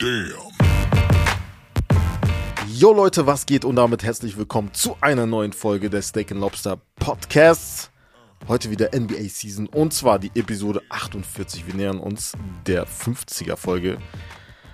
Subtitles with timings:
[0.00, 0.32] Damn.
[2.66, 6.80] Jo Leute, was geht und damit herzlich willkommen zu einer neuen Folge des Steak Lobster
[6.98, 7.90] Podcasts.
[8.48, 11.66] Heute wieder NBA Season und zwar die Episode 48.
[11.66, 12.32] Wir nähern uns
[12.66, 13.98] der 50er Folge.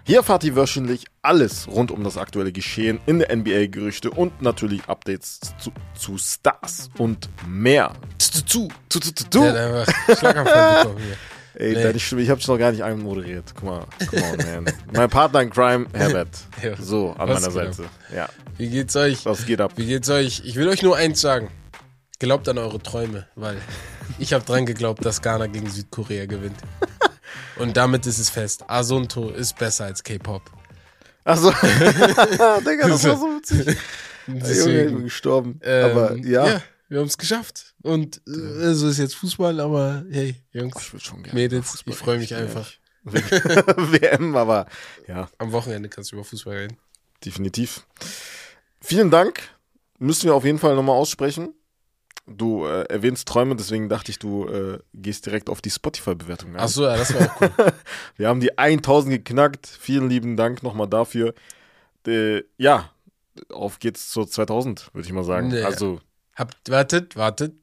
[0.04, 4.42] Hier erfahrt ihr wöchentlich alles rund um das aktuelle Geschehen in der NBA, Gerüchte und
[4.42, 7.94] natürlich Updates zu, zu Stars und mehr.
[8.18, 10.96] Zu, zu, zu, zu, zu, einfach Schlaganfall.
[11.58, 11.90] Ey, Nee.
[12.22, 13.54] ich hab dich noch gar nicht einmoderiert.
[13.54, 14.74] Guck mal, come on, man.
[14.92, 16.28] mein Partner in Crime, Herbert.
[16.62, 16.76] Ja.
[16.78, 17.74] So, an Was meiner geht ab?
[17.74, 17.88] Seite.
[18.14, 18.28] Ja,
[18.58, 19.24] Wie geht's euch?
[19.24, 19.72] was geht ab?
[19.76, 20.42] Wie geht's euch?
[20.44, 21.48] Ich will euch nur eins sagen.
[22.18, 23.56] Glaubt an eure Träume, weil
[24.18, 26.56] ich habe dran geglaubt, dass Ghana gegen Südkorea gewinnt.
[27.58, 28.64] Und damit ist es fest.
[28.68, 30.42] Asunto ist besser als K-Pop.
[31.24, 31.50] Achso.
[31.62, 33.66] Digga, das war so witzig.
[33.66, 35.60] Junge, ich bin Deswegen, gestorben.
[35.62, 36.60] ähm, aber ja.
[36.88, 37.74] wir haben es geschafft.
[37.86, 41.38] Und äh, so ist jetzt Fußball, aber hey, Jungs, Ich würde schon gerne.
[41.38, 42.68] Mädels, Fußball ich freu mich einfach.
[43.04, 44.66] WM, aber
[45.06, 46.78] ja, am Wochenende kannst du über Fußball reden.
[47.24, 47.86] definitiv.
[48.80, 49.40] Vielen Dank.
[50.00, 51.54] Müssen wir auf jeden Fall nochmal aussprechen.
[52.26, 56.60] Du äh, erwähnst Träume, deswegen dachte ich, du äh, gehst direkt auf die Spotify-Bewertung ein.
[56.60, 57.72] Achso, ja, das war auch cool.
[58.16, 59.68] Wir haben die 1000 geknackt.
[59.68, 61.34] Vielen lieben Dank nochmal dafür.
[62.04, 62.90] Äh, ja,
[63.50, 65.48] auf geht's zur 2000, würde ich mal sagen.
[65.48, 65.62] Nee.
[65.62, 66.00] Also,
[66.34, 67.54] Habt, wartet, wartet.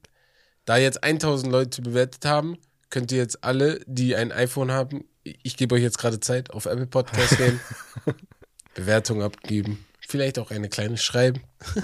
[0.64, 2.56] Da jetzt 1000 Leute bewertet haben,
[2.90, 6.66] könnt ihr jetzt alle, die ein iPhone haben, ich gebe euch jetzt gerade Zeit, auf
[6.66, 7.60] Apple Podcast gehen,
[8.74, 11.42] Bewertung abgeben, vielleicht auch eine kleine schreiben.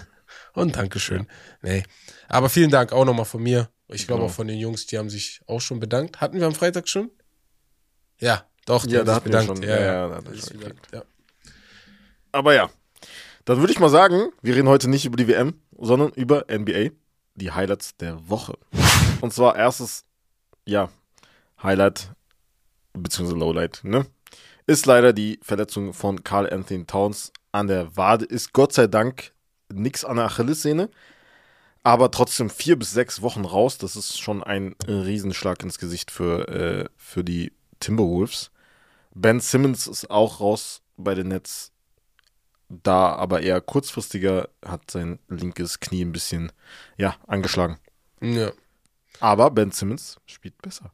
[0.52, 1.26] Und Dankeschön.
[1.62, 1.84] Nee.
[2.28, 3.68] Aber vielen Dank auch nochmal von mir.
[3.88, 4.30] Ich glaube Genau.
[4.30, 6.20] auch von den Jungs, die haben sich auch schon bedankt.
[6.20, 7.10] Hatten wir am Freitag schon?
[8.18, 9.46] Ja, doch, die Ja, haben da sich bedankt.
[9.46, 9.62] schon.
[9.62, 11.02] Ja, Ja, ja, da schon ist wieder- ja.
[12.32, 12.70] aber ja.
[13.44, 16.90] Dann würde ich mal sagen, wir reden heute nicht über die WM, sondern über NBA,
[17.40, 18.56] die Highlights der Woche.
[19.20, 20.04] Und zwar erstes,
[20.64, 20.90] ja,
[21.62, 22.12] Highlight,
[22.92, 24.06] beziehungsweise Lowlight, ne?
[24.66, 28.24] Ist leider die Verletzung von Carl Anthony Towns an der Wade.
[28.24, 29.32] Ist Gott sei Dank
[29.72, 30.90] nichts an der Achillessehne.
[31.82, 33.78] Aber trotzdem vier bis sechs Wochen raus.
[33.78, 38.50] Das ist schon ein Riesenschlag ins Gesicht für, äh, für die Timberwolves.
[39.14, 41.69] Ben Simmons ist auch raus bei den Nets.
[42.72, 46.52] Da aber eher kurzfristiger hat sein linkes Knie ein bisschen,
[46.96, 47.78] ja, angeschlagen.
[48.20, 48.52] ja.
[49.18, 50.92] Aber Ben Simmons spielt besser.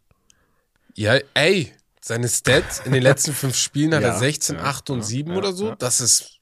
[0.94, 4.90] Ja, ey, seine Stats in den letzten fünf Spielen hat Ja, er 16, ja, 8
[4.90, 5.74] und ja, 7 ja, oder so.
[5.76, 6.40] Das ist,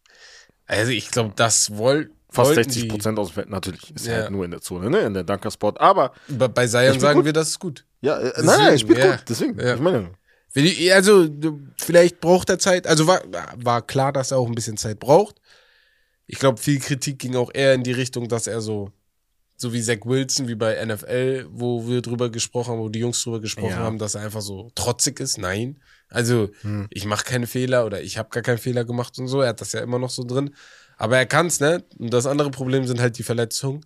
[0.67, 3.51] also ich glaube, das woll, Fast wollten 60 die- Prozent aus dem Feld.
[3.51, 4.15] Natürlich ist Ja.
[4.15, 5.01] halt nur in der Zone, ne?
[5.01, 5.75] In der Dunker-Spot.
[5.78, 7.25] Aber, Bei, bei Zion sagen gut.
[7.27, 7.84] wir, das ist gut.
[8.01, 9.16] ja, äh, nein, nein, spielt ja.
[9.16, 9.25] gut.
[9.28, 9.75] Deswegen, Ja.
[9.75, 10.12] ich meine,
[10.92, 11.28] Also,
[11.81, 12.87] vielleicht braucht er Zeit.
[12.87, 13.22] Also war,
[13.56, 15.41] war klar, dass er auch ein bisschen Zeit braucht.
[16.26, 18.91] Ich glaube, viel Kritik ging auch eher in die Richtung, dass er so,
[19.56, 23.22] so wie Zach Wilson, wie bei NFL, wo wir drüber gesprochen haben, wo die Jungs
[23.22, 23.76] drüber gesprochen Ja.
[23.78, 25.38] haben, dass er einfach so trotzig ist.
[25.38, 25.81] Nein.
[26.09, 26.86] Also, Hm.
[26.91, 29.41] ich mache keine Fehler oder ich habe gar keinen Fehler gemacht und so.
[29.41, 30.54] Er hat das ja immer noch so drin.
[30.97, 31.82] Aber er kann's, ne?
[31.98, 33.84] Und das andere Problem sind halt die Verletzungen.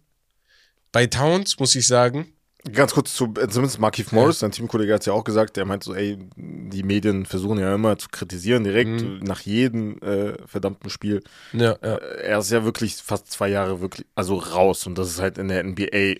[0.92, 2.34] Bei Towns muss ich sagen,
[2.72, 5.64] Ganz kurz zu, äh, zumindest Markif Morris, sein Teamkollege hat es ja auch gesagt, der
[5.64, 9.20] meint so, ey, die Medien versuchen ja immer zu kritisieren, direkt Mhm.
[9.20, 11.22] nach jedem äh, verdammten Spiel.
[11.52, 11.94] ja, ja.
[11.96, 15.38] Äh, Er ist ja wirklich fast zwei Jahre wirklich, also raus und das ist halt
[15.38, 16.16] in der NBA,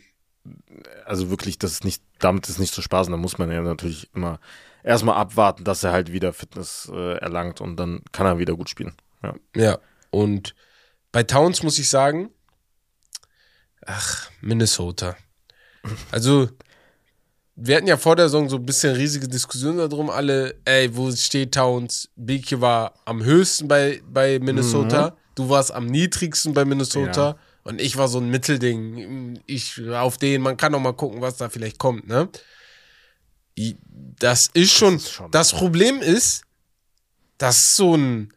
[1.04, 4.09] also wirklich, das ist nicht, damit ist nicht zu spaßen, da muss man ja natürlich
[4.15, 4.38] immer
[4.84, 8.71] erstmal abwarten, dass er halt wieder Fitness äh, erlangt und dann kann er wieder gut
[8.71, 8.94] spielen.
[9.25, 9.34] Ja.
[9.56, 9.78] Ja,
[10.10, 10.54] und
[11.10, 12.31] bei Towns muss ich sagen,
[13.84, 15.16] ach, Minnesota.
[16.10, 16.49] Also,
[17.56, 21.10] wir hatten ja vor der Saison so ein bisschen riesige Diskussionen darum, alle, ey, wo
[21.10, 22.09] steht Towns?
[22.16, 27.37] Beke war am höchsten bei, bei Minnesota, du warst am niedrigsten bei Minnesota Ja.
[27.65, 29.41] und ich war so ein Mittelding.
[29.47, 32.28] Ich auf den, man kann noch mal gucken, was da vielleicht kommt, ne?
[34.21, 36.44] Das ist schon, ist schon- das Problem ist,
[37.38, 38.32] dass so ein,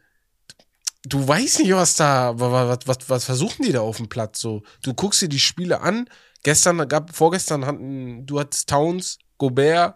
[1.04, 4.40] du weißt nicht, was da, was, was, was, was versuchen die da auf dem Platz
[4.40, 4.62] so?
[4.82, 6.08] Du guckst dir die Spiele an.
[6.42, 9.94] Gestern gab, vorgestern hatten, du hattest Towns, Gobert,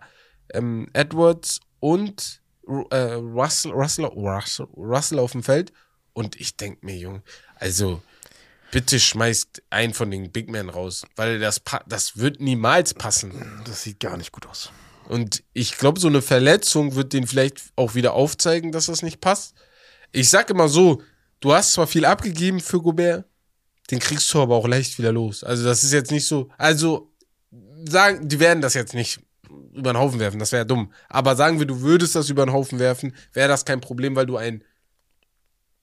[0.52, 2.40] ähm, Edwards und
[2.90, 5.72] äh, Russell, Russell, Russell, Russell auf dem Feld.
[6.12, 7.22] Und ich denk mir, Junge,
[7.56, 8.00] also
[8.70, 13.62] bitte schmeißt einen von den Big Men raus, weil das, das wird niemals passen.
[13.64, 14.70] Das sieht gar nicht gut aus.
[15.08, 19.20] Und ich glaube, so eine Verletzung wird den vielleicht auch wieder aufzeigen, dass das nicht
[19.20, 19.54] passt.
[20.12, 21.02] Ich sag immer so,
[21.40, 23.24] du hast zwar viel abgegeben für Gobert,
[23.90, 25.44] den kriegst du aber auch leicht wieder los.
[25.44, 27.12] Also das ist jetzt nicht so, also
[27.84, 29.20] sagen, die werden das jetzt nicht
[29.72, 30.92] über den Haufen werfen, das wäre dumm.
[31.08, 34.26] Aber sagen wir, du würdest das über den Haufen werfen, wäre das kein Problem, weil
[34.26, 34.64] du ein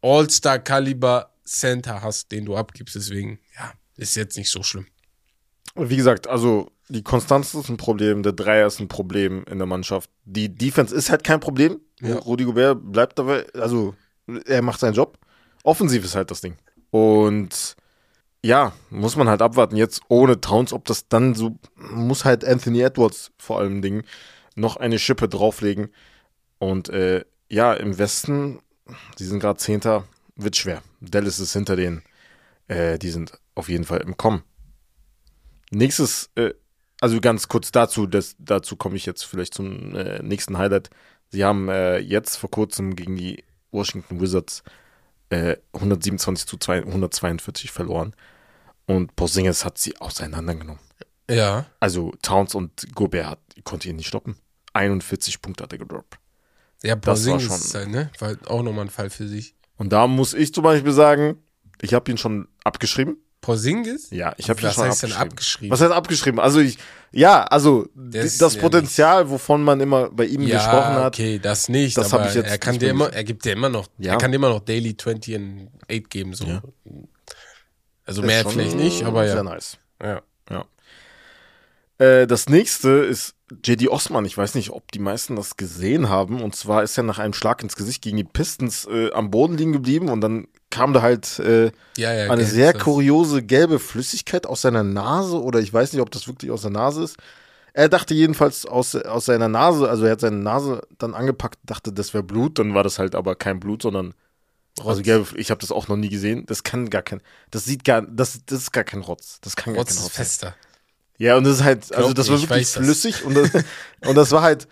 [0.01, 2.95] All-Star-Kaliber Center hast, den du abgibst.
[2.95, 4.87] Deswegen, ja, ist jetzt nicht so schlimm.
[5.75, 9.67] Wie gesagt, also die Konstanz ist ein Problem, der Dreier ist ein Problem in der
[9.67, 10.09] Mannschaft.
[10.25, 11.79] Die Defense ist halt kein Problem.
[12.01, 12.17] Ja.
[12.17, 13.95] Rudi Gobert bleibt dabei, also
[14.45, 15.17] er macht seinen Job.
[15.63, 16.57] Offensiv ist halt das Ding.
[16.91, 17.75] Und
[18.43, 19.77] ja, muss man halt abwarten.
[19.77, 24.03] Jetzt ohne Towns, ob das dann so, muss halt Anthony Edwards vor allem Ding
[24.55, 25.89] noch eine Schippe drauflegen.
[26.59, 28.59] Und äh, ja, im Westen,
[29.17, 30.05] die sind gerade Zehnter,
[30.35, 30.83] wird schwer.
[30.99, 32.03] Dallas ist hinter denen.
[32.67, 34.43] Äh, die sind auf jeden Fall im Kommen.
[35.71, 36.53] Nächstes, äh,
[36.99, 40.89] also ganz kurz dazu, das, dazu komme ich jetzt vielleicht zum äh, nächsten Highlight.
[41.29, 44.63] Sie haben äh, jetzt vor kurzem gegen die Washington Wizards
[45.31, 48.13] 127 äh, zu 142 verloren.
[48.85, 50.81] Und Porzingis hat sie auseinandergenommen.
[51.29, 51.65] Ja.
[51.79, 54.35] Also Towns und Gobert hat, konnte ihn nicht stoppen.
[54.73, 56.17] 41 Punkte hat er gedroppt.
[56.83, 58.09] Ja, Porzingis ist halt, ne?
[58.19, 59.55] War auch nochmal ein Fall für sich.
[59.77, 61.37] Und da muss ich zum Beispiel sagen,
[61.81, 63.17] ich habe ihn schon abgeschrieben.
[63.39, 64.09] Porzingis?
[64.11, 65.09] Ja, ich habe ihn schon heißt abgeschrieben.
[65.19, 65.71] denn abgeschrieben.
[65.71, 66.39] Was heißt abgeschrieben?
[66.39, 66.77] Also ich,
[67.11, 71.13] ja, also Das das, Potenzial, wovon man immer bei ihm ja, gesprochen hat.
[71.13, 71.97] okay, das nicht.
[71.97, 74.13] Das aber hab ich jetzt er kann dir immer, er gibt dir immer noch, Ja.
[74.13, 76.45] er kann dir immer noch Daily 20 und 8 geben, so.
[76.45, 76.61] Ja.
[78.05, 79.43] Also Ist mehr vielleicht nicht, aber Sehr ja.
[79.43, 79.77] nice.
[80.01, 80.21] ja.
[81.97, 83.35] Äh, das nächste ist
[83.65, 84.25] JD Osman.
[84.25, 86.41] Ich weiß nicht, ob die meisten das gesehen haben.
[86.41, 89.57] Und zwar ist er nach einem Schlag ins Gesicht gegen die Pistons äh, am Boden
[89.57, 94.47] liegen geblieben und dann kam da halt äh, Ja, ja, eine sehr kuriose gelbe Flüssigkeit
[94.47, 97.17] aus seiner Nase oder ich weiß nicht, ob das wirklich aus der Nase ist.
[97.73, 101.91] Er dachte jedenfalls aus, aus seiner Nase, also er hat seine Nase dann angepackt, dachte,
[101.91, 104.13] das wäre Blut, dann war das halt aber kein Blut, sondern
[104.79, 105.03] also Rotz.
[105.03, 106.45] gelbe, ich habe das auch noch nie gesehen.
[106.47, 107.21] Das kann gar kein,
[107.51, 109.39] das sieht gar, das, das ist gar kein Rotz.
[109.41, 110.25] Das kann gar Rotz kein ist Rotz sein.
[110.25, 110.55] fester.
[111.17, 112.83] Ja, und das ist halt, also das war ich wirklich weiß das.
[112.83, 113.51] flüssig und das,
[114.05, 114.67] und das war halt,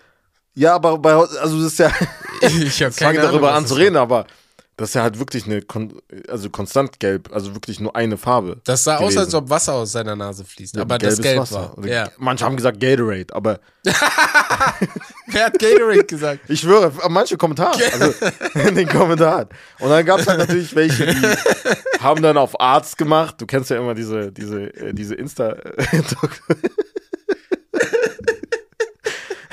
[0.54, 1.92] ja, aber bei, also das ist ja,
[2.42, 4.26] Ich fange darüber an zu reden, aber
[4.82, 8.60] das ist ja halt wirklich eine, kon also konstant gelb, also wirklich nur eine Farbe.
[8.64, 9.20] Das sah aus, gewesen.
[9.20, 10.76] als ob Wasser aus seiner Nase fließt.
[10.80, 11.74] aber das Gelb Wasser.
[11.76, 11.86] war.
[11.86, 12.10] Ja.
[12.18, 16.42] Manche haben gesagt Gatorade, aber Wer hat Gatorade gesagt?
[16.48, 18.14] ich schwöre, manche Kommentare, also
[18.68, 19.50] in den Kommentaren.
[19.80, 21.28] Und dann gab es halt natürlich welche, die
[22.00, 23.36] haben dann auf Arzt gemacht.
[23.40, 25.56] Du kennst ja immer diese, diese, äh, diese Insta.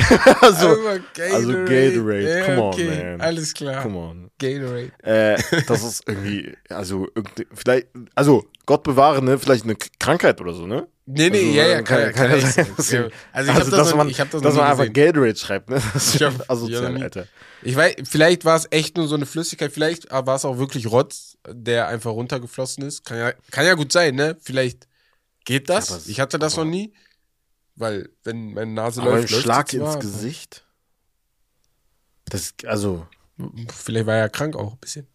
[0.41, 1.01] also, Aber
[1.33, 3.21] also Gatorade, come on, okay, man.
[3.21, 3.83] Alles klar.
[3.83, 4.31] come on.
[4.39, 4.93] Gatorade.
[5.03, 7.09] Äh, das ist irgendwie, also
[7.55, 10.87] vielleicht, also Gott bewahre, ne, vielleicht eine Krankheit oder so, ne?
[11.07, 13.09] Nee, nee, Also, ja, ja, kann- kann, kann ja sein, Ja.
[13.33, 14.93] Also ich habe das, dass noch, man, ich hab das dass man einfach.
[14.93, 15.81] Gatorade schreibt, ne?
[15.95, 17.03] Das Ich hab- asozial, ja.
[17.05, 17.27] Alter.
[17.63, 20.87] Ich weiß, vielleicht war es echt nur so eine Flüssigkeit, vielleicht war es auch wirklich
[20.91, 23.05] Rotz, der einfach runtergeflossen ist.
[23.05, 24.37] Kann ja, kann ja gut sein, ne?
[24.41, 24.87] Vielleicht
[25.45, 25.89] geht das.
[25.89, 26.93] Ja, ich hatte das noch nie.
[27.79, 30.67] Weil, wenn meine Nase Aber ein läuft, läuft Schlag ins zwar, Gesicht?
[32.27, 33.07] Das, also,
[33.73, 35.07] Vielleicht war er krank auch ein bisschen.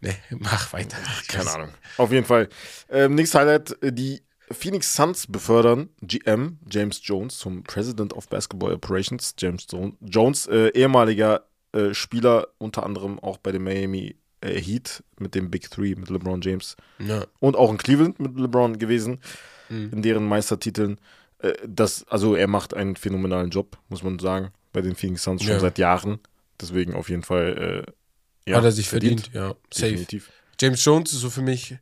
[0.00, 0.96] Nee, mach weiter.
[1.28, 1.68] keine Ahnung.
[1.96, 2.48] Auf jeden Fall.
[2.88, 8.72] Ähm, nächstes Highlight, äh, die Phoenix Suns befördern GM James Jones zum President of Basketball
[8.74, 9.34] Operations.
[9.38, 15.04] James Jo- Jones, äh, ehemaliger äh, Spieler, unter anderem auch bei den Miami äh, Heat
[15.20, 16.76] mit dem Big Three, mit LeBron James.
[16.98, 17.24] Ja.
[17.38, 19.20] und auch in Cleveland mit LeBron gewesen,
[19.68, 19.90] Mhm.
[19.92, 20.98] in deren Meistertiteln.
[21.42, 25.42] Äh, Das, also er macht einen phänomenalen Job, muss man sagen, bei den Phoenix Suns
[25.42, 25.60] schon Ja.
[25.60, 26.18] seit Jahren.
[26.60, 29.54] Deswegen auf jeden Fall äh, ja, Hat er sich verdient, ja.
[29.72, 29.90] Safe.
[29.90, 30.30] Definitiv.
[30.60, 31.76] James Jones ist so für mich,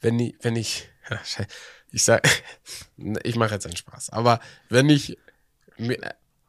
[0.00, 0.88] wenn ich, wenn ich,
[1.92, 2.26] ich sag,
[3.24, 5.18] ich mache jetzt einen Spaß, aber wenn ich,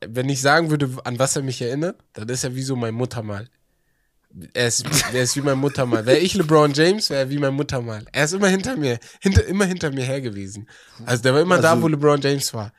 [0.01, 2.93] wenn ich sagen würde, an was er mich erinnert, dann ist er wie so mein
[2.93, 3.47] Muttermal.
[4.53, 6.05] Er ist, er ist wie mein Muttermal.
[6.05, 8.05] Wäre ich LeBron James, wäre er wie mein Muttermal.
[8.11, 10.69] Er ist immer hinter mir, hinter, immer hinter mir her gewesen.
[11.05, 12.71] Also der war immer da, Also- wo LeBron James war.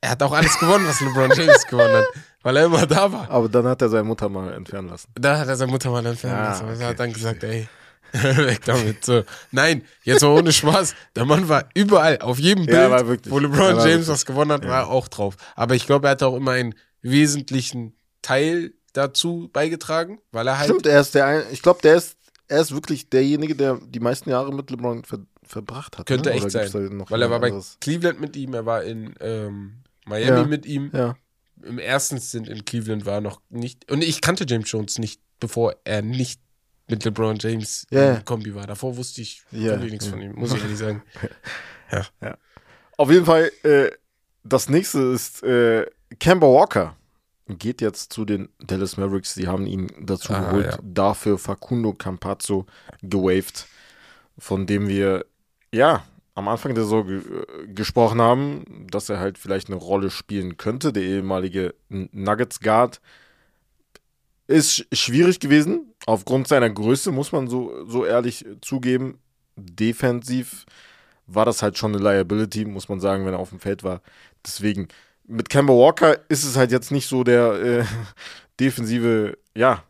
[0.00, 2.04] Er hat auch alles gewonnen, was LeBron James gewonnen hat,
[2.42, 3.28] weil er immer da war.
[3.30, 5.08] Aber dann hat er seine Mutter mal entfernen lassen.
[5.14, 6.62] Da hat er seine Mutter mal entfernt Ah, lassen.
[6.62, 7.68] aber Er okay, hat dann gesagt, ey,
[8.12, 9.04] weg damit.
[9.04, 9.24] So.
[9.50, 10.94] Nein, jetzt mal ohne Spaß.
[11.16, 13.32] Der Mann war überall, auf jedem Ja, Bild, war wirklich.
[13.32, 14.08] wo LeBron Ja, James wirklich.
[14.08, 15.34] was gewonnen hat, war er auch drauf.
[15.56, 20.68] Aber ich glaube, er hat auch immer einen wesentlichen Teil dazu beigetragen, weil er halt.
[20.70, 22.16] Stimmt, er ist der, ein, ich glaube, der ist,
[22.48, 26.06] er ist wirklich derjenige, der die meisten Jahre mit LeBron ver, verbracht hat.
[26.06, 26.36] Könnte ne?
[26.36, 27.04] echt sein.
[27.08, 27.76] Weil er war bei anderes?
[27.80, 30.44] Cleveland mit ihm, er war in ähm, Miami Ja.
[30.44, 30.90] mit ihm.
[30.92, 31.16] Ja.
[31.62, 33.90] Im ersten Stint in Cleveland war er noch nicht.
[33.90, 36.40] Und ich kannte James Jones nicht, bevor er nicht
[36.88, 38.14] mit LeBron James Ja, ja.
[38.16, 38.66] in Kombi war.
[38.66, 40.12] Davor wusste ich, Ja, ich nichts ja.
[40.12, 41.02] von ihm, muss ich ehrlich sagen.
[42.96, 43.90] Auf jeden Fall, äh,
[44.44, 45.86] das nächste ist äh,
[46.18, 46.96] Kemba Walker.
[47.48, 49.34] Geht jetzt zu den Dallas Mavericks.
[49.34, 50.66] Die haben ihn dazu Ah, geholt.
[50.66, 50.78] ja.
[50.82, 52.66] Dafür Facundo Campazzo
[53.02, 53.66] gewaved,
[54.36, 55.26] von dem wir
[55.72, 57.22] ja am Anfang der Saison ge
[57.68, 60.92] gesprochen haben, dass er halt vielleicht eine Rolle spielen könnte.
[60.92, 63.00] Der ehemalige Nuggets Guard
[64.48, 65.92] ist sch schwierig gewesen.
[66.06, 69.18] Aufgrund seiner Größe muss man so, so ehrlich zugeben.
[69.56, 70.66] Defensiv
[71.26, 74.02] war das halt schon eine Liability, muss man sagen, wenn er auf dem Feld war.
[74.44, 74.88] Deswegen,
[75.28, 77.84] mit Kemba Walker ist es halt jetzt nicht so der äh,
[78.60, 79.82] defensive, ja,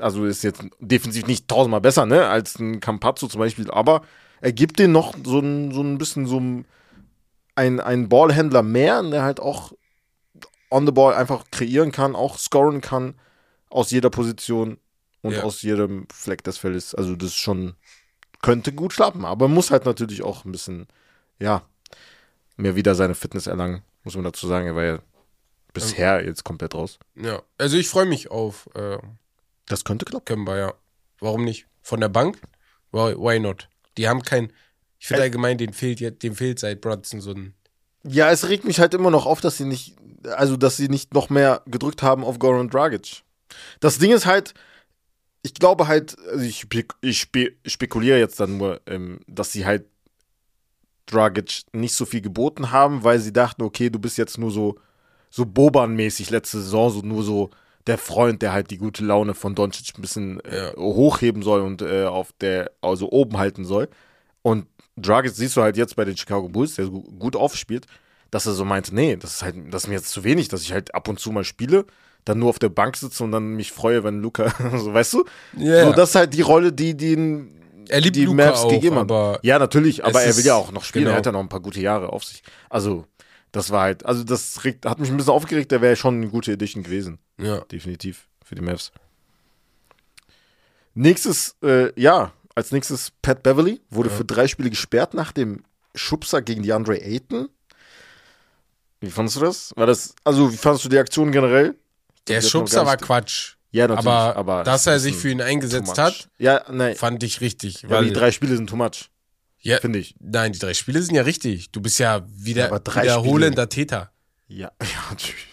[0.00, 4.02] also ist jetzt defensiv nicht tausendmal besser, ne, als ein Campazzo zum Beispiel, aber
[4.40, 6.64] er gibt den noch so ein, so ein bisschen so ein,
[7.56, 9.72] ein, ein Ballhändler mehr, der halt auch
[10.70, 13.14] on the ball einfach kreieren kann, auch scoren kann
[13.70, 14.78] aus jeder Position
[15.22, 15.42] und Ja.
[15.42, 16.94] aus jedem Fleck des Feldes.
[16.94, 17.74] Also das ist schon
[18.40, 20.86] könnte gut schlappen, aber muss halt natürlich auch ein bisschen,
[21.40, 21.62] ja,
[22.58, 24.66] mehr wieder seine Fitness erlangen, muss man dazu sagen.
[24.66, 24.98] Er war ja
[25.72, 26.98] bisher jetzt komplett raus.
[27.14, 28.98] Ja, also ich freue mich auf äh,
[29.66, 30.24] Das könnte klappen.
[30.26, 30.74] Kemba, ja.
[31.20, 31.66] Warum nicht?
[31.82, 32.38] Von der Bank?
[32.92, 33.68] Why, why not?
[33.96, 34.52] Die haben kein,
[34.98, 37.54] ich finde allgemein, dem fehlt, jetzt- dem fehlt seit Brunson so ein,
[38.04, 39.96] Ja, es regt mich halt immer noch auf, dass sie nicht,
[40.36, 43.22] also dass sie nicht noch mehr gedrückt haben auf Goran Dragic.
[43.80, 44.54] Das Ding ist halt,
[45.42, 46.66] ich glaube halt, also ich,
[47.00, 49.86] ich spe spekuliere jetzt dann nur, ähm, dass sie halt
[51.10, 54.76] Dragic nicht so viel geboten haben, weil sie dachten, okay, du bist jetzt nur so,
[55.30, 57.50] so Boban-mäßig letzte Saison, so nur so
[57.86, 61.82] der Freund, der halt die gute Laune von Doncic ein bisschen äh, hochheben soll und
[61.82, 63.88] äh, auf der, also oben halten soll.
[64.42, 67.86] Und Dragic siehst du halt jetzt bei den Chicago Bulls, der gut aufspielt,
[68.30, 70.62] dass er so meinte, nee, das ist halt, das ist mir jetzt zu wenig, dass
[70.62, 71.86] ich halt ab und zu mal spiele,
[72.24, 75.24] dann nur auf der Bank sitze und dann mich freue, wenn Luca, so weißt du?
[75.56, 75.86] Ja.
[75.86, 77.16] So, das ist halt die Rolle, die, die
[77.88, 79.38] Er liebt die Luka Mavs auch, gegeben haben.
[79.42, 81.04] Ja, natürlich, aber er will ja auch noch spielen.
[81.04, 81.14] genau.
[81.14, 82.42] Er hat ja noch ein paar gute Jahre auf sich.
[82.70, 83.06] Also,
[83.52, 86.52] das war halt, also das hat mich ein bisschen aufgeregt, der wäre schon eine gute
[86.52, 87.18] Edition gewesen.
[87.38, 87.60] ja.
[87.60, 88.92] Definitiv für die Mavs.
[90.94, 95.62] Nächstes, äh, ja, als nächstes Pat Beverly wurde für drei Spiele gesperrt nach dem
[95.94, 97.48] Schubser gegen die Andre Ayton.
[99.00, 99.72] Wie fandest du das?
[99.76, 101.76] War das, also wie fandest du die Aktion generell?
[102.26, 103.54] Der Schubser war Quatsch.
[103.70, 106.96] Ja, natürlich, aber, aber dass ist er ein sich für ihn eingesetzt hat, Ja, nein.
[106.96, 107.82] fand ich richtig.
[107.82, 109.10] Ja, weil, die drei Spiele sind too much,
[109.60, 110.14] ja, finde ich.
[110.20, 111.70] nein, die drei Spiele sind ja richtig.
[111.72, 114.10] Du bist ja wieder Ja, wiederholender Täter.
[114.46, 115.46] Ja, ja, natürlich.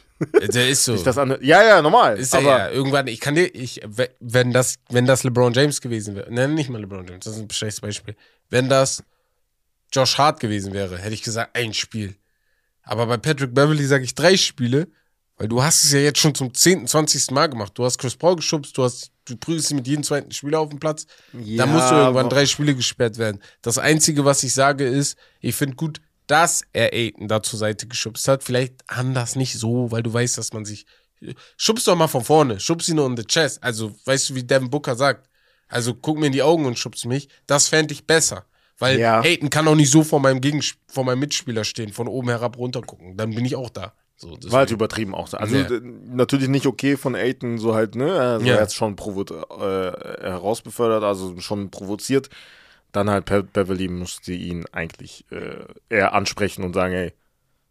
[0.56, 0.94] Der ist so.
[0.94, 1.44] Nicht das andere.
[1.44, 2.18] Ja, ja, normal.
[2.18, 5.52] Ist er aber ja irgendwann, ich kann dir, ich, we- wenn das, wenn das LeBron
[5.52, 8.16] James gewesen wäre, nein, nicht mal LeBron James, das ist ein schlechtes Beispiel.
[8.50, 9.04] Wenn das
[9.92, 12.16] Josh Hart gewesen wäre, hätte ich gesagt, ein Spiel.
[12.84, 14.88] Aber bei Patrick Beverly sage ich drei Spiele,
[15.38, 17.32] weil du hast es ja jetzt schon zum 10., 20.
[17.32, 17.74] Mal gemacht.
[17.76, 20.70] Du hast Chris Paul geschubst, du hast, du prügelst ihn mit jedem zweiten Spieler auf
[20.70, 21.06] dem Platz.
[21.34, 23.42] Ja, da musst du irgendwann drei Spiele gesperrt werden.
[23.62, 27.88] Das Einzige, was ich sage, ist, ich finde gut, dass er Aiden da zur Seite
[27.88, 28.44] geschubst hat.
[28.44, 30.86] Vielleicht anders nicht so, weil du weißt, dass man sich.
[31.58, 33.64] Schubst doch mal von vorne, schubst ihn nur in the chest.
[33.64, 35.30] Also, weißt du, wie Devin Booker sagt?
[35.68, 37.30] Also, guck mir in die Augen und schubst mich.
[37.48, 38.46] Das fände ich besser.
[38.78, 39.22] Weil Ja.
[39.22, 42.58] Aiden kann auch nicht so vor meinem, Gegensp vor meinem Mitspieler stehen, von oben herab
[42.58, 43.16] runter gucken.
[43.18, 43.94] Dann bin ich auch da.
[44.18, 45.28] So, War halt übertrieben auch.
[45.28, 45.38] so.
[45.38, 45.68] Also Ja.
[45.82, 48.14] natürlich nicht okay von Aiton, so halt, ne?
[48.14, 48.56] Also Ja.
[48.56, 52.30] er hat schon provo äh, herausbefördert, also schon provoziert.
[52.94, 57.14] Dann halt Pat Beverly musste ihn eigentlich äh, eher ansprechen und sagen, ey.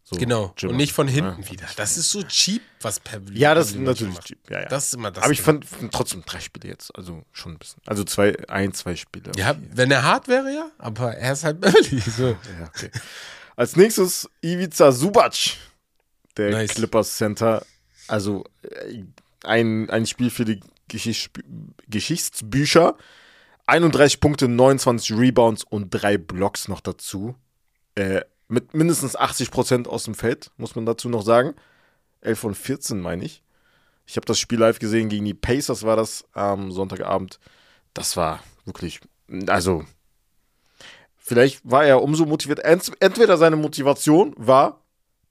[0.03, 0.53] So, Genau.
[0.55, 1.13] Jim, Und nicht von ja.
[1.15, 1.65] hinten wieder.
[1.77, 4.27] Das ist so cheap, was Beverly Ja, das ist natürlich macht.
[4.27, 4.37] cheap.
[4.51, 4.65] Ja, ja.
[4.67, 5.23] Das ist immer das.
[5.23, 7.81] Aber ich fand, trotzdem drei Spiele jetzt, also schon ein bisschen.
[7.87, 9.31] Also zwei, ein, zwei Spiele.
[9.35, 11.99] Ja, wenn er hart wäre, ja, aber er ist halt Beverly.
[12.01, 12.27] So.
[12.27, 12.91] Ja, okay.
[13.55, 15.33] Als nächstes Ivica Subac,
[16.37, 16.73] der Nice.
[16.73, 17.65] Clippers Center.
[18.07, 19.03] Also äh,
[19.43, 21.29] ein, ein Spiel für die Geschichts
[21.87, 22.97] Geschichtsbücher.
[23.67, 27.35] 31 Punkte, 29 Rebounds und drei Blocks noch dazu.
[27.95, 31.55] Äh, mit mindestens 80 Prozent aus dem Feld, muss man dazu noch sagen.
[32.21, 33.41] 11 von 14, meine ich.
[34.05, 37.39] Ich habe das Spiel live gesehen gegen die Pacers, war das am Sonntagabend.
[37.95, 38.99] Das war wirklich,
[39.47, 39.83] also
[41.27, 42.59] Vielleicht war er umso motiviert.
[42.59, 44.84] Ent entweder seine Motivation war,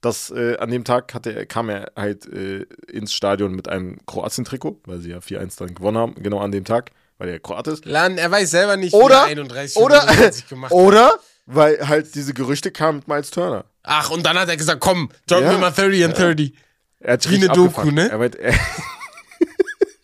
[0.05, 4.79] dass äh, an dem Tag hatte kam er halt äh, ins Stadion mit einem Kroatien-Trikot,
[4.85, 7.85] weil sie ja 4-1 dann gewonnen haben, genau an dem Tag, weil er Kroat ist.
[7.85, 10.77] Lan, er weiß selber nicht, Oder, wie er 31 oder, 35 gemacht hat.
[10.77, 13.65] oder, weil halt diese Gerüchte kamen mit Miles Turner.
[13.83, 15.51] Ach, und dann hat er gesagt, komm, drop Ja.
[15.51, 16.53] mir mal 30 and 30.
[16.99, 18.09] Er hat Wie eine Doku, ne?
[18.09, 18.53] Er meint, er.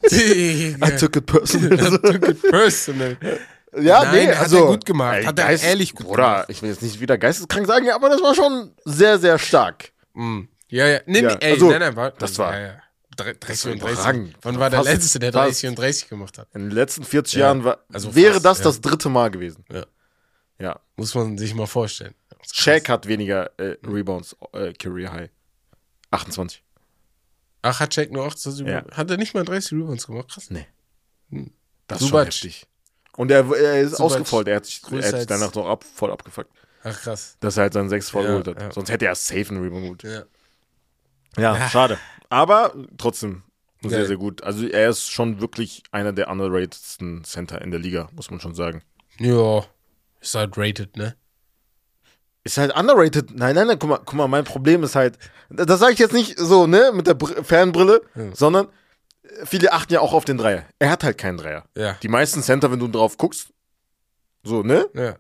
[0.12, 1.78] I took it personal.
[1.78, 3.18] Das took it personal.
[3.80, 4.68] ja, Nein, nee, hat er also.
[4.68, 5.18] gut gemacht.
[5.20, 6.46] ey, Hat er Geist- ehrlich gut Oder, gemacht.
[6.50, 9.91] ich will jetzt nicht wieder geisteskrank sagen, aber das war schon sehr, sehr stark.
[10.14, 10.42] Mm.
[10.70, 11.00] Ja, ja.
[11.06, 12.82] Nee, Ja, ey, also, nein, nein, war, das war- Ja, ja.
[13.18, 13.94] Drei- 30 war und 30.
[14.00, 14.36] überragend.
[14.42, 15.46] Wann war der Letzte, der fast.
[15.48, 16.48] 30 und 30 gemacht hat?
[16.56, 18.64] In den letzten 40 Ja, Jahren war, also wäre fast, das ja.
[18.66, 19.66] das dritte Mal gewesen.
[19.72, 19.86] Ja.
[20.60, 20.80] Ja.
[20.96, 22.16] Muss man sich mal vorstellen.
[22.54, 25.30] Shaq hat weniger äh, Rebounds, äh, Career High.
[26.12, 26.64] 28.
[27.64, 28.84] Ach, hat Shaq nur 18 Ja.
[28.92, 30.30] Hat er nicht mal 30 Rebounds gemacht?
[30.32, 30.50] Krass.
[30.50, 30.66] Nee.
[31.30, 31.52] Hm.
[31.88, 32.28] Das ist schon Subac.
[32.28, 32.66] heftig.
[33.18, 34.48] Und er, er ist Subac.
[34.48, 36.52] Er hat sich, er hat sich danach noch ab, voll abgefuckt,
[36.84, 37.38] Ach, krass.
[37.40, 38.62] dass er halt seinen 6 voll Ja, geholt hat.
[38.62, 38.72] ja.
[38.72, 40.28] Sonst hätte er safe einen Rebound geholt.
[41.38, 41.56] Ja.
[41.56, 41.98] Ja, schade.
[42.30, 43.44] Aber trotzdem
[43.82, 44.08] sehr, Geil.
[44.08, 44.44] sehr gut.
[44.44, 48.54] Also er ist schon wirklich einer der underratedsten Center in der Liga, muss man schon
[48.54, 48.84] sagen.
[49.20, 49.64] Ja.
[50.20, 51.16] Ist halt rated, ne?
[52.44, 53.32] Ist halt underrated.
[53.36, 55.18] Nein, nein, nein, guck mal, guck mal, mein Problem ist halt,
[55.50, 58.02] das sage ich jetzt nicht so, ne, mit der Br Fernbrille,
[58.34, 58.68] sondern
[59.46, 60.66] viele achten ja auch auf den Dreier.
[60.80, 61.66] Er hat halt keinen Dreier.
[61.78, 61.94] Ja.
[62.04, 63.50] Die meisten Center, wenn du drauf guckst,
[64.44, 64.88] so, ne?
[64.94, 65.16] Ja.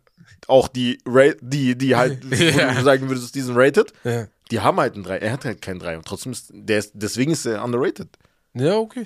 [0.48, 2.74] Auch die, Ra- die, die halt, Ja.
[2.74, 4.28] du sagen würdest, diesen rated, Ja.
[4.52, 5.22] die haben halt einen Dreier.
[5.22, 5.98] Er hat halt keinen Dreier.
[5.98, 8.10] Und trotzdem ist, der ist, deswegen ist er underrated.
[8.54, 9.06] Ja, okay.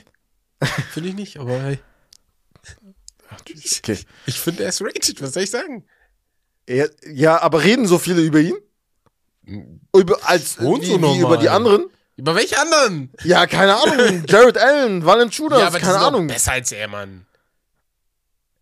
[0.91, 1.79] Finde ich nicht, aber hey.
[3.39, 3.99] Okay.
[4.27, 5.85] Ich finde, er ist rated, was soll ich sagen?
[6.65, 8.55] Er, ja, aber reden so viele über ihn?
[9.95, 11.85] Über, als, Und wie, so wie über die anderen?
[12.15, 13.11] Über welche anderen?
[13.23, 14.23] Ja, keine Ahnung.
[14.27, 16.27] Jared Allen, Valanciunas, ja, aber die keine sind Ahnung.
[16.27, 17.25] besser als er, Mann.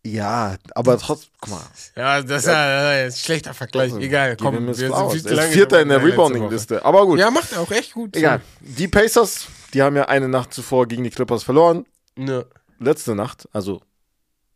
[0.06, 1.62] Ja, aber trotzdem, guck mal.
[1.96, 3.94] Ja, das ist ja, ein schlechter Vergleich.
[3.96, 6.04] Egal, Gib ihm komm, wir sind viel zu lange ist Vierter in der.
[6.04, 6.84] Rebounding-Liste.
[6.84, 8.16] Aber gut, Ja, macht er auch echt gut.
[8.18, 8.42] egal.
[8.60, 11.86] Die Pacers, die haben ja eine Nacht zuvor gegen die Clippers verloren.
[12.18, 12.44] Ja.
[12.80, 13.82] Letzte Nacht, also,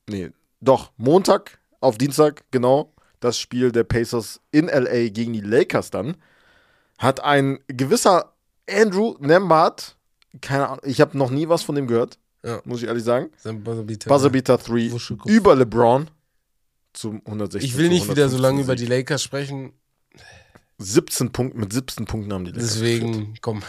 [0.10, 5.08] nee, doch, Montag auf Dienstag, genau, das Spiel der Pacers in L.A.
[5.10, 6.18] gegen die Lakers dann,
[6.98, 8.34] hat ein gewisser
[8.70, 9.96] Andrew Nembhard,
[10.42, 12.62] keine Ahnung, ich habe noch nie was von dem gehört, Ja.
[12.66, 14.10] muss ich ehrlich sagen, Sein Buzzerbeater.
[14.10, 15.30] Buzzerbeater 3 Wuschelkopf.
[15.30, 16.10] über LeBron
[16.94, 17.70] zum 160.
[17.72, 18.86] Ich will nicht wieder so lange über die.
[18.86, 19.74] Lakers sprechen,
[20.80, 23.02] 17 Punkte, mit 17 Punkten haben die Lakers geführt.
[23.04, 23.64] deswegen, komm,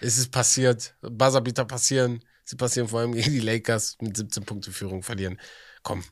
[0.00, 0.94] es ist passiert.
[1.02, 2.22] Buzzerbeater passieren.
[2.44, 5.38] Sie passieren vor allem gegen die Lakers mit 17 Punkte Führung verlieren.
[5.82, 6.02] Komm,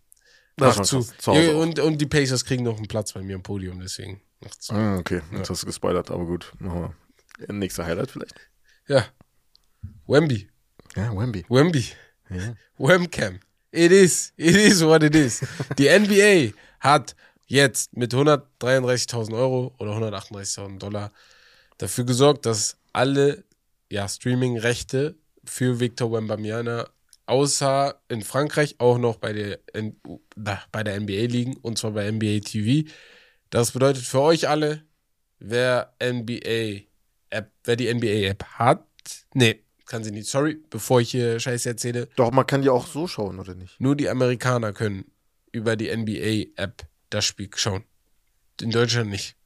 [0.56, 1.00] Das mach zu.
[1.00, 4.20] Zu Ja, und, und die Pacers kriegen noch einen Platz bei mir im Podium, deswegen.
[4.40, 4.74] Mach zu.
[4.74, 6.94] Ah, okay, jetzt hast du gespoilert, aber gut, machen
[7.38, 7.54] wir.
[7.54, 8.34] Nächster Highlight vielleicht.
[8.88, 9.06] Ja.
[10.06, 10.48] Wemby.
[10.96, 11.44] Ja, Wemby.
[11.48, 11.84] Wemby.
[12.30, 12.54] Ja.
[12.78, 13.40] Wemcam.
[13.70, 14.32] It is.
[14.36, 15.40] It is what it is.
[15.78, 21.12] Die NBA hat jetzt mit 133.000 Euro oder 138.000 Dollar
[21.78, 23.44] dafür gesorgt, dass alle
[23.90, 26.86] ja, Streaming-Rechte für Victor Wembanyama
[27.26, 29.96] außer in Frankreich auch noch bei der, N
[30.36, 32.88] da, bei der NBA liegen und zwar bei NBA TV.
[33.50, 34.84] Das bedeutet für euch alle,
[35.38, 38.86] wer NBA-App, wer die NBA-App hat,
[39.32, 42.86] nee, kann sie nicht, sorry, bevor ich hier Scheiße erzähle, Doch, man kann die auch
[42.86, 43.80] so schauen, oder nicht?
[43.80, 45.04] nur die Amerikaner können
[45.52, 47.84] über die NBA-App das Spiel schauen.
[48.60, 49.36] In Deutschland nicht.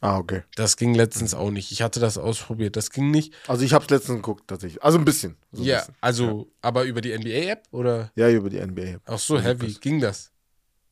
[0.00, 0.42] Ah, okay.
[0.54, 1.72] Das ging letztens auch nicht.
[1.72, 2.76] Ich hatte das ausprobiert.
[2.76, 3.34] Das ging nicht.
[3.48, 4.82] Also ich hab's letztens geguckt, tatsächlich.
[4.82, 5.36] Also ein bisschen.
[5.52, 5.94] So ein ja, bisschen.
[6.00, 8.12] also, aber über die NBA-App oder?
[8.14, 8.98] Ja, über die NBA.
[9.06, 9.72] Ach so, heavy.
[9.80, 10.32] Ging das?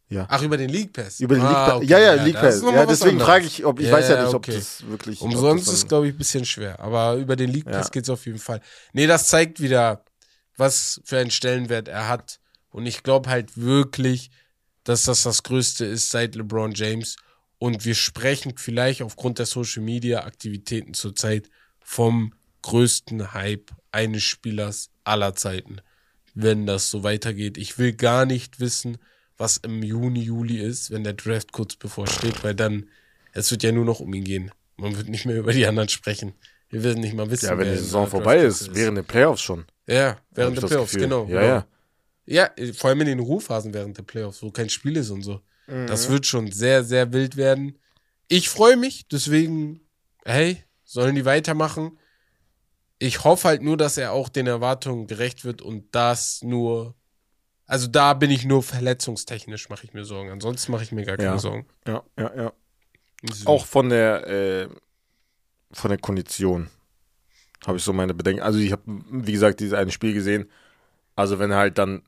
[0.08, 0.26] Ja.
[0.28, 1.18] Ach, über den League Pass.
[1.20, 1.76] Über den ah, League Pass.
[1.76, 1.86] okay.
[1.86, 2.74] Ja, ja, League das Pass.
[2.74, 4.54] Ja, deswegen frage ich, ob ich Ja, weiß ja nicht, ob okay.
[4.54, 5.20] das wirklich.
[5.20, 6.78] Umsonst das ist, glaube ich, ein bisschen schwer.
[6.80, 7.90] Aber über den League Pass Ja.
[7.90, 8.60] geht's auf jeden Fall.
[8.92, 10.04] Nee, das zeigt wieder,
[10.56, 12.38] was für einen Stellenwert er hat.
[12.70, 14.30] Und ich glaube halt wirklich,
[14.84, 17.16] dass das das Größte ist seit LeBron James.
[17.58, 21.48] Und wir sprechen vielleicht aufgrund der Social Media Aktivitäten zurzeit
[21.80, 25.78] vom größten Hype eines Spielers aller Zeiten,
[26.34, 27.56] wenn das so weitergeht.
[27.56, 28.98] Ich will gar nicht wissen,
[29.36, 32.88] was im Juni, Juli ist, wenn der Draft kurz bevorsteht, weil dann,
[33.32, 34.50] es wird ja nur noch um ihn gehen.
[34.76, 36.34] Man wird nicht mehr über die anderen sprechen.
[36.70, 37.46] Wir werden nicht mal wissen.
[37.46, 39.64] Ja, wenn die Saison vorbei Draftliste ist, während der Playoffs schon.
[39.86, 41.26] Ja, während der Playoffs, genau.
[41.28, 41.42] Ja, genau.
[41.42, 41.66] ja.
[42.26, 45.40] Ja, vor allem in den Ruhphasen während der Playoffs, wo kein Spiel ist und so.
[45.66, 45.86] Mhm.
[45.86, 47.78] Das wird schon sehr, sehr wild werden.
[48.28, 49.80] Ich freue mich, deswegen,
[50.24, 51.98] hey, sollen die weitermachen.
[52.98, 56.94] Ich hoffe halt nur, dass er auch den Erwartungen gerecht wird und das nur.
[57.66, 60.30] Also da bin ich nur verletzungstechnisch, mache ich mir Sorgen.
[60.30, 61.38] Ansonsten mache ich mir gar keine Ja.
[61.38, 61.66] Sorgen.
[61.86, 62.52] Ja, ja, ja.
[63.22, 63.46] Deswegen.
[63.48, 64.68] Auch von der, äh,
[65.72, 66.68] von der Kondition
[67.66, 68.42] habe ich so meine Bedenken.
[68.42, 70.50] Also ich habe, wie gesagt, dieses eine Spiel gesehen.
[71.16, 72.02] Also wenn er halt dann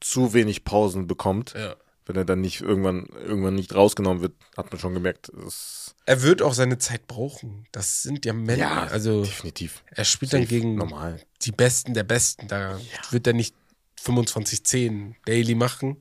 [0.00, 1.76] zu wenig Pausen bekommt, Ja.
[2.06, 6.22] wenn er dann nicht irgendwann, irgendwann nicht rausgenommen wird, hat man schon gemerkt, es Er
[6.22, 7.66] wird auch seine Zeit brauchen.
[7.72, 8.56] Das sind ja Männer.
[8.58, 9.82] ja, also definitiv.
[9.90, 11.20] er spielt dann Safe, gegen normal.
[11.42, 12.48] die Besten der Besten.
[12.48, 12.78] Da
[13.10, 13.54] wird er nicht
[14.00, 15.96] 25-10 Daily machen.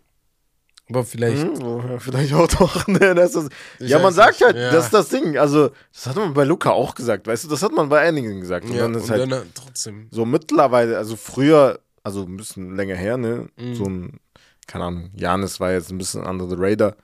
[0.90, 1.42] Aber vielleicht.
[1.42, 2.88] Hm, so, vielleicht auch doch.
[2.88, 4.72] Ne, das ist, ja, man sagt halt, Ja.
[4.72, 5.38] das ist das Ding.
[5.38, 8.42] Also, das hat man bei Luca auch gesagt, weißt du, das hat man bei einigen
[8.42, 8.66] gesagt.
[8.66, 10.08] Und Ja, dann und ist halt dann trotzdem.
[10.12, 13.76] so mittlerweile, also früher, also ein bisschen länger her, ne, Mhm.
[13.76, 14.20] so ein,
[14.68, 16.96] keine Ahnung, Janis war jetzt ein bisschen under the radar.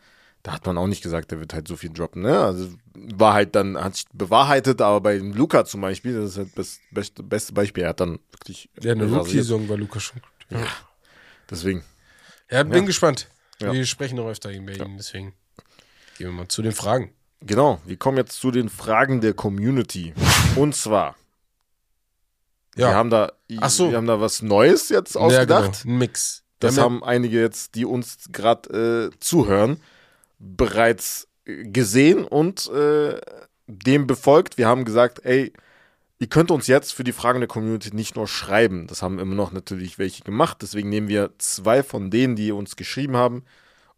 [0.43, 2.39] Da hat man auch nicht gesagt, der wird halt so viel droppen, ne?
[2.39, 6.49] Also war halt dann, hat sich bewahrheitet, aber bei Luca zum Beispiel, das ist halt
[6.55, 8.69] das beste, beste Beispiel, er hat dann wirklich.
[8.81, 9.05] Ja, eine.
[9.05, 10.21] Rookie-Song war Lukas schon.
[10.49, 10.67] Ja,
[11.49, 11.83] Deswegen.
[12.49, 12.85] ja bin Ja.
[12.85, 13.27] gespannt.
[13.59, 13.71] Ja.
[13.73, 15.33] Wir sprechen noch öfter bei Ihnen, deswegen
[16.17, 17.13] gehen wir mal zu den Fragen.
[17.41, 20.13] Genau, wir kommen jetzt zu den Fragen der Community.
[20.55, 21.15] Und zwar,
[22.75, 23.89] wir Ja, haben da, Ach so.
[23.91, 25.83] wir haben da was Neues jetzt ja ausgedacht.
[25.83, 25.93] genau.
[25.95, 26.43] Ein Mix.
[26.59, 29.81] Das Wir haben einige jetzt, die uns gerade äh, zuhören,
[30.39, 33.19] bereits äh, gesehen und äh,
[33.67, 34.57] dem befolgt.
[34.57, 35.53] Wir haben gesagt, ey,
[36.19, 38.87] ihr könnt uns jetzt für die Fragen der Community nicht nur schreiben.
[38.87, 40.57] Das haben immer noch natürlich welche gemacht.
[40.61, 43.43] Deswegen nehmen wir zwei von denen, die uns geschrieben haben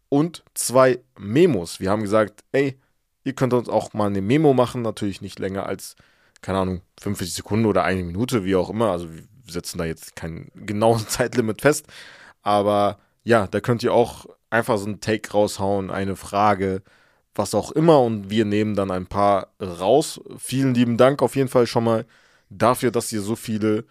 [0.08, 1.80] und zwei Memos.
[1.80, 2.78] Wir haben gesagt, ey,
[3.24, 4.82] ihr könnt uns auch mal eine Memo machen.
[4.82, 5.96] Natürlich nicht länger als,
[6.42, 8.92] keine Ahnung, 50 Sekunden oder eine Minute, wie auch immer.
[8.92, 9.08] Also
[9.48, 11.86] setzen da jetzt kein genauen Zeitlimit fest.
[12.42, 16.82] Aber ja, da könnt ihr auch einfach so einen Take raushauen, eine Frage,
[17.34, 18.00] was auch immer.
[18.00, 20.20] Und wir nehmen dann ein paar raus.
[20.38, 22.06] Vielen lieben Dank auf jeden Fall schon mal
[22.50, 23.84] dafür, dass ihr so viele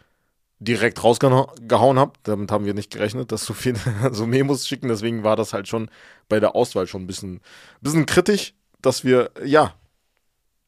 [0.59, 2.27] direkt rausgehauen habt.
[2.27, 3.79] Damit haben wir nicht gerechnet, dass so viele
[4.11, 4.89] so Memos schicken.
[4.89, 5.89] Deswegen war das halt schon
[6.29, 7.41] bei der Auswahl schon ein bisschen,
[7.81, 9.73] bisschen kritisch, dass wir, ja,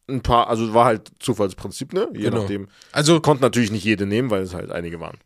[0.09, 2.09] ein paar, also war halt Zufallsprinzip, ne?
[2.13, 2.41] Je Genau.
[2.41, 2.67] nachdem.
[2.91, 5.17] Also, Konnten natürlich nicht jede nehmen, weil es halt einige waren.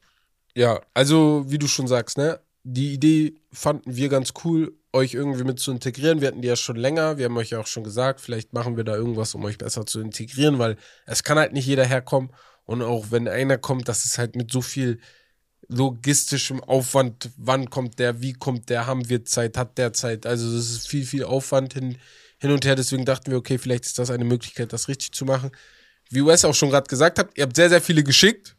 [0.56, 2.40] ja, also, wie du schon sagst, ne?
[2.64, 6.22] Die Idee fanden wir ganz cool, euch irgendwie mit zu integrieren.
[6.22, 7.18] Wir hatten die ja schon länger.
[7.18, 9.86] Wir haben euch ja auch schon gesagt, vielleicht machen wir da irgendwas, um euch besser
[9.86, 12.32] zu integrieren, weil es kann halt nicht jeder herkommen.
[12.66, 15.00] Und auch wenn einer kommt, das ist halt mit so viel
[15.68, 17.30] logistischem Aufwand.
[17.38, 18.22] Wann kommt der?
[18.22, 18.88] Wie kommt der?
[18.88, 19.58] Haben wir Zeit?
[19.58, 20.26] Hat der Zeit?
[20.26, 21.98] Also, das ist viel, viel Aufwand hin,
[22.40, 22.76] hin und her.
[22.76, 25.52] Deswegen dachten wir, okay, vielleicht ist das eine Möglichkeit, das richtig zu machen.
[26.10, 28.56] Wie US auch schon gerade gesagt hat, ihr habt sehr, sehr viele geschickt.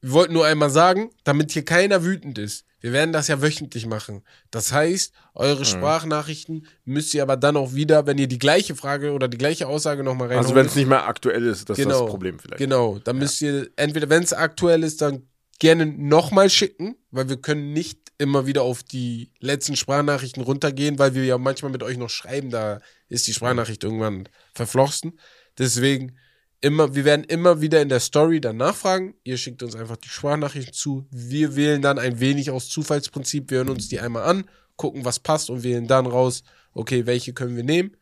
[0.00, 2.64] Wir wollten nur einmal sagen, damit hier keiner wütend ist.
[2.84, 4.22] Wir werden das ja wöchentlich machen.
[4.50, 9.12] Das heißt, eure Sprachnachrichten müsst ihr aber dann auch wieder, wenn ihr die gleiche Frage
[9.12, 10.44] oder die gleiche Aussage nochmal reinholt.
[10.44, 12.00] Also wenn es nicht mehr aktuell ist, das ist Genau.
[12.02, 12.58] das Problem vielleicht.
[12.58, 15.22] Genau, dann müsst ihr entweder, wenn es aktuell ist, dann
[15.60, 21.14] gerne nochmal schicken, weil wir können nicht immer wieder auf die letzten Sprachnachrichten runtergehen, weil
[21.14, 25.18] wir ja manchmal mit euch noch schreiben, da ist die Sprachnachricht irgendwann verflochten.
[25.56, 26.18] Deswegen
[26.64, 29.14] immer, wir werden immer wieder in der Story dann nachfragen.
[29.22, 31.06] Ihr schickt uns einfach die Sprachnachrichten zu.
[31.10, 33.50] Wir wählen dann ein wenig aus Zufallsprinzip.
[33.50, 34.44] Wir hören uns die einmal an,
[34.76, 37.96] gucken, was passt und wählen dann raus, okay, welche können wir nehmen.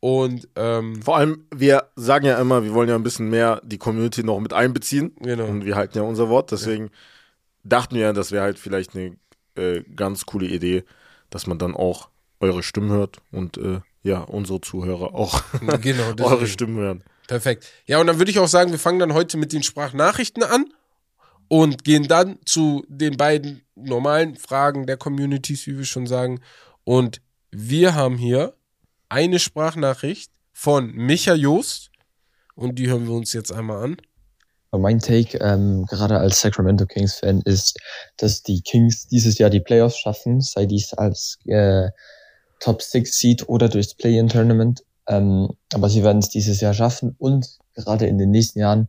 [0.00, 3.78] Und ähm, Vor allem, wir sagen ja immer, wir wollen ja ein bisschen mehr die
[3.78, 5.14] Community noch mit einbeziehen.
[5.20, 5.44] Genau.
[5.44, 6.50] Und wir halten ja unser Wort.
[6.50, 6.90] Deswegen
[7.62, 9.16] dachten wir, das wäre halt vielleicht eine
[9.56, 10.84] äh, ganz coole Idee,
[11.28, 12.08] dass man dann auch
[12.40, 15.42] eure Stimmen hört und äh, ja, unsere Zuhörer auch
[15.82, 16.46] genau, eure.
[16.46, 17.04] Stimmen hören.
[17.28, 17.66] Perfekt.
[17.86, 20.72] Ja, und dann würde ich auch sagen, wir fangen dann heute mit den Sprachnachrichten an
[21.46, 26.40] und gehen dann zu den beiden normalen Fragen der Communities, wie wir schon sagen.
[26.84, 28.54] Und wir haben hier
[29.10, 31.90] eine Sprachnachricht von Micha Joost
[32.54, 33.96] und die hören wir uns jetzt einmal an.
[34.70, 37.78] Mein Take, ähm, gerade als Sacramento Kings-Fan, ist,
[38.16, 41.88] dass die Kings dieses Jahr die Playoffs schaffen, sei dies als äh,
[42.60, 44.82] Top Six Seed oder durchs Play-in-Tournament.
[45.08, 48.88] Ähm, aber sie werden es dieses Jahr schaffen und gerade in den nächsten Jahren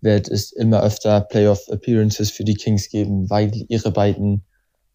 [0.00, 4.44] wird es immer öfter Playoff-Appearances für die Kings geben, weil ihre beiden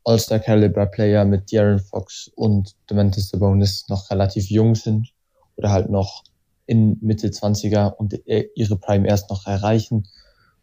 [0.05, 5.13] All-Star-Caliber-Player mit De'Aaron Fox und Dementis Sabonis noch relativ jung sind
[5.57, 6.23] oder halt noch
[6.65, 10.07] in Mitte 20er und äh, ihre Prime erst noch erreichen.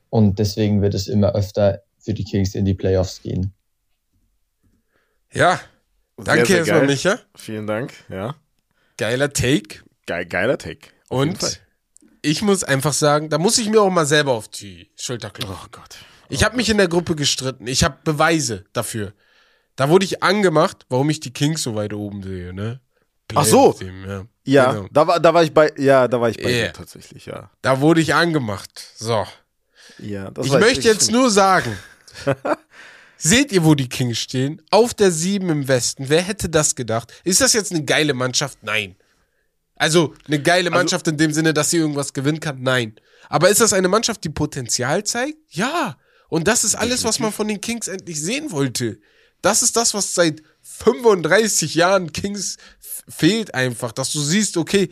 [0.09, 3.53] Und deswegen wird es immer öfter für die Kings in die Playoffs gehen.
[5.33, 5.61] Ja,
[6.17, 6.87] danke Sehr, sehr erstmal.
[6.87, 7.19] Micha.
[7.37, 7.93] Vielen Dank.
[8.09, 8.35] Ja.
[8.97, 9.81] Geiler Take.
[10.09, 10.89] Geil, geiler Take.
[11.11, 11.21] Auf.
[11.21, 11.61] Und
[12.23, 15.55] ich muss einfach sagen, da muss ich mir auch mal selber auf die Schulter klopfen.
[15.63, 15.97] Oh Gott.
[16.31, 17.67] Ich habe mich in der Gruppe gestritten.
[17.67, 19.13] Ich habe Beweise dafür.
[19.77, 22.81] Da wurde ich angemacht, warum ich die Kings so weit oben sehe, ne?
[23.35, 23.79] Ach so.
[24.07, 24.89] Ja, Ja, Genau.
[24.91, 26.67] da, war, da war ich bei, ja, da war ich bei Yeah.
[26.69, 27.51] dir tatsächlich, ja.
[27.61, 28.93] Da wurde ich angemacht.
[28.97, 29.27] So.
[29.99, 31.77] ja das Ich möchte echt jetzt nur sagen.
[33.19, 34.63] Seht ihr, wo die Kings stehen?
[34.71, 36.09] Auf der 7 im Westen.
[36.09, 37.13] Wer hätte das gedacht?
[37.25, 38.59] Ist das jetzt eine geile Mannschaft?
[38.63, 38.97] Nein.
[39.79, 42.63] Also eine geile Mannschaft in dem Sinne, dass sie irgendwas gewinnen kann?
[42.63, 42.97] Nein.
[43.29, 45.39] Aber ist das eine Mannschaft, die Potenzial zeigt?
[45.51, 45.97] Ja.
[46.29, 48.99] Und das ist alles, was man von den Kings endlich sehen wollte.
[49.41, 52.57] Das ist das, was seit 35 Jahren Kings
[53.09, 54.91] fehlt einfach, dass du siehst, okay,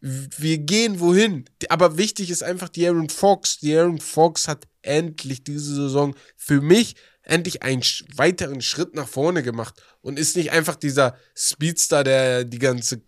[0.00, 1.44] wir gehen wohin.
[1.68, 3.58] Aber wichtig ist einfach die Aaron Fox.
[3.58, 7.82] Die Aaron Fox hat endlich diese Saison für mich endlich einen
[8.16, 13.02] weiteren Schritt nach vorne gemacht und ist nicht einfach dieser Speedster, der die ganze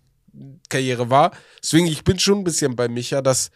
[0.68, 1.32] Karriere war.
[1.62, 3.50] Deswegen, ich bin schon ein bisschen bei Micha, dass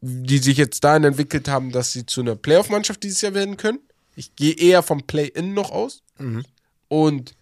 [0.00, 3.80] die sich jetzt dahin entwickelt haben, dass sie zu einer Playoff-Mannschaft dieses Jahr werden können.
[4.16, 6.02] Ich gehe eher vom Play-In noch aus.
[6.88, 7.34] Und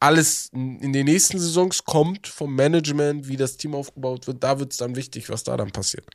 [0.00, 4.44] alles in den nächsten Saisons kommt vom Management, wie das Team aufgebaut wird.
[4.44, 6.06] Da wird es dann wichtig, was da dann passiert.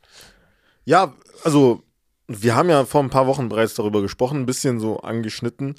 [0.84, 1.82] Ja, also
[2.28, 5.74] wir haben ja vor ein paar Wochen bereits darüber gesprochen, ein bisschen so angeschnitten,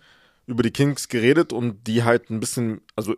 [0.45, 3.15] über die Kings geredet und die halt ein bisschen, also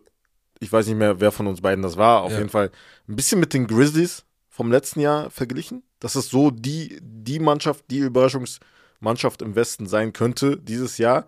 [0.63, 2.37] ich weiß nicht mehr, wer von uns beiden das war, auf Ja.
[2.39, 2.71] jeden Fall
[3.07, 5.83] ein bisschen mit den Grizzlies vom letzten Jahr verglichen.
[5.99, 11.27] Das ist so die, die Mannschaft, die Überraschungsmannschaft im Westen sein könnte dieses Jahr.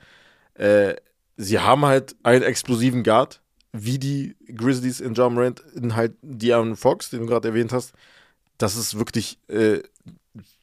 [0.56, 0.96] Äh,
[1.38, 6.76] sie haben halt einen explosiven Guard, wie die Grizzlies in John Morant, in halt De'Aaron
[6.76, 7.94] Fox, den du gerade erwähnt hast.
[8.58, 9.80] Das ist wirklich äh,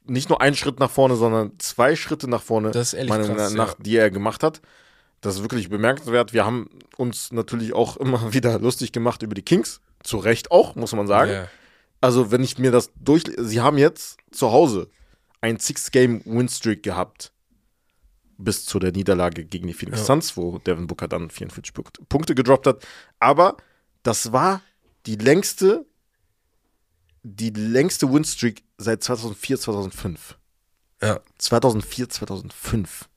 [0.04, 3.34] nicht nur ein Schritt nach vorne, sondern zwei Schritte nach vorne, Das ist ehrlich meiner
[3.34, 3.74] krass, nach, ja.
[3.80, 4.60] die er gemacht hat.
[5.22, 6.32] Das ist wirklich bemerkenswert.
[6.34, 9.80] Wir haben uns natürlich auch immer wieder lustig gemacht über die Kings.
[10.02, 11.32] Zu Recht auch, muss man sagen.
[11.32, 11.48] Ja.
[12.00, 13.22] Also, wenn ich mir das durch.
[13.38, 14.90] Sie haben jetzt zu Hause
[15.40, 17.32] einen Six-Game-Win-Streak gehabt.
[18.36, 22.34] bis zu der Niederlage gegen die Phoenix Suns, wo Devin Booker dann 44 Punk- Punkte
[22.34, 22.84] gedroppt hat.
[23.20, 23.56] Aber
[24.02, 24.60] das war
[25.06, 25.86] die längste,
[27.22, 30.36] die längste Winstreak seit 2004, 2005.
[31.00, 33.08] Ja, 2004, 2005.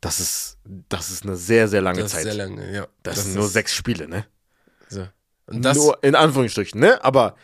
[0.00, 0.56] Das ist,
[0.88, 2.22] das ist eine sehr, sehr lange das Zeit.
[2.24, 2.86] sehr lange, ja.
[3.02, 4.24] das, sind nur sechs Spiele, ne?
[4.88, 5.06] So.
[5.46, 7.02] Und das, nur in Anführungsstrichen, ne?
[7.04, 7.34] Aber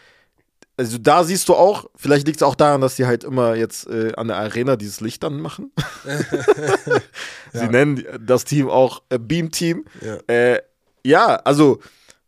[0.79, 3.87] also da siehst du auch, vielleicht liegt es auch daran, dass die halt immer jetzt
[3.88, 5.73] äh, an der Arena dieses Licht dann machen.
[7.53, 7.71] Sie Ja.
[7.71, 9.87] nennen das Team auch äh, Beam Team.
[10.03, 10.16] Ja.
[10.27, 10.61] Äh,
[11.05, 11.81] ja, also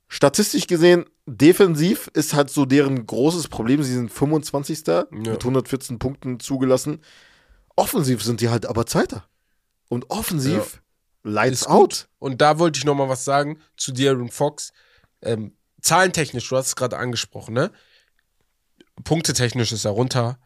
[0.09, 3.83] statistisch gesehen, defensiv ist halt so deren großes Problem.
[3.83, 4.85] Sie sind 25.
[5.11, 7.01] mit 114 Punkten zugelassen.
[7.77, 9.25] Offensiv sind die halt aber Zweiter.
[9.89, 10.83] Und offensiv
[11.23, 12.09] lights Ist out.
[12.19, 14.73] Und da wollte ich noch mal was sagen zu De'Aaron Fox.
[15.23, 17.71] Ähm, zahlentechnisch, du hast es gerade angesprochen, ne?
[19.05, 20.39] Punktetechnisch ist er runter.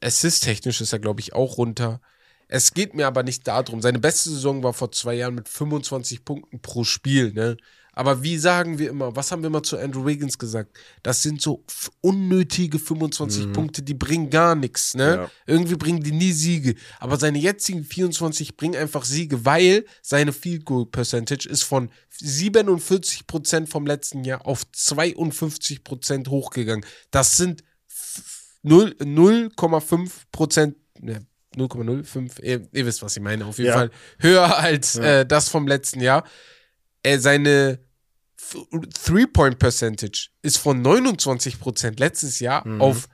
[0.00, 2.00] Assist-technisch ist er, glaube ich, auch runter.
[2.48, 3.82] Es geht mir aber nicht darum.
[3.82, 7.56] Seine beste Saison war vor zwei Jahren mit 25 Punkten pro Spiel, ne?
[8.00, 10.74] Aber wie sagen wir immer, was haben wir immer zu Andrew Wiggins gesagt?
[11.02, 11.62] Das sind so
[12.00, 15.14] unnötige 25 Punkte, die bringen gar nichts, ne?
[15.16, 15.30] Ja.
[15.46, 16.76] Irgendwie bringen die nie Siege.
[16.98, 21.90] Aber seine jetzigen 24 bringen einfach Siege, weil seine Field Goal Percentage ist von
[22.22, 26.86] 47% vom letzten Jahr auf 52% hochgegangen.
[27.10, 28.22] Das sind f-
[28.62, 31.20] null- 0,5%, ne,
[31.54, 33.74] 0,05, ihr, ihr wisst, was ich meine, auf jeden Ja.
[33.74, 35.20] Fall höher als Ja.
[35.20, 36.24] äh, das vom letzten Jahr.
[37.02, 37.78] Äh, seine
[39.04, 42.80] Three-Point-Percentage ist von 29% letztes Jahr Mhm.
[42.80, 43.08] auf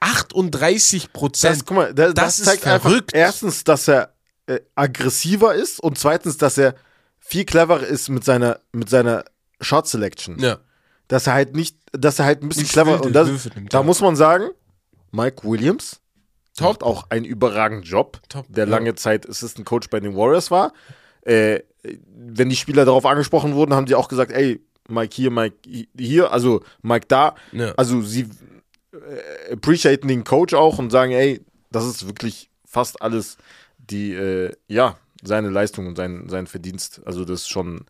[0.00, 1.42] 38%.
[1.42, 3.10] Das, guck mal, das, Das das ist zeigt einfach verrückt.
[3.14, 4.14] erstens, dass er
[4.46, 6.74] äh, aggressiver ist und zweitens, dass er
[7.18, 9.24] viel cleverer ist mit seiner, mit seiner
[9.60, 10.38] Shot Selection.
[10.38, 10.58] ja.
[11.08, 13.50] Dass er halt nicht, dass er halt ein bisschen Nicht clever wilde und das, Würfe
[13.54, 13.82] nimmt, da ja.
[13.84, 14.48] muss man sagen,
[15.12, 16.00] Mike Williams
[16.56, 16.68] Top.
[16.68, 18.70] macht auch einen überragenden Job, Top, der ja.
[18.70, 20.72] lange Zeit Assistant Coach bei den Warriors war.
[21.24, 21.60] Äh,
[22.16, 25.56] wenn die Spieler darauf angesprochen wurden, haben die auch gesagt, ey, Mike hier, Mike
[25.96, 27.34] hier, also Mike da.
[27.52, 27.72] Ja.
[27.76, 28.28] Also sie
[28.92, 33.36] äh, appreciaten den Coach auch und sagen, ey, das ist wirklich fast alles
[33.78, 37.00] die, äh, ja, seine Leistung und sein, sein Verdienst.
[37.04, 37.86] Also das ist schon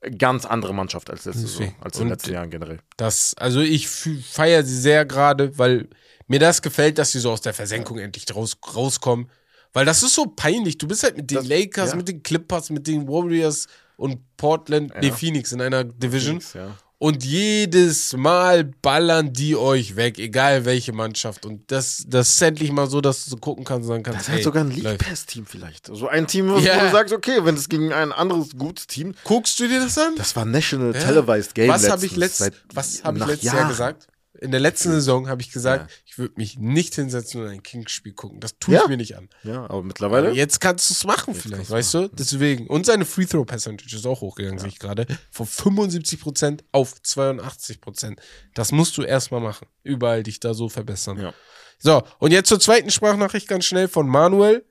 [0.00, 2.78] eine ganz andere Mannschaft als letzte Saison, als in den letzten Jahren generell.
[2.96, 5.88] Das, also ich feiere sie sehr gerade, weil
[6.26, 9.30] mir das gefällt, dass sie so aus der Versenkung endlich raus, rauskommen.
[9.78, 10.76] Weil das ist so peinlich.
[10.76, 11.96] Du bist halt mit den Das- Lakers, ja.
[11.96, 15.14] mit den Clippers, mit den Warriors und Portland, nee, Ja.
[15.14, 16.40] Phoenix in einer Division.
[16.54, 16.76] Ja.
[17.00, 21.46] Und jedes Mal ballern die euch weg, egal welche Mannschaft.
[21.46, 24.18] Und das, das ist endlich mal so, dass du so gucken kannst und sagen kannst,
[24.18, 24.98] Das ist halt sogar ein League.
[24.98, 25.86] Pass-Team vielleicht.
[25.86, 26.84] So ein Team, wo Ja.
[26.86, 29.14] du sagst, okay, wenn es gegen ein anderes gutes Team.
[29.22, 30.14] Guckst du dir das an?
[30.16, 31.00] Das war National Ja.
[31.00, 31.68] Televised Game.
[31.68, 34.08] was habe ich, letztens, letzt, seit- was hab ich nach letztes Jahr gesagt?
[34.40, 35.96] In der letzten Saison habe ich gesagt, Ja.
[36.06, 38.40] ich würde mich nicht hinsetzen und ein Kings-Spiel gucken.
[38.40, 38.82] Das tue Ja.
[38.82, 39.28] ich mir nicht an.
[39.42, 40.32] Ja, aber mittlerweile.
[40.32, 42.08] Jetzt kannst du es machen vielleicht, kannst weißt du?
[42.12, 42.66] Deswegen.
[42.68, 45.06] Und seine Free-Throw-Percentage ist auch hochgegangen, sehe ich gerade.
[45.30, 48.18] Von 75% auf 82%.
[48.54, 49.66] Das musst du erstmal machen.
[49.82, 51.18] Überall dich da so verbessern.
[51.20, 51.34] Ja.
[51.80, 54.64] So, und jetzt zur zweiten Sprachnachricht ganz schnell von Manuel.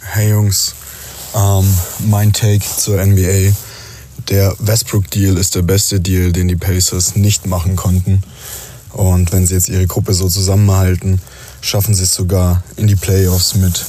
[0.00, 0.74] Hey Jungs,
[1.34, 1.64] ähm,
[2.08, 3.52] mein Take zur NBA.
[4.28, 8.22] Der Westbrook-Deal ist der beste Deal, den die Pacers nicht machen konnten.
[8.96, 11.20] Und wenn sie jetzt ihre Gruppe so zusammenhalten,
[11.60, 13.84] schaffen sie es sogar in die Playoffs mit,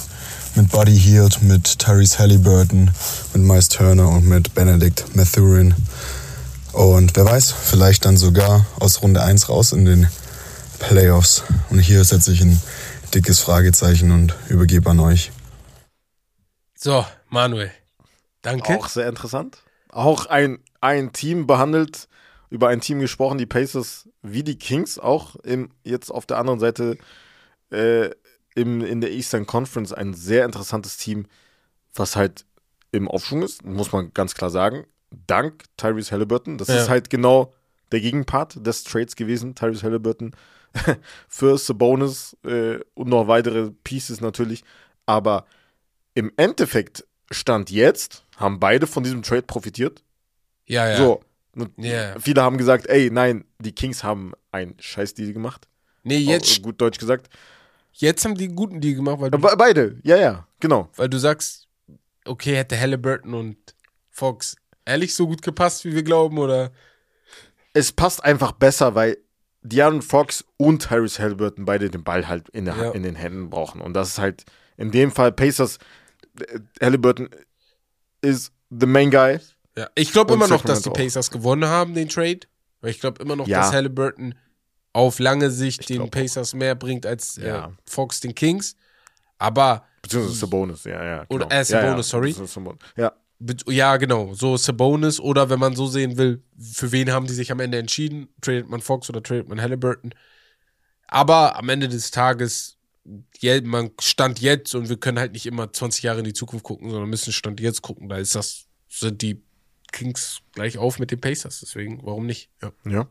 [0.56, 2.92] mit Buddy Hield, mit Tyrese Halliburton,
[3.34, 5.74] mit Miles Turner und mit Benedict Mathurin.
[6.74, 10.10] Und wer weiß, vielleicht dann sogar aus Runde 1 raus in den
[10.80, 11.44] Playoffs.
[11.70, 12.62] Und hier setze ich ein
[13.14, 15.32] dickes Fragezeichen und übergebe an euch.
[16.76, 17.72] So, Manuel.
[18.42, 18.78] Danke.
[18.78, 19.60] Auch sehr interessant.
[19.90, 22.10] Auch ein, ein Team behandelt,
[22.50, 26.60] über ein Team gesprochen, die Pacers wie die Kings, auch im, jetzt auf der anderen
[26.60, 26.98] Seite
[27.72, 28.10] äh,
[28.56, 31.26] im, in der Eastern Conference ein sehr interessantes Team,
[31.94, 32.46] was halt
[32.92, 34.86] im Aufschwung ist, muss man ganz klar sagen.
[35.28, 36.58] Dank Tyrese Halliburton.
[36.58, 36.78] Das Ja.
[36.82, 37.54] ist halt genau
[37.92, 39.56] der Gegenpart des Trades gewesen.
[39.56, 40.34] Tyrese Halliburton
[41.28, 44.64] für Sabonis äh, und noch weitere Pieces natürlich.
[45.06, 45.46] Aber
[46.14, 50.04] im Endeffekt stand jetzt, haben beide von diesem Trade profitiert.
[50.66, 50.98] Ja, ja.
[50.98, 51.22] So.
[51.78, 52.20] Ja.
[52.20, 55.68] Viele haben gesagt, ey, nein, die Kings haben einen Scheißdeal gemacht.
[56.04, 57.30] Nee, jetzt, Auch, gut Deutsch gesagt.
[57.94, 60.90] jetzt haben die einen guten Deal gemacht, weil du, Be beide, ja, ja, genau.
[60.96, 61.68] weil du sagst,
[62.26, 63.58] okay, hätte Halliburton und
[64.10, 66.72] Fox ehrlich so gut gepasst, wie wir glauben, oder?
[67.74, 69.18] Es passt einfach besser, weil
[69.66, 72.92] De'Aaron Fox und Tyrese Halliburton beide den Ball halt in, der, Ja.
[72.92, 73.82] in den Händen brauchen.
[73.82, 74.46] Und das ist halt
[74.78, 75.78] in dem Fall Pacers.
[76.40, 77.30] äh, Halliburton
[78.22, 79.40] ist the main guy.
[79.78, 80.94] Ja, ich glaube immer noch, dass die Sacramento auch.
[81.06, 82.40] Pacers gewonnen haben, den Trade.
[82.82, 83.62] Weil ich glaube immer noch, Ja.
[83.62, 84.36] dass Halliburton
[84.94, 86.10] auf lange Sicht Ich den.
[86.10, 87.72] Pacers mehr bringt als äh, Ja.
[87.86, 88.76] Fox den Kings.
[89.38, 91.24] Aber Beziehungsweise Sabonis, ja, ja.
[91.26, 91.46] Genau.
[91.46, 92.48] Oder, äh, Sabonis, ja, ja.
[92.48, 92.74] sorry.
[92.98, 93.14] Ja,
[93.68, 94.34] Ja, genau.
[94.34, 97.78] So Sabonis oder wenn man so sehen will, für wen haben die sich am Ende
[97.78, 98.30] entschieden?
[98.42, 100.14] Tradet man Fox oder tradet man Halliburton?
[101.08, 102.78] Aber am Ende des Tages,
[103.64, 106.90] man stand jetzt und wir können halt nicht immer 20 Jahre in die Zukunft gucken,
[106.90, 108.10] sondern müssen Stand jetzt gucken.
[108.10, 109.44] Da ist das, sind die
[109.92, 111.60] Kings gleich auf mit den Pacers.
[111.60, 112.50] Deswegen, warum nicht?
[112.62, 112.72] Ja.
[112.86, 113.08] ja.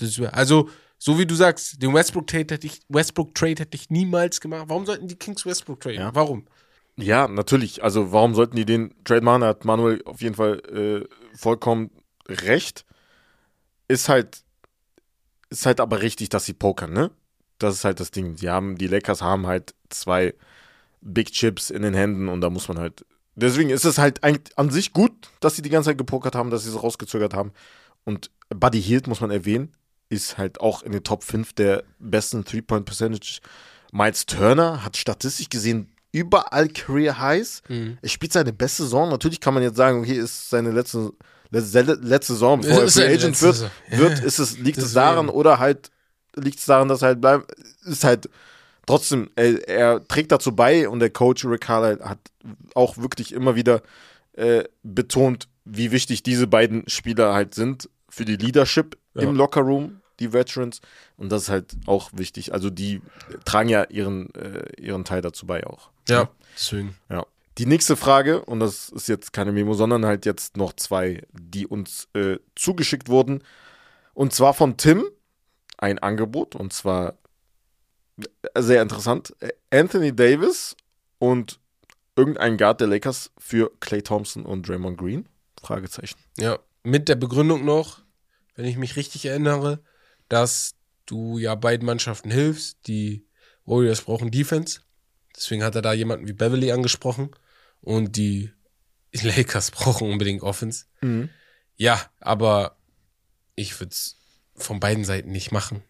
[0.00, 3.90] Wär, also, so wie du sagst, den Westbrook Trade hätte ich, Westbrook Trade hätte ich
[3.90, 4.64] niemals gemacht.
[4.68, 6.00] Warum sollten die Kings Westbrook traden?
[6.00, 6.14] Ja.
[6.14, 6.46] Warum?
[6.96, 7.84] Ja, natürlich.
[7.84, 9.44] Also warum sollten die den Trade machen?
[9.44, 11.90] Hat Manuel auf jeden Fall äh, vollkommen
[12.28, 12.84] recht.
[13.86, 14.42] Ist halt,
[15.48, 17.10] ist halt aber richtig, dass sie pokern, ne?
[17.58, 18.34] Das ist halt das Ding.
[18.36, 20.34] Die haben, die Lakers haben halt zwei
[21.00, 23.04] Big Chips in den Händen und da muss man halt.
[23.40, 26.50] Deswegen ist es halt eigentlich an sich gut, dass sie die ganze Zeit gepokert haben,
[26.50, 27.52] dass sie es rausgezögert haben.
[28.04, 29.72] Und Buddy Hield, muss man erwähnen,
[30.08, 33.40] ist halt auch in den Top 5 der besten Three-Point-Percentage.
[33.92, 37.62] Miles Turner hat statistisch gesehen überall Career Highs.
[37.68, 37.98] Mhm.
[38.00, 39.08] Er spielt seine beste Saison.
[39.10, 41.12] Natürlich kann man jetzt sagen, okay, ist seine letzte,
[41.50, 44.84] letzte, letzte Saison, bevor er Ist Free seine Agent wird, wird ist es, liegt es
[44.84, 44.94] Deswegen.
[44.94, 45.90] daran oder halt
[46.34, 47.52] liegt es daran, dass er halt bleibt,
[47.84, 48.28] ist halt
[48.88, 52.18] trotzdem, er, er trägt dazu bei und der Coach Rick Carlisle hat
[52.74, 53.82] auch wirklich immer wieder
[54.32, 59.22] äh, betont, wie wichtig diese beiden Spieler halt sind für die Leadership Ja.
[59.22, 60.80] im Lockerroom, die Veterans.
[61.16, 62.52] Und das ist halt auch wichtig.
[62.52, 63.00] Also die
[63.44, 65.90] tragen ja ihren, äh, ihren Teil dazu bei auch.
[66.08, 66.96] Ja, deswegen.
[67.10, 67.24] Ja.
[67.58, 71.66] Die nächste Frage, und das ist jetzt keine Memo, sondern halt jetzt noch zwei, die
[71.66, 73.42] uns äh, zugeschickt wurden.
[74.14, 75.04] Und zwar von Tim
[75.76, 77.12] ein Angebot, und zwar äh,
[78.56, 79.34] sehr interessant.
[79.70, 80.76] Anthony Davis
[81.18, 81.60] und
[82.16, 85.28] irgendein Guard der Lakers für Clay Thompson und Draymond Green?
[85.62, 86.18] Fragezeichen.
[86.36, 88.02] Ja, mit der Begründung noch,
[88.54, 89.80] wenn ich mich richtig erinnere,
[90.28, 90.74] dass
[91.06, 92.78] du ja beiden Mannschaften hilfst.
[92.86, 93.26] Die
[93.64, 94.80] Warriors brauchen Defense.
[95.34, 97.30] Deswegen hat er da jemanden wie Beverly angesprochen.
[97.80, 98.52] Und die
[99.22, 100.86] Lakers brauchen unbedingt Offense.
[101.76, 102.76] Ja, aber
[103.54, 104.16] ich würde es
[104.54, 105.82] von beiden Seiten nicht machen.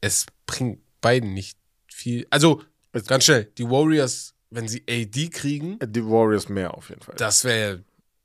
[0.00, 2.26] Es bringt beiden nicht viel.
[2.30, 2.62] Also,
[3.06, 7.14] ganz schnell, die Warriors, wenn sie AD kriegen, Die Warriors mehr auf jeden Fall.
[7.16, 7.84] das wäre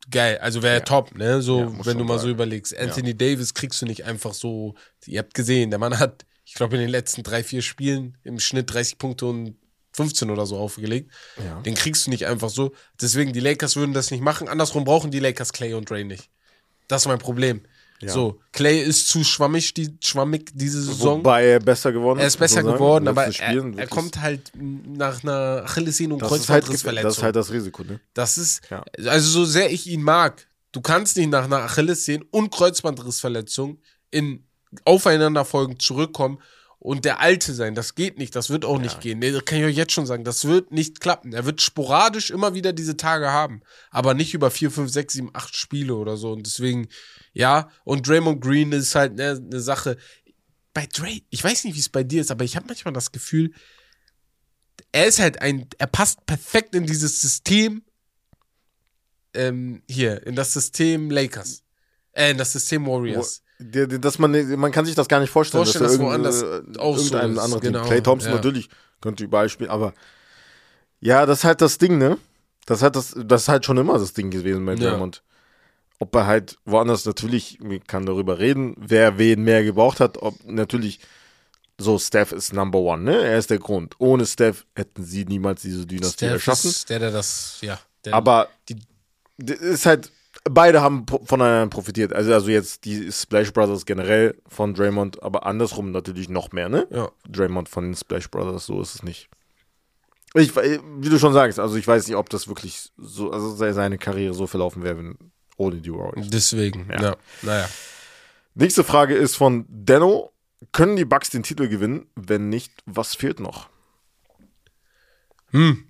[0.09, 0.37] geil.
[0.39, 0.81] Also wäre Ja.
[0.81, 1.41] top, ne?
[1.41, 2.31] So, Ja, wenn du mal so sagen.
[2.33, 2.77] überlegst.
[2.77, 4.75] Anthony Davis kriegst du nicht einfach so.
[5.05, 8.39] Ihr habt gesehen, der Mann hat, ich glaube, in den letzten drei, vier Spielen im
[8.39, 9.55] Schnitt 30 Punkte und
[9.95, 11.11] 15 oder so aufgelegt.
[11.43, 11.61] Ja.
[11.61, 12.73] Den kriegst du nicht einfach so.
[13.01, 14.47] Deswegen, die Lakers würden das nicht machen.
[14.47, 16.29] Andersrum brauchen die Lakers Clay und Dre nicht.
[16.87, 17.61] Das ist mein Problem.
[18.03, 18.11] Ja.
[18.13, 21.19] So, Clay ist zu schwammig, die, schwammig diese Saison.
[21.19, 22.23] Wobei er besser geworden ist.
[22.23, 22.67] er ist besser sagen.
[22.73, 27.07] geworden, aber er, er kommt halt nach einer Achillessehnen- und halt, Kreuzbandrissverletzung.
[27.09, 27.99] das ist halt das Risiko, ne?
[28.13, 28.83] Das ist, Ja.
[29.07, 33.79] also so sehr ich ihn mag, du kannst nicht nach einer Achillessehnen- und Kreuzbandrissverletzung
[34.11, 34.43] in
[34.85, 36.39] aufeinanderfolgend zurückkommen
[36.79, 37.75] und der Alte sein.
[37.75, 39.19] Das geht nicht, das wird auch nicht gehen.
[39.19, 41.31] Nee, Das kann ich euch jetzt schon sagen, das wird nicht klappen.
[41.31, 43.61] Er wird sporadisch immer wieder diese Tage haben,
[43.91, 46.31] aber nicht über vier, fünf, sechs, sieben, acht Spiele oder so.
[46.33, 46.87] Und deswegen,
[47.33, 49.97] ja, und Draymond Green ist halt eine ne Sache.
[50.73, 53.11] Bei Dre, ich weiß nicht, wie es bei dir ist, aber ich habe manchmal das
[53.11, 53.51] Gefühl,
[54.91, 57.83] er ist halt ein, er passt perfekt in dieses System,
[59.33, 61.63] ähm, hier, in das System Lakers.
[62.11, 63.41] Äh, in das System Warriors.
[63.59, 66.97] Dass man, man kann sich das gar nicht vorstellen, Vorstellen, dass dass er irgend, auch
[66.97, 67.87] so irgendein ist, anderes genau, Team.
[67.87, 68.35] Clay Thompson ja.
[68.35, 68.69] natürlich
[69.01, 69.93] könnte überall spielen, aber
[70.99, 72.17] ja, das ist halt das Ding, ne?
[72.65, 75.09] Das hat das, das ist halt schon immer das Ding gewesen bei Ja.
[76.03, 80.35] Ob er halt woanders natürlich, man kann darüber reden, wer wen mehr gebraucht hat, ob
[80.45, 80.99] natürlich
[81.79, 83.23] so Steph ist Number One, ne?
[83.23, 83.95] Er ist der Grund.
[83.99, 86.69] Ohne Steph hätten sie niemals diese Dynastie Steph erschaffen.
[86.71, 87.79] ist der, der das, ja.
[88.03, 90.11] Der, Aber die- ist halt,
[90.43, 92.11] beide haben voneinander profitiert.
[92.11, 96.85] Also, also jetzt die Splash Brothers generell von Draymond, aber andersrum natürlich noch mehr, ne?
[96.91, 97.09] ja.
[97.29, 99.29] Draymond von den Splash Brothers, so ist es nicht.
[100.35, 103.73] Ich, wie du schon sagst, also ich weiß nicht, ob das wirklich so, also se-
[103.73, 105.17] seine Karriere so verlaufen wäre, wenn
[105.57, 106.29] ohne die Warriors.
[106.29, 107.01] Deswegen, Ja.
[107.01, 107.17] ja.
[107.41, 107.69] Naja.
[108.55, 110.31] Nächste Frage ist von Denno.
[110.71, 112.07] Können die Bucks den Titel gewinnen?
[112.15, 113.67] Wenn nicht, was fehlt noch?
[115.51, 115.85] Hm.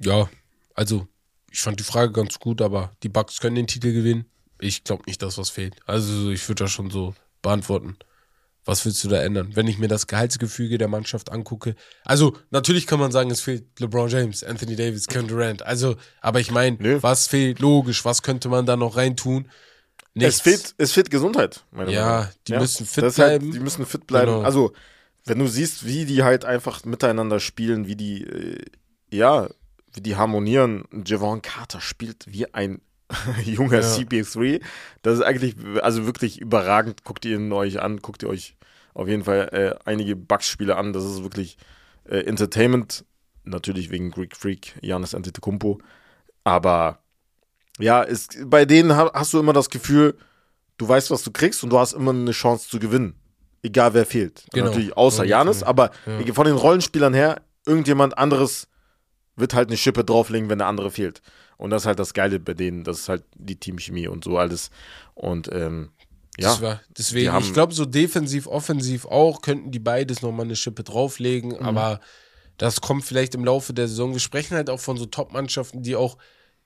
[0.00, 0.28] Ja,
[0.74, 1.08] also,
[1.50, 4.26] ich fand die Frage ganz gut, aber die Bucks können den Titel gewinnen.
[4.60, 5.76] Ich glaube nicht, dass was fehlt.
[5.86, 7.96] Also, ich würde das schon so beantworten.
[8.68, 9.52] Was willst du da ändern?
[9.54, 11.74] Wenn ich mir das Gehaltsgefüge der Mannschaft angucke.
[12.04, 15.62] Also, natürlich kann man sagen, es fehlt LeBron James, Anthony Davis, Kevin Durant.
[15.64, 17.60] Also, aber ich meine, was fehlt?
[17.60, 19.48] Logisch, was könnte man da noch reintun?
[20.14, 23.52] Es fehlt, es fehlt Gesundheit, meiner Ja, Meinung die müssen fit ist halt, bleiben.
[23.52, 24.32] die müssen fit bleiben.
[24.32, 24.42] Genau.
[24.44, 24.72] Also,
[25.24, 28.64] wenn du siehst, wie die halt einfach miteinander spielen, wie die, äh,
[29.10, 29.48] ja,
[29.94, 30.84] wie die harmonieren.
[31.06, 32.82] Javon Carter spielt wie ein
[33.44, 33.86] junger Ja.
[33.94, 34.60] CP3.
[35.00, 37.04] Das ist eigentlich, also wirklich überragend.
[37.04, 38.56] Guckt ihr ihn euch an, guckt ihr euch
[38.98, 40.92] auf jeden Fall äh, einige Bugs-Spiele an.
[40.92, 41.56] Das ist wirklich
[42.04, 43.04] äh, Entertainment
[43.44, 45.78] natürlich wegen Greek Freak, Janis Antetokounmpo.
[46.44, 46.98] Aber
[47.78, 50.16] ja, es, bei denen ha- hast du immer das Gefühl,
[50.78, 53.14] du weißt, was du kriegst und du hast immer eine Chance zu gewinnen.
[53.62, 54.44] Egal wer fehlt.
[54.52, 54.66] Genau.
[54.66, 56.32] Natürlich außer Ja, Janis, aber Ja.
[56.34, 58.68] von den Rollenspielern her, irgendjemand anderes
[59.36, 61.22] wird halt eine Schippe drauflegen, wenn der andere fehlt.
[61.56, 64.38] Und das ist halt das Geile bei denen, das ist halt die Teamchemie und so
[64.38, 64.70] alles.
[65.14, 65.90] Und ähm,
[66.38, 70.46] ja, Das war, deswegen, haben- ich glaube, so defensiv, offensiv auch, könnten die beides nochmal
[70.46, 71.66] eine Schippe drauflegen, Mhm.
[71.66, 72.00] aber
[72.56, 74.12] das kommt vielleicht im Laufe der Saison.
[74.12, 76.16] Wir sprechen halt auch von so Top-Mannschaften, die auch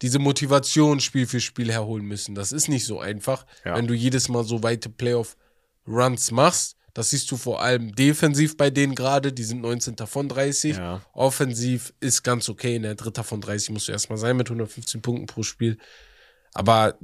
[0.01, 2.35] diese Motivation Spiel für Spiel herholen müssen.
[2.35, 3.77] Das ist nicht so einfach, Ja.
[3.77, 6.77] wenn du jedes Mal so weite Playoff-Runs machst.
[6.95, 9.33] Das siehst du vor allem defensiv bei denen gerade.
[9.33, 10.07] Die sind 19.
[10.07, 10.77] von 30.
[10.77, 11.01] Ja.
[11.15, 12.77] Offensiv ist ganz okay.
[12.77, 15.79] In der Dritter von 30 musst du erstmal sein mit 115 Punkten pro Spiel.
[16.53, 16.99] Aber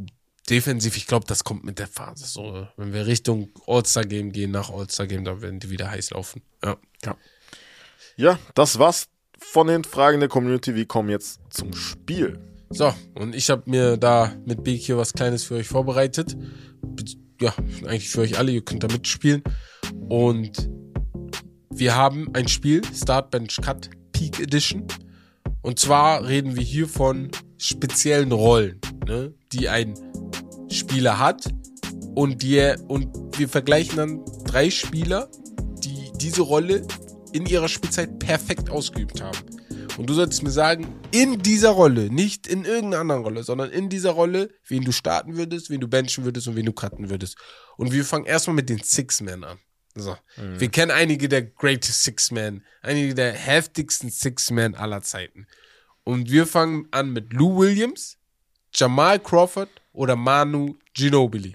[0.50, 2.26] defensiv, ich glaube, das kommt mit der Phase.
[2.26, 6.42] So, wenn wir Richtung All-Star-Game gehen, nach All-Star-Game, da werden die wieder heiß laufen.
[6.64, 6.76] Ja.
[8.16, 10.74] ja, das war's von den Fragen der Community.
[10.74, 12.38] Wir kommen jetzt zum Spiel.
[12.70, 16.36] So, und ich habe mir da mit Beek hier was Kleines für euch vorbereitet.
[16.82, 17.04] Be-
[17.40, 17.54] Ja,
[17.86, 19.42] eigentlich für euch alle, ihr könnt da mitspielen.
[20.08, 20.68] Und
[21.70, 24.86] wir haben ein Spiel, Start Bench Cut Peak Edition.
[25.62, 29.94] Und zwar reden wir hier von speziellen Rollen, ne, die ein
[30.70, 31.52] Spieler hat.
[32.14, 35.30] Und, die und wir vergleichen dann drei Spieler,
[35.84, 36.86] die diese Rolle
[37.32, 39.38] in ihrer Spielzeit perfekt ausgeübt haben.
[39.98, 43.88] Und du solltest mir sagen, in dieser Rolle, nicht in irgendeiner anderen Rolle, sondern in
[43.88, 47.36] dieser Rolle, wen du starten würdest, wen du benchen würdest und wen du cutten würdest.
[47.76, 49.58] Und wir fangen erstmal mit den Six-Men an.
[49.96, 50.16] So.
[50.36, 55.48] Wir kennen einige der greatest Six-Men, einige der heftigsten Six-Men aller Zeiten.
[56.04, 58.18] Und wir fangen an mit Lou Williams,
[58.72, 59.68] Jamal Crawford
[59.98, 61.54] oder Manu Ginobili.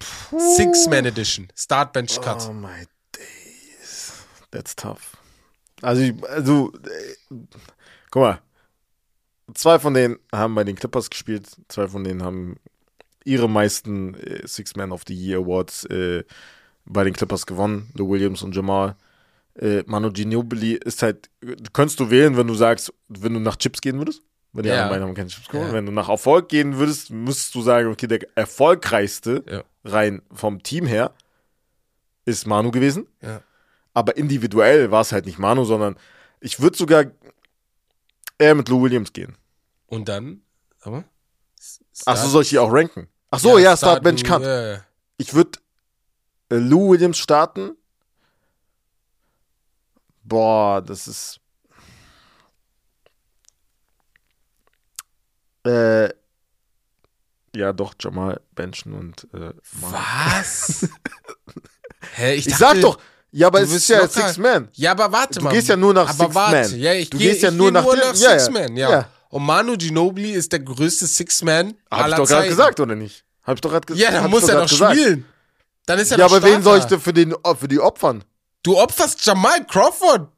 [0.58, 1.48] Six-Man Edition.
[1.56, 2.46] Start Bench Cut.
[2.50, 4.26] Oh my days.
[4.52, 5.16] That's tough.
[5.82, 7.36] Also, also äh,
[8.12, 8.41] guck mal.
[9.54, 11.56] Zwei von denen haben bei den Clippers gespielt.
[11.70, 12.58] Zwei von denen haben
[13.24, 16.24] ihre meisten äh, Six Man of the Year Awards äh,
[16.86, 17.91] bei den Clippers gewonnen.
[17.94, 18.98] Lou Williams und Jamal.
[19.56, 21.30] Äh, Manu Ginobili ist halt,
[21.72, 24.22] könntest du wählen, wenn du sagst, wenn du nach Chips gehen würdest?
[24.54, 24.76] Weil die Ja.
[24.76, 25.68] anderen beiden haben keine Chips gewonnen.
[25.70, 25.74] Ja.
[25.74, 29.64] Wenn du nach Erfolg gehen würdest, müsstest du sagen, okay, der erfolgreichste Ja.
[29.84, 31.12] rein vom Team her
[32.26, 33.08] ist Manu gewesen.
[33.22, 33.41] Ja.
[33.93, 35.97] Aber individuell war es halt nicht Manu, sondern
[36.39, 37.06] ich würde sogar
[38.38, 39.36] eher mit Lou Williams gehen.
[39.88, 40.41] Und dann,
[40.82, 41.04] aber?
[42.06, 43.08] Achso, soll ich die auch ranken?
[43.32, 44.41] Ach so, ja, Start starten, Bench Cut.
[44.43, 44.86] Ja, ja.
[45.18, 45.60] Ich würde
[46.49, 47.76] äh, Lou Williams starten.
[50.24, 51.39] Boah, das ist.
[55.66, 56.09] Äh,
[57.55, 59.53] ja, doch, Jamal benchen und äh.
[59.74, 60.88] Was?
[62.16, 62.99] Hä, Ich dachte, sag doch,
[63.32, 64.68] ja, aber du es ist ja locker- Six Man.
[64.74, 65.51] Ja, aber warte Du mal.
[65.53, 66.70] gehst ja nur nach aber Six warte.
[66.72, 66.80] Man.
[66.80, 68.51] Ja, ich Du geh, gehst ja ich nur geh nach nur nach ja, Six ja.
[68.51, 68.89] Man, ja.
[68.91, 69.09] Ja.
[69.30, 72.95] Und Manu Ginobili ist der größte Six Man Hab aller ich doch gerade gesagt, oder
[72.95, 73.24] nicht?
[73.43, 74.95] Hab ich doch gerade Ja, dann ich muss er doch gesagt.
[74.95, 75.26] spielen.
[75.86, 76.95] Dann ist er Ja, aber wen soll ich Starter.
[76.95, 78.24] denn für, den, für die opfern?
[78.64, 80.30] Du opferst Jamal Crawford.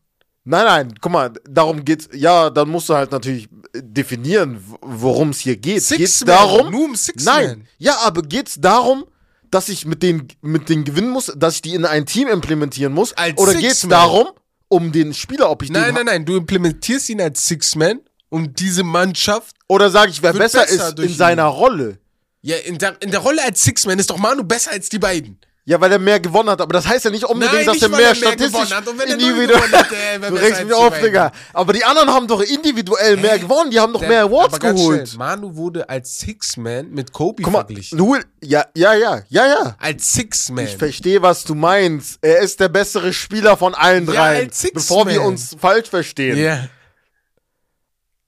[0.47, 2.07] Nein, nein, guck mal, darum geht's.
[2.13, 5.81] Ja, dann musst du halt natürlich definieren, worum es hier geht.
[5.81, 6.71] Six geht's Man, darum?
[6.71, 7.47] nur um Six nein.
[7.47, 7.67] Man.
[7.79, 9.05] Ja, aber geht's darum,
[9.49, 12.93] dass ich mit denen, mit denen gewinnen muss, dass ich die in ein Team implementieren
[12.93, 13.13] muss?
[13.13, 13.89] Als Oder Six geht's Man.
[13.89, 14.27] darum,
[14.67, 16.25] um den Spieler, ob ich Nein, den nein, nein.
[16.25, 19.55] Du implementierst ihn als Six Man, um diese Mannschaft.
[19.67, 21.15] Oder sage ich, wer besser, besser ist in ihn.
[21.15, 21.97] seiner Rolle?
[22.41, 24.99] Ja, in der, in der Rolle als Six Man ist doch Manu besser als die
[24.99, 25.39] beiden.
[25.68, 27.84] Ja, weil er mehr gewonnen hat, aber das heißt ja nicht unbedingt, Nein, dass nicht,
[27.84, 28.88] er mehr mehr statistisch hat.
[28.88, 29.72] Und wenn null individuell.
[29.72, 30.99] hat, äh, du regst mich auf.
[30.99, 31.32] Digga.
[31.53, 33.72] Aber die anderen haben doch individuell mehr gewonnen.
[33.72, 35.07] Die haben doch mehr Awards geholt.
[35.09, 37.97] Schnell, Manu wurde als Six Man mit Kobe Guck mal, verglichen.
[37.97, 39.76] Lou, ja, ja, ja, ja, ja.
[39.80, 40.66] Als Six Man.
[40.66, 42.20] Ich verstehe, was du meinst.
[42.22, 44.45] Er ist der bessere Spieler von allen Ja, dreien.
[44.45, 46.38] als Six bevor wir uns falsch verstehen.
[46.38, 46.68] Ja.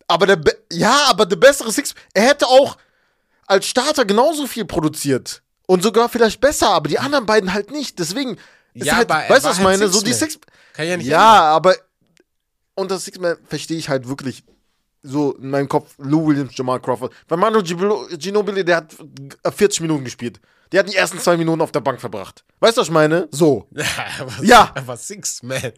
[0.07, 0.39] Aber der,
[0.71, 2.77] ja, aber der bessere Six, er hätte auch
[3.45, 5.43] als Starter genauso viel produziert.
[5.67, 7.99] Und sogar vielleicht besser, aber die anderen beiden halt nicht.
[7.99, 8.37] Deswegen
[8.73, 9.87] ist Ja, halt, aber weißt du, was ich halt meine?
[9.91, 10.29] So die Six-Man.
[10.31, 10.39] Six,
[10.73, 11.75] Kann ja nicht ja, aber
[12.75, 14.43] unter Six-Man verstehe ich halt wirklich
[15.03, 17.13] so in meinem Kopf Lou Williams, Jamal Crawford.
[17.27, 18.95] Weil Manu Ginobili, der hat
[19.55, 20.39] 40 Minuten gespielt.
[20.71, 22.43] Der hat die ersten zwei Minuten auf der Bank verbracht.
[22.59, 23.29] Weißt du, was ich meine?
[23.31, 23.67] So.
[24.19, 24.71] aber, Ja.
[24.75, 25.61] Aber Six Man.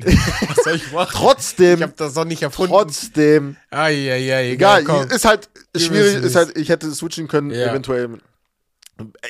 [0.47, 1.11] Was soll ich machen?
[1.13, 2.73] Trotzdem, Ich hab das doch nicht erfunden.
[2.73, 5.11] trotzdem, Eieiei, egal, egal, komm.
[5.11, 7.69] ist halt schwierig, ist halt, ich hätte switchen können, Ja.
[7.69, 8.17] eventuell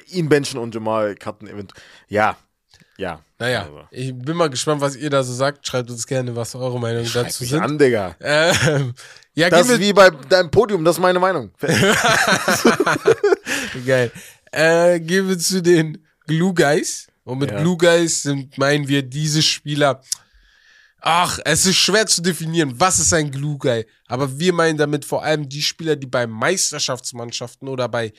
[0.07, 1.81] ihn benchen und Jamal cutten, eventuell.
[2.07, 2.37] Ja,
[2.97, 3.23] ja.
[3.37, 3.87] Naja, Also.
[3.91, 5.65] ich bin mal gespannt, was ihr da so sagt.
[5.65, 7.61] Schreibt uns gerne, was eure Meinungen Schreib dazu sind.
[7.61, 8.15] an, Digga.
[8.19, 8.93] Ähm,
[9.33, 11.51] ja, Das ist wie bei deinem Podium, das ist meine Meinung.
[13.85, 14.11] geil.
[14.51, 17.07] Äh, gehen wir zu den Glue Guys.
[17.23, 17.61] Und mit Ja.
[17.61, 20.01] Glue Guys sind, meinen wir diese Spieler.
[21.01, 23.85] Ach, es ist schwer zu definieren, was ist ein Glue Guy.
[24.07, 28.11] Aber wir meinen damit vor allem die Spieler, die bei Meisterschaftsmannschaften oder bei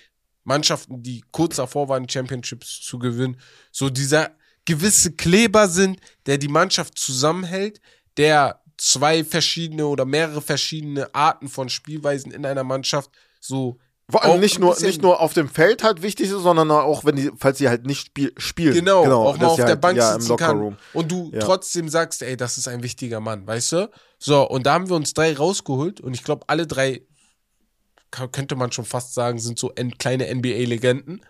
[0.50, 3.36] Mannschaften, die kurz davor waren, Championships zu gewinnen,
[3.70, 4.30] so dieser
[4.64, 7.80] gewisse Kleber sind, der die Mannschaft zusammenhält,
[8.16, 13.78] der zwei verschiedene oder mehrere verschiedene Arten von Spielweisen in einer Mannschaft so
[14.10, 17.14] Vor allem nicht nur, nicht nur auf dem Feld halt wichtig ist, sondern auch, wenn
[17.16, 18.74] die, falls sie halt nicht spiel, spielen.
[18.74, 21.40] Genau, auch mal auf der halt, Bank ja, sitzen kann und du Ja.
[21.40, 23.90] trotzdem sagst, ey, das ist ein wichtiger Mann, weißt du?
[24.18, 27.02] So, und da haben wir uns drei rausgeholt und ich glaube, alle drei,
[28.10, 31.20] könnte man schon fast sagen, sind so kleine NBA-Legenden.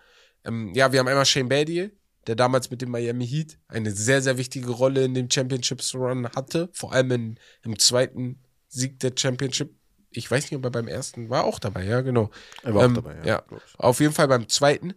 [0.45, 1.91] Ähm, ja, wir haben einmal Shane Battier,
[2.27, 6.69] der damals mit dem Miami Heat eine sehr, sehr wichtige Rolle in dem Championships-Run hatte,
[6.73, 9.73] vor allem in, im zweiten Sieg der Championship.
[10.09, 12.31] Ich weiß nicht, ob er beim ersten war auch dabei, ja, genau.
[12.63, 13.25] Er war Ähm, auch dabei, ja.
[13.25, 13.43] ja.
[13.77, 14.93] Auf jeden Fall beim zweiten.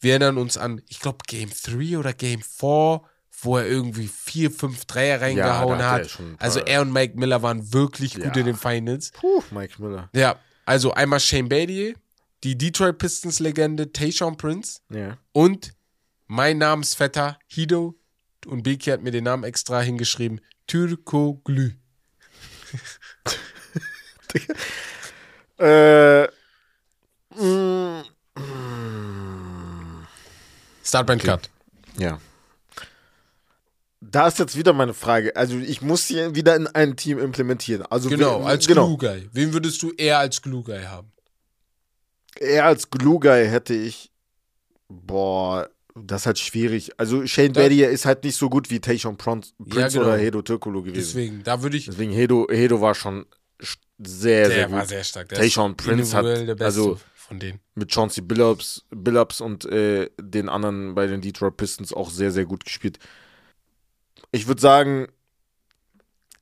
[0.00, 3.02] Wir erinnern uns an, ich glaube, Game 3 oder Game 4,
[3.40, 7.42] wo er irgendwie vier, fünf Dreier reingehauen da hat er Also er und Mike Miller
[7.42, 8.34] waren wirklich gut Ja.
[8.34, 9.12] in den Finals.
[9.12, 10.10] Puh, Mike Miller.
[10.12, 10.36] Ja,
[10.68, 11.94] also einmal Shane Battier,
[12.44, 15.16] die Detroit Pistons Legende Tayshaun Prince Ja.
[15.32, 15.72] und
[16.26, 17.94] mein Namensvetter Hido
[18.46, 21.72] und Beki hat mir den Namen extra hingeschrieben, Türkoglü.
[25.60, 26.24] Äh,
[27.34, 28.02] mm,
[28.36, 30.06] mm,
[30.84, 31.50] Startband Cut.
[31.98, 32.20] ja.
[34.00, 35.34] Da ist jetzt wieder meine Frage.
[35.34, 37.82] Also ich muss sie wieder in ein Team implementieren.
[37.90, 38.96] Also Genau, wir- als genau.
[38.96, 39.28] Glue Guy.
[39.32, 41.10] Wen würdest du eher als Glue Guy haben?
[42.38, 44.10] Eher als Glue Guy hätte ich.
[44.88, 46.92] Boah, das ist halt schwierig.
[46.98, 50.10] Also Shane Battier ist halt nicht so gut wie Tayshaun Prince, Prince genau.
[50.10, 50.94] oder Hedo Türkolo gewesen.
[50.96, 51.86] Deswegen, da würde ich.
[51.86, 53.26] Deswegen Hedo, Hedo war schon
[53.60, 54.76] sch- sehr, sehr Der gut.
[54.76, 55.28] war sehr stark.
[55.30, 57.58] Tayshaun Prince hat- individuell der Beste also- von denen.
[57.74, 62.46] mit Chauncey Billups, Billups und äh, den anderen bei den Detroit Pistons auch sehr, sehr
[62.46, 62.98] gut gespielt.
[64.30, 65.08] Ich würde sagen,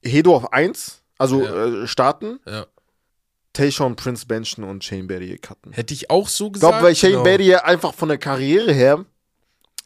[0.02, 1.82] Hedo auf 1, also Ja.
[1.82, 2.66] äh, starten, Ja.
[3.52, 5.72] Tayshaun Prince benchen und Shane Battier cutten.
[5.72, 6.72] Hätte ich auch so Ich gesagt.
[6.72, 9.04] glaube, weil Shane genau, Battier einfach von der Karriere her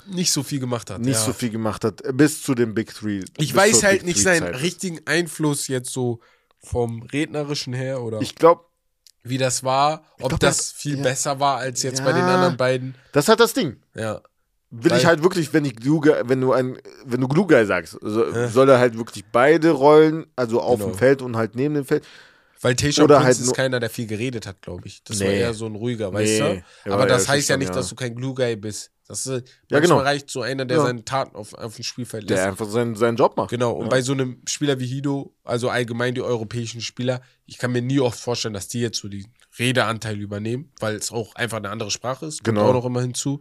[0.06, 1.00] nicht so viel gemacht hat.
[1.00, 1.24] nicht ja.
[1.24, 3.22] so viel gemacht hat, bis zu den Big Three.
[3.38, 6.20] Ich weiß halt Big nicht seinen richtigen Einfluss jetzt so
[6.58, 8.64] vom rednerischen her oder Ich glaube,
[9.22, 11.02] wie das war, ob glaub, das das- viel ja.
[11.04, 12.34] besser war als jetzt bei den Ja.
[12.34, 12.94] anderen beiden.
[13.12, 13.80] das halt das Ding.
[13.94, 14.20] Ja.
[14.70, 17.66] Will Weil- ich halt wirklich, wenn ich Glue wenn du ein, wenn du Glue Guy
[17.66, 18.48] sagst, so, Ja.
[18.48, 20.90] soll er halt wirklich beide Rollen, also auf Genau.
[20.92, 22.04] dem Feld und halt neben dem Feld.
[22.62, 25.02] Weil Tayshaun Prince halt ist keiner, der viel geredet hat, glaube ich.
[25.04, 25.40] Das war Nee.
[25.40, 26.44] eher so ein ruhiger, weißt Nee, du?
[26.84, 27.74] er Aber war das eher heißt ja nicht, ja.
[27.74, 28.90] dass du kein Glue Guy bist.
[29.08, 29.98] Das ist, Ja, manchmal genau.
[30.08, 30.84] reicht so einer, der Ja.
[30.84, 32.38] seine Taten auf, auf dem Spielfeld lässt.
[32.42, 33.50] Der einfach seinen, seinen Job macht.
[33.50, 33.88] Genau, und Ja.
[33.88, 37.98] bei so einem Spieler wie Hido, also allgemein die europäischen Spieler, ich kann mir nie
[37.98, 39.26] oft vorstellen, dass die jetzt so den
[39.58, 42.44] Redeanteil übernehmen, weil es auch einfach eine andere Sprache ist.
[42.44, 42.68] Kommt Genau.
[42.68, 43.40] auch noch immer hinzu.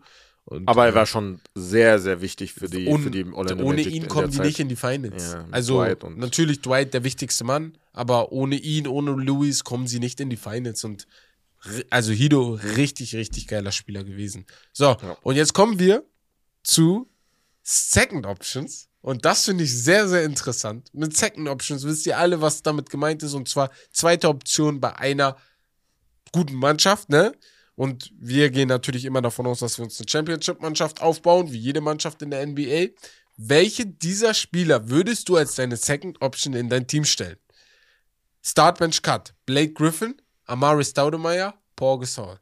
[0.50, 3.78] Und, Aber er äh, war schon sehr, sehr wichtig für die, für die Orlando ohne
[3.78, 4.46] Magic ihn kommen die Zeit.
[4.48, 5.34] nicht in die Finals.
[5.34, 10.00] Ja, also Dwight natürlich Dwight der wichtigste Mann, aber ohne ihn, ohne Louis kommen sie
[10.00, 10.84] nicht in die Finals.
[10.84, 11.06] Und
[11.92, 14.48] also Hido, richtig, richtig geiler Spieler gewesen.
[14.74, 16.04] So, und jetzt kommen wir
[16.64, 17.08] zu
[17.62, 18.88] Second Options.
[19.02, 20.90] Und das finde ich sehr, sehr interessant.
[20.94, 23.36] Mit Second Options wisst ihr alle, was damit gemeint ist.
[23.36, 25.38] Und zwar zweite Option bei einer
[26.32, 27.34] guten Mannschaft, ne?
[27.80, 31.80] Und wir gehen natürlich immer davon aus, dass wir uns eine Championship-Mannschaft aufbauen, wie jede
[31.80, 32.88] Mannschaft in der NBA.
[33.38, 37.38] Welche dieser Spieler würdest du als deine Second Option in dein Team stellen?
[38.42, 39.34] Startbench Cut.
[39.46, 42.38] Blake Griffin, Amari Staudemeyer, Paul Gasol.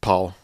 [0.00, 0.34] Pau.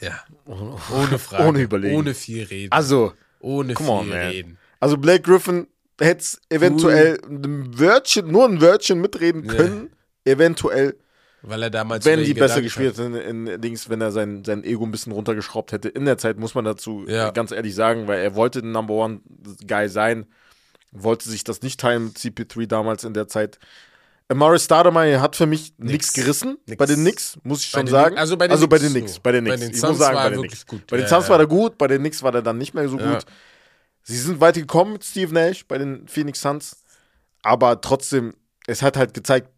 [0.00, 0.22] Ja.
[0.46, 1.42] Ohne Frage.
[1.48, 1.96] Ohne Überlegen.
[1.96, 2.70] Ohne viel reden.
[2.70, 4.58] Also, Ohne viel on, reden.
[4.78, 5.66] also Blake Griffin
[6.00, 9.54] hätte es eventuell ein Wörtchen, nur ein Wörtchen mitreden Ja.
[9.54, 9.90] können.
[10.24, 10.96] Eventuell,
[11.42, 14.64] Weil er damals wenn die besser gespielt hätten, in, in Dings, wenn er sein, sein
[14.64, 15.88] Ego ein bisschen runtergeschraubt hätte.
[15.88, 17.30] In der Zeit muss man dazu Ja.
[17.30, 19.20] ganz ehrlich sagen, weil er wollte den Number One
[19.66, 20.26] Guy sein,
[20.90, 23.58] wollte sich das nicht teilen mit CP3 damals in der Zeit.
[24.30, 26.76] Amari Stoudemire hat für mich nichts gerissen Nix.
[26.78, 28.18] bei den Knicks, muss ich Bei schon sagen.
[28.18, 29.20] Also bei den also bei Knicks den Knicks, so.
[29.22, 29.64] bei den Bei Knicks.
[29.66, 30.66] den ich Suns muss sagen, war bei er den Knicks.
[30.66, 30.86] gut.
[30.88, 31.30] Bei den Ja, Suns ja.
[31.30, 33.14] war er gut, bei den Knicks war er dann nicht mehr so Ja.
[33.14, 33.24] gut.
[34.02, 36.82] Sie sind weit gekommen mit Steve Nash bei den Phoenix Suns,
[37.42, 38.34] aber trotzdem,
[38.66, 39.48] es hat halt gezeigt,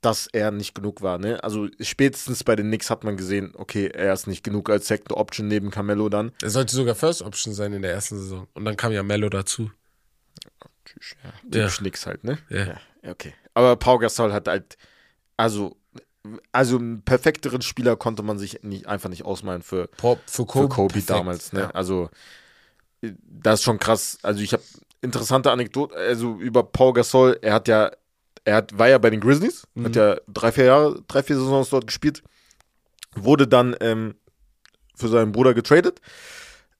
[0.00, 1.18] dass er nicht genug war.
[1.18, 1.42] Ne?
[1.42, 5.12] Also spätestens bei den Knicks hat man gesehen, okay, er ist nicht genug als Second
[5.12, 6.32] Option neben Carmelo dann.
[6.40, 8.46] Er sollte sogar First Option sein in der ersten Saison.
[8.54, 9.70] Und dann kam ja Mello dazu.
[10.62, 10.70] Ja,
[11.24, 11.32] Ja.
[11.50, 12.38] typisch Knicks halt, ne?
[12.48, 12.64] Ja.
[12.64, 12.80] ja,
[13.10, 13.34] okay.
[13.54, 14.78] Aber Pau Gasol hat halt,
[15.36, 15.76] also,
[16.52, 20.64] also einen perfekteren Spieler konnte man sich nicht, einfach nicht ausmalen für, Pop für Kobe,
[20.64, 21.10] für Kobe perfekt.
[21.10, 21.52] damals.
[21.52, 21.60] Ne?
[21.62, 21.70] Ja.
[21.70, 22.08] Also,
[23.02, 24.18] das ist schon krass.
[24.22, 24.62] Also, ich habe
[25.00, 27.38] interessante Anekdote, also über Paul Gasol.
[27.42, 27.90] Er hat ja,
[28.48, 29.84] er hat, war ja bei den Grizzlies, Mhm.
[29.84, 32.22] hat ja drei, vier Jahre, drei, vier Saisons dort gespielt,
[33.14, 34.14] wurde dann ähm,
[34.94, 36.00] für seinen Bruder getradet.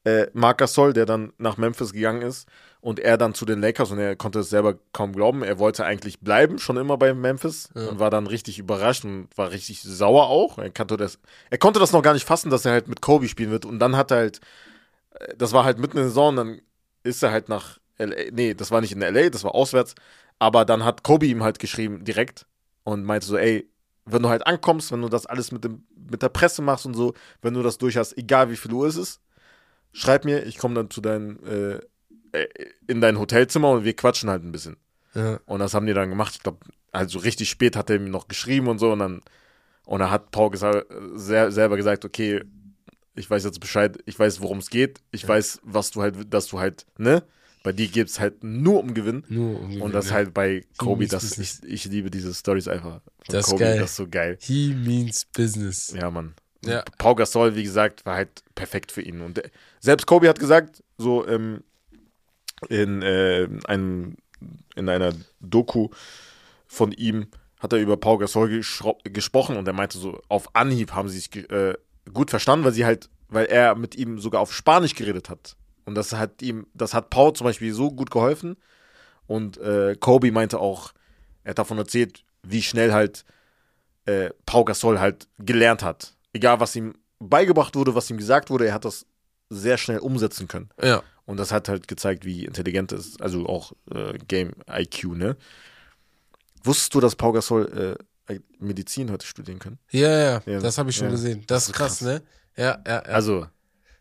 [0.04, 2.48] äh, Marc Gasol, der dann nach Memphis gegangen ist
[2.80, 5.42] und er dann zu den Lakers und er konnte es selber kaum glauben.
[5.42, 7.88] Er wollte eigentlich bleiben, schon immer bei Memphis Ja.
[7.88, 10.56] und war dann richtig überrascht und war richtig sauer auch.
[10.56, 11.18] Er konnte das,
[11.50, 13.80] er konnte das noch gar nicht fassen, dass er halt mit Kobe spielen wird und
[13.80, 14.40] dann hat er halt,
[15.18, 16.60] äh, das war halt mitten in der Saison, dann
[17.02, 19.94] ist er halt nach LA, nee, das war nicht in LA, das war auswärts,
[20.38, 22.46] aber dann hat Kobe ihm halt geschrieben direkt
[22.84, 23.70] und meinte so, ey,
[24.04, 26.94] wenn du halt ankommst, wenn du das alles mit, dem, mit der Presse machst und
[26.94, 29.20] so, wenn du das durch hast, egal wie viel Uhr es ist,
[29.92, 31.80] schreib mir, ich komme dann zu dein, äh,
[32.32, 32.48] äh,
[32.86, 34.76] in dein Hotelzimmer und wir quatschen halt ein bisschen.
[35.14, 35.40] Ja.
[35.46, 36.34] Und das haben die dann gemacht.
[36.36, 36.58] Ich glaube,
[36.92, 39.20] also richtig spät hat er ihm noch geschrieben und so und dann
[39.88, 40.84] und da hat Paul gesa
[41.14, 42.42] sehr, selber gesagt, okay,
[43.14, 46.46] ich weiß jetzt Bescheid, ich weiß, worum es geht, ich weiß, was du halt, dass
[46.48, 47.22] du halt, ne?
[47.62, 49.24] Bei dir geht es halt nur um Gewinn.
[49.28, 51.60] Nur um Und das Gewinn, halt bei Kobe, das ich, business.
[51.66, 53.00] ich liebe diese Stories einfach.
[53.00, 53.78] Von Das ist Kobe, geil.
[53.80, 54.38] das ist so geil.
[54.40, 55.92] He means business.
[55.96, 56.34] Ja, Mann.
[56.64, 56.84] Ja.
[56.98, 59.20] Pau Gasol, wie gesagt, war halt perfekt für ihn.
[59.20, 59.50] Und der,
[59.80, 61.62] selbst Kobe hat gesagt, so ähm,
[62.68, 64.16] in, äh, einem,
[64.74, 65.88] in einer Doku
[66.66, 67.26] von ihm,
[67.60, 68.62] hat er über Pau Gasol
[69.04, 71.74] gesprochen und er meinte so, auf Anhieb haben sie sich äh,
[72.12, 75.56] gut verstanden, weil sie halt, weil er mit ihm sogar auf Spanisch geredet hat.
[75.88, 78.58] Und das hat ihm, das hat Pau zum Beispiel so gut geholfen.
[79.26, 80.92] Und äh, Kobe meinte auch,
[81.44, 83.24] er hat davon erzählt, wie schnell halt
[84.04, 86.14] äh, Pau Gasol halt gelernt hat.
[86.34, 89.06] Egal, was ihm beigebracht wurde, was ihm gesagt wurde, er hat das
[89.48, 90.68] sehr schnell umsetzen können.
[90.82, 91.02] Ja.
[91.24, 93.22] Und das hat halt gezeigt, wie intelligent er ist.
[93.22, 95.38] Also auch äh, Game IQ, ne?
[96.64, 97.96] Wusstest du, dass Pau Gasol
[98.28, 99.78] äh, Medizin heute studieren kann?
[99.90, 101.12] Ja, ja, Ja, das habe ich schon ja.
[101.12, 101.44] gesehen.
[101.46, 102.02] Das, ist ist krass, krass.
[102.02, 102.22] ne?
[102.58, 102.98] Ja, ja, ja.
[103.00, 103.46] Also,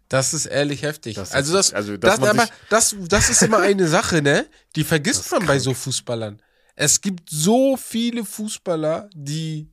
[0.10, 1.16] Das ist ehrlich heftig.
[1.16, 4.45] Das ist- also das, also, das, man aber das, das ist immer eine Sache, ne?
[4.76, 6.41] Die vergisst Das man bei so Fußballern.
[6.76, 9.70] Es gibt so viele Fußballer, die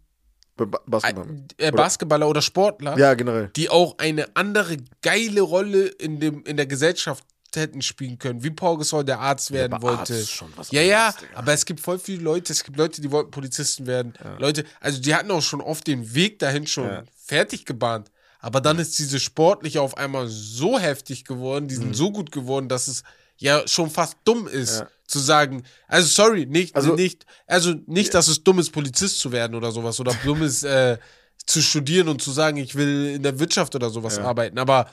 [0.57, 1.27] Ba- Ba- Basketball.
[1.59, 3.51] äh, Basketballer oder Sportler, ja, generell.
[3.57, 7.25] die auch eine andere geile Rolle in dem in der Gesellschaft
[7.57, 10.15] hätten spielen können, wie Paul Gasol der Arzt werden Arzt wollte.
[10.15, 13.01] ist schon was ja, ja, anderes, aber es gibt voll viele Leute, es gibt Leute,
[13.01, 14.13] die wollten Polizisten werden.
[14.39, 17.05] Leute, also die hatten auch schon oft den Weg dahin schon Ja.
[17.25, 18.11] fertig gebahnt.
[18.45, 21.95] Aber dann ist diese sportliche auf einmal so heftig geworden, die sind Mhm.
[21.95, 23.03] so gut geworden, dass es
[23.39, 24.89] ja schon fast dumm ist, Ja.
[25.07, 29.33] zu sagen, also sorry, nicht, Also- nicht, also nicht, dass es dumm ist, Polizist zu
[29.33, 30.99] werden oder sowas oder dumm ist, äh,
[31.47, 34.25] zu studieren und zu sagen, ich will in der Wirtschaft oder sowas Ja.
[34.25, 34.59] arbeiten.
[34.59, 34.91] Aber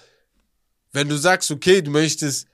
[0.94, 2.48] wenn du sagst, okay, du möchtest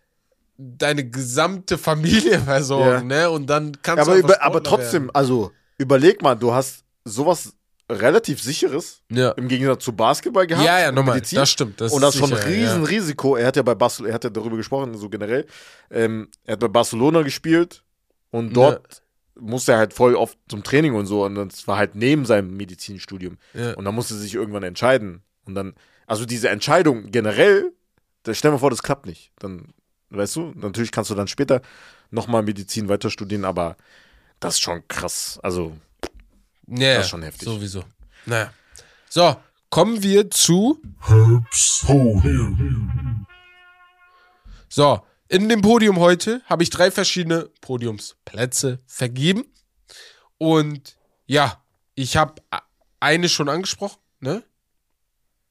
[0.58, 3.30] deine gesamte Familie versorgen, ne?
[3.30, 7.54] Und dann kannst Ja, du aber, über, aber trotzdem, also überleg mal, du hast sowas
[7.90, 9.02] relativ sicheres.
[9.10, 9.32] Ja.
[9.32, 10.66] im Gegensatz zu Basketball gehabt.
[10.66, 11.16] Ja, ja, nochmal.
[11.16, 11.38] Medizin.
[11.38, 11.80] Das stimmt.
[11.80, 12.56] Das und das ist schon ein sicher, ja.
[12.56, 13.36] Riesenrisiko.
[13.36, 15.46] Er hat ja bei Barcelona, er hat ja darüber gesprochen, so generell.
[15.90, 17.84] Ähm, er hat bei Barcelona gespielt
[18.32, 19.02] und dort
[19.40, 21.24] musste er halt voll oft zum Training und so.
[21.26, 23.38] Und das war halt neben seinem Medizinstudium.
[23.54, 23.74] Ja.
[23.74, 25.22] Und dann musste er sich irgendwann entscheiden.
[25.46, 25.74] Und dann,
[26.06, 27.72] also diese Entscheidung generell,
[28.24, 29.32] da stell dir vor, das klappt nicht.
[29.40, 29.74] Dann,
[30.10, 31.62] weißt du, natürlich kannst du dann später
[32.12, 33.78] nochmal Medizin weiter studieren, aber
[34.40, 35.40] das ist schon krass.
[35.42, 35.78] Also,
[36.68, 37.48] Ja, Das ist schon heftig.
[37.48, 37.84] Sowieso.
[38.26, 38.52] Naja.
[39.10, 39.36] So,
[39.70, 40.82] kommen wir zu.
[44.70, 49.46] So, in dem Podium heute habe ich drei verschiedene Podiumsplätze vergeben.
[50.38, 51.62] Und ja,
[51.96, 52.42] ich habe
[53.00, 54.44] eine schon angesprochen, ne?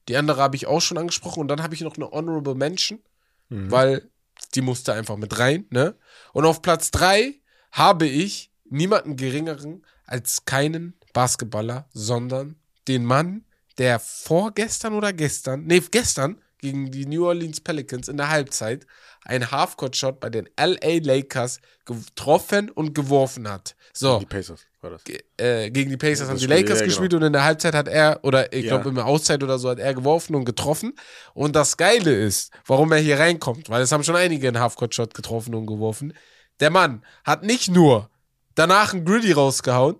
[0.08, 1.40] Die andere habe ich auch schon angesprochen.
[1.40, 3.00] Und dann habe ich noch eine Honorable Mention,
[3.48, 4.08] weil
[4.54, 5.96] die musste einfach mit rein, ne?
[6.32, 7.34] Und auf Platz drei
[7.72, 12.56] habe ich niemanden geringeren als keinen Basketballer, sondern
[12.88, 13.44] den Mann,
[13.78, 18.86] der vorgestern oder gestern, nee, gestern gegen die New Orleans Pelicans in der Halbzeit
[19.24, 23.74] einen Halfcourt-Shot bei den LA Lakers getroffen und geworfen hat.
[23.92, 25.04] So, die Pacers war das.
[25.04, 26.84] ge- äh, gegen die Pacers Das haben die Lakers ja, genau.
[26.86, 28.74] gespielt und in der Halbzeit hat er, oder ich Ja.
[28.76, 30.94] glaube in der Auszeit oder so, hat er geworfen und getroffen.
[31.34, 35.14] Und das Geile ist, warum er hier reinkommt, weil es haben schon einige einen Halfcourt-Shot
[35.14, 36.12] getroffen und geworfen.
[36.60, 38.10] Der Mann hat nicht nur
[38.57, 39.96] danach einen Gritty rausgehauen,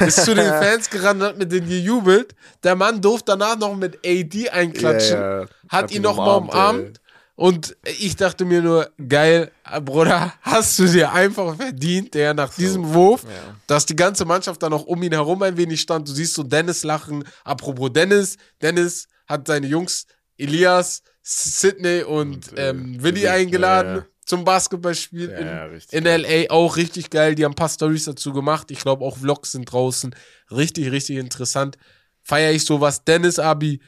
[0.00, 2.34] ist zu den Fans gerannt und hat mit denen gejubelt.
[2.64, 5.46] Der Mann durfte danach noch mit AD einklatschen, Ja, ja.
[5.68, 7.00] hat, ihn noch mal umarmt.
[7.34, 9.50] Und ich dachte mir nur, geil,
[9.84, 13.54] Bruder, hast du dir einfach verdient, der nach diesem Wurf, Ja.
[13.66, 16.08] dass die ganze Mannschaft dann auch um ihn herum ein wenig stand.
[16.08, 17.24] Du siehst so Dennis lachen.
[17.44, 20.06] Apropos Dennis, Dennis hat seine Jungs
[20.38, 24.06] Elias, Sidney und, Und, äh, ähm, Willi Willi, eingeladen ja, ja.
[24.26, 26.22] Zum Basketballspiel Ja, in, in.
[26.22, 26.50] LA.
[26.50, 27.34] Auch richtig geil.
[27.34, 28.70] Die haben ein paar Stories dazu gemacht.
[28.70, 30.14] Ich glaube, auch Vlogs sind draußen.
[30.50, 31.78] Richtig, richtig interessant.
[32.22, 33.04] Feier ich sowas.
[33.04, 33.80] Dennis Abi,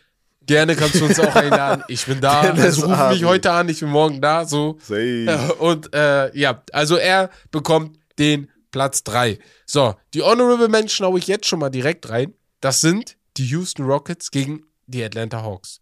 [0.46, 1.82] gerne kannst du uns auch einladen.
[1.88, 2.40] Ich bin da.
[2.40, 3.20] Also ruf mich Abi.
[3.20, 4.44] heute an, ich bin morgen da.
[4.44, 4.78] So.
[4.80, 5.54] Safe.
[5.58, 9.38] Und äh, ja, also er bekommt den Platz 3.
[9.66, 12.34] So, die Honorable Mention haue ich jetzt schon mal direkt rein.
[12.60, 15.80] Das sind die Houston Rockets gegen die Atlanta Hawks.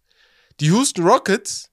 [0.59, 1.69] Die Houston Rockets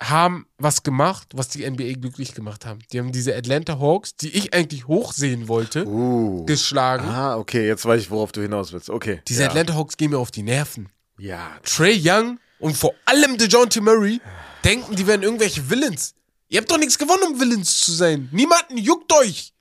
[0.00, 2.78] haben was gemacht, was die NBA glücklich gemacht haben.
[2.90, 6.44] Die haben diese Atlanta Hawks, die ich eigentlich hochsehen wollte, Uh.
[6.46, 7.06] geschlagen.
[7.06, 8.88] Ah, okay, jetzt weiß ich, worauf du hinaus willst.
[8.88, 9.20] Okay.
[9.28, 9.48] Diese ja.
[9.48, 10.88] Atlanta Hawks gehen mir auf die Nerven.
[11.18, 11.50] Ja.
[11.64, 14.20] Trey Young und vor allem DeJounte Murray
[14.64, 16.14] denken, die wären irgendwelche Villains.
[16.48, 18.28] Ihr habt doch nichts gewonnen, um Villains zu sein.
[18.32, 19.52] Niemanden juckt euch.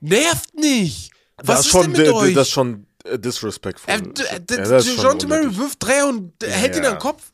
[0.00, 1.12] Nervt nicht.
[1.36, 2.34] Was das ist schon, denn mit euch?
[2.34, 2.86] Das ist schon
[3.16, 3.94] disrespectful.
[3.94, 7.30] Äh, Ja, DeJounte Murray wirft Dreier und hält ihn an den Kopf.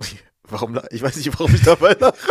[0.50, 0.80] Warum?
[0.90, 2.14] Ich weiß nicht, warum ich dabei lache.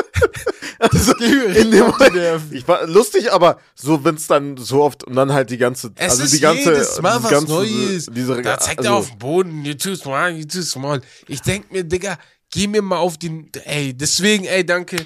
[0.81, 5.13] Also, in dem Moment, ich war lustig, aber so, wenn es dann so oft und
[5.17, 8.05] dann halt die ganze, Es also ist die ganze, jedes Mal was ganze, Neues.
[8.09, 11.01] Diese, da zeigt also, er auf den Boden, you too small, you too small.
[11.27, 12.17] Ich denk mir, Digga,
[12.49, 15.05] geh mir mal auf den, ey, deswegen, ey, danke.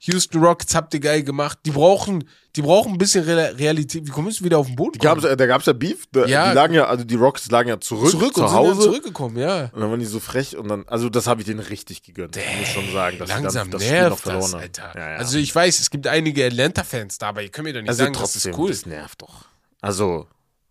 [0.00, 1.58] Houston Rockets habt ihr geil gemacht.
[1.66, 4.06] Die brauchen, die brauchen ein bisschen Re Realität.
[4.06, 4.98] Wie kommst du wieder auf den Boden?
[5.00, 6.48] Gab's, da gab es ja Beef, da, Ja.
[6.50, 8.82] die lagen ja, also die Rockets lagen ja zurück, zurück zu und Hause.
[8.82, 9.70] zurückgekommen, ja.
[9.72, 12.36] Und dann waren die so frech und dann, also das habe ich denen richtig gegönnt.
[12.36, 14.54] Ich muss schon sagen, dass Langsam das Spiel noch verloren das.
[14.54, 14.92] Alter.
[14.94, 15.16] Ja, ja.
[15.16, 18.04] Also ich weiß, es gibt einige Atlanta-Fans da, aber ihr könnt mir doch nicht also
[18.04, 18.70] sagen, trotzdem, das ist cool.
[18.70, 19.46] das nervt doch.
[19.80, 20.28] Also,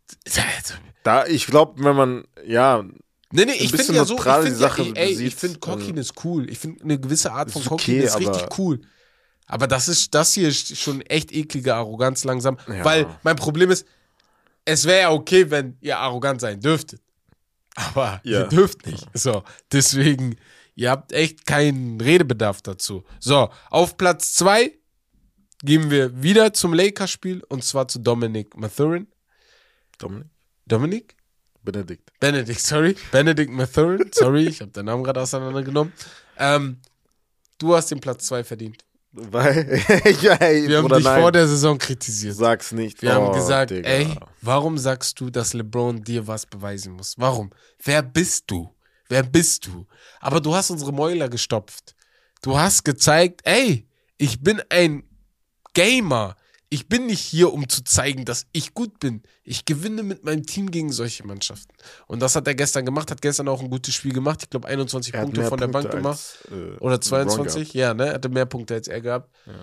[0.36, 0.73] Also,
[1.03, 2.84] da, ich glaube, wenn man, ja,
[3.34, 6.11] Nee, nee, ich finde ja so, ich finde ja, Sache ey, ey, ich finde Cockiness
[6.23, 6.49] cool.
[6.49, 8.80] Ich finde eine gewisse Art von Ist Cockiness okay, richtig cool.
[9.48, 12.58] Aber das ist, das hier ist schon echt eklige Arroganz langsam.
[12.68, 12.84] Ja.
[12.86, 13.86] Weil mein Problem ist,
[14.66, 17.02] es wäre ja okay, wenn ihr arrogant sein dürftet.
[17.76, 18.41] Aber Ja.
[18.41, 19.06] ihr dürft nicht.
[19.14, 20.36] So, deswegen,
[20.76, 23.04] ihr habt echt keinen Redebedarf dazu.
[23.20, 24.74] So, auf Platz zwei
[25.64, 29.08] gehen wir wieder zum Lakers-Spiel und zwar zu Dominic Mathurin.
[29.98, 30.28] Dominik,
[30.66, 31.16] Dominic?
[31.64, 32.12] Benedikt.
[32.20, 32.95] Benedict, sorry.
[33.12, 35.91] Benedict Mathurin, sorry, ich habe den Namen gerade auseinandergenommen.
[36.38, 36.80] Ähm,
[37.58, 38.84] du hast den Platz 2 verdient.
[39.20, 39.82] Weil,
[40.22, 42.36] ja, ey, Wir haben dich nein, vor der Saison kritisiert.
[42.36, 43.01] sag's nicht.
[43.01, 43.89] Wir haben Oh, gesagt, Digga.
[43.89, 47.15] ey, warum sagst du, dass LeBron dir was beweisen muss?
[47.18, 47.49] Warum?
[47.84, 48.70] Wer bist du?
[49.09, 49.86] Wer bist du?
[50.20, 51.95] Aber du hast unsere Mäuler gestopft.
[52.43, 53.88] Du hast gezeigt, ey,
[54.18, 55.03] ich bin ein
[55.74, 56.36] Gamer.
[56.70, 59.24] Ich bin nicht hier, um zu zeigen, dass ich gut bin.
[59.43, 61.74] Ich gewinne mit meinem Team gegen solche Mannschaften.
[62.07, 64.39] Und das hat er gestern gemacht, hat gestern auch ein gutes Spiel gemacht.
[64.43, 66.20] Ich glaube, 21 Er hat Punkte von der Bank Punkte gemacht.
[66.20, 67.74] als, äh, Oder LeBron 22?
[67.74, 68.11] Ja, ne?
[68.11, 69.34] Hatte mehr Punkte als er gehabt.
[69.45, 69.53] Ja,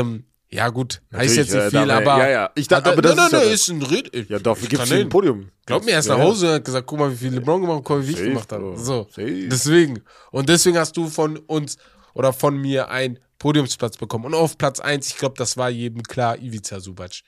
[0.00, 1.02] ähm, ja gut.
[1.12, 2.18] heißt Natürlich, jetzt nicht äh, viel, aber.
[2.18, 2.50] ja, ja.
[2.54, 3.60] Ich dachte, er- aber das nein, ist nein, ja nein, das.
[3.60, 4.30] ist ein Red.
[4.30, 5.08] Ja, dafür ich gibt's kann ein.
[5.10, 5.50] Podium.
[5.66, 6.24] Glaub mir, er ist Ja, nach ja.
[6.30, 8.16] Hause und hat gesagt, guck mal, wie viel LeBron gemacht und guck mal, wie ich
[8.16, 8.74] Safe, gemacht habe.
[8.78, 9.06] So.
[9.10, 9.48] Safe.
[9.50, 10.02] Deswegen.
[10.30, 11.76] Und deswegen hast du von uns
[12.14, 14.24] oder von mir einen Podiumsplatz bekommen.
[14.24, 17.20] Und auf Platz 1, ich glaube, das war jedem klar, Ivica Subac.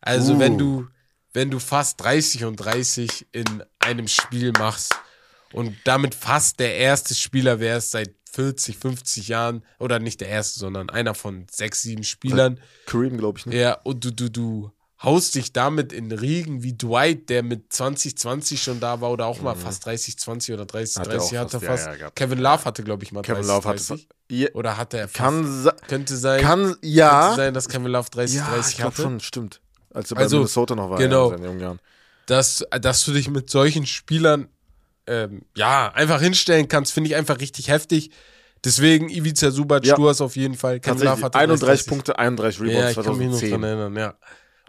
[0.00, 0.38] Also, Uh.
[0.38, 0.86] wenn du,
[1.32, 4.94] wenn du fast 30 und 30 in einem Spiel machst
[5.52, 10.60] und damit fast der erste Spieler wärst seit 40, 50 Jahren, oder nicht der erste,
[10.60, 13.56] sondern einer von sechs, sieben Spielern, Kareem, glaube ich, ne?
[13.56, 14.70] ja, und du, du, du
[15.02, 19.26] haust dich damit in Riegen wie Dwight, der mit 20, 20 schon da war oder
[19.26, 21.00] auch mal fast 30, 20 oder 30, Mhm.
[21.00, 22.10] Hat er 30 auch hatte fast, ja, ja.
[22.12, 23.88] Kevin Love hatte, glaube ich, mal 30, Kevin Love hat es.
[23.88, 24.08] 30.
[24.30, 26.40] Ja, Oder hatte er kann, könnte sein.
[26.42, 27.20] kann, ja.
[27.28, 29.02] Könnte sein, dass Kevin Love 30, ja, 30 ich hatte.
[29.02, 29.60] schon, stimmt.
[29.94, 31.30] Als er Also, bei Minnesota noch war, genau.
[31.30, 31.78] ja, in jungen Jahren.
[32.26, 34.48] dass, dass du dich mit solchen Spielern
[35.06, 38.10] ähm, ja einfach hinstellen kannst, finde ich einfach richtig heftig.
[38.64, 39.94] Deswegen Ivica Subac, Ja.
[39.94, 40.80] du hast auf jeden Fall.
[40.80, 41.86] Kevin Love hatte 31 30.
[41.86, 43.50] Punkte, 31 Ja, Rebounds ich kann mich noch 2010.
[43.52, 44.14] dran erinnern, ja.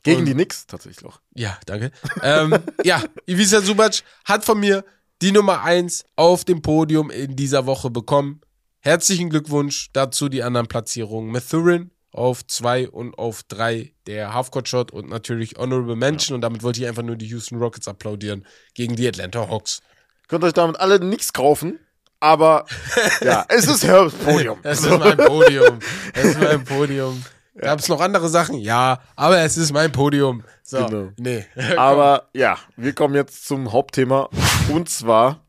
[0.03, 1.19] Gegen Und- die Knicks tatsächlich noch.
[1.33, 1.91] Ja, danke.
[2.21, 4.85] ähm, ja, Ivica Subac hat von mir
[5.23, 8.41] die Nummer 1 auf dem Podium in dieser Woche bekommen.
[8.81, 11.31] Herzlichen Glückwunsch dazu die anderen Platzierungen.
[11.31, 16.35] Mathurin auf 2 und auf 3 der Halfcourt-Shot und natürlich Honorable Mention.
[16.35, 19.81] Und damit wollte ich einfach nur die Houston Rockets applaudieren gegen die Atlanta Hawks.
[20.27, 21.79] Könnt euch damit alle nichts kaufen,
[22.19, 22.65] aber
[23.21, 24.59] ja, es ist Herbs Podium.
[24.63, 25.79] Es ist mein Podium.
[26.13, 27.23] Es ist mein Podium.
[27.59, 28.59] Gab es noch andere Sachen?
[28.59, 30.43] Ja, aber es ist mein Podium.
[30.63, 31.11] So, Genau.
[31.17, 31.43] nee.
[31.75, 34.29] Aber ja, wir kommen jetzt zum Hauptthema.
[34.69, 35.43] Und zwar,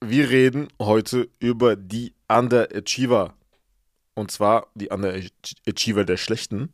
[0.00, 3.34] wir reden heute über die Underachiever.
[4.14, 6.72] Und zwar die Underachiever der Schlechten.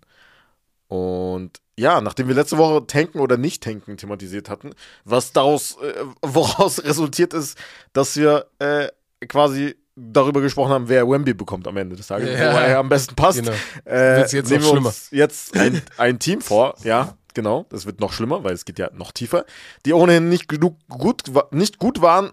[0.88, 4.70] Und ja, nachdem wir letzte Woche Tanken oder nicht Tanken thematisiert hatten,
[5.04, 7.58] was daraus, äh, woraus resultiert ist,
[7.92, 8.88] dass wir äh,
[9.26, 12.52] quasi darüber gesprochen haben, wer Wemby bekommt am Ende des Tages, Ja.
[12.54, 13.38] wo er am besten passt.
[13.38, 13.52] Genau.
[13.84, 18.00] Äh, Wird's jetzt nehmen wir uns jetzt ein, ein Team vor, ja, genau, das wird
[18.00, 19.44] noch schlimmer, weil es geht ja noch tiefer,
[19.84, 22.32] die ohnehin nicht genug gut, nicht gut waren,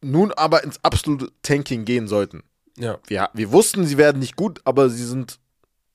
[0.00, 2.42] nun aber ins absolute Tanking gehen sollten.
[2.76, 2.98] Ja.
[3.06, 5.38] Wir, wir wussten, sie werden nicht gut, aber sie sind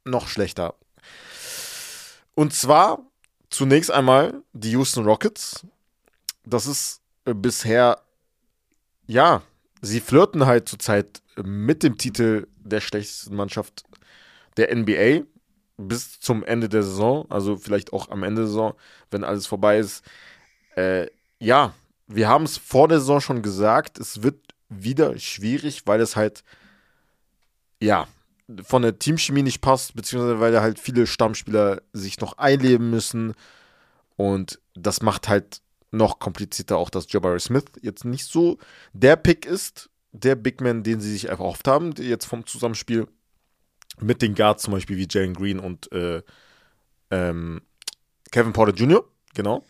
[0.03, 0.75] noch schlechter.
[2.33, 2.99] Und zwar
[3.49, 5.65] zunächst einmal die Houston Rockets.
[6.45, 8.01] Das ist äh, bisher,
[9.05, 9.43] ja,
[9.81, 13.83] sie flirten halt zurzeit mit dem Titel der schlechtesten Mannschaft
[14.57, 15.25] der NBA
[15.77, 18.73] bis zum Ende der Saison, also vielleicht auch am Ende der Saison,
[19.09, 20.03] wenn alles vorbei ist.
[20.75, 21.07] Äh,
[21.39, 21.73] ja,
[22.15, 26.43] wir haben es vor der Saison schon gesagt, es wird wieder schwierig, weil es halt,
[27.81, 28.07] ja,
[28.63, 33.33] von der Teamchemie nicht passt, beziehungsweise weil da halt viele Stammspieler sich noch einleben müssen.
[34.17, 38.57] Und das macht halt noch komplizierter auch, dass Jabari Smith jetzt nicht so
[38.93, 43.07] der Pick ist, der Big Man, den sie sich einfach erhofft haben, jetzt vom Zusammenspiel
[43.99, 46.21] mit den Guards zum Beispiel wie Jalen Green und äh,
[47.09, 47.61] ähm,
[48.31, 49.65] Kevin Porter Jr., genau.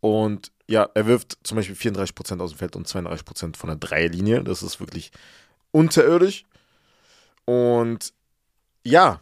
[0.00, 4.42] Und ja, er wirft zum Beispiel 34% aus dem Feld und 32% von der Dreierlinie.
[4.42, 5.12] Das ist wirklich
[5.72, 6.44] unterirdisch.
[7.44, 8.14] Und
[8.84, 9.20] ja,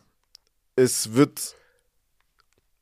[0.76, 1.56] es wird.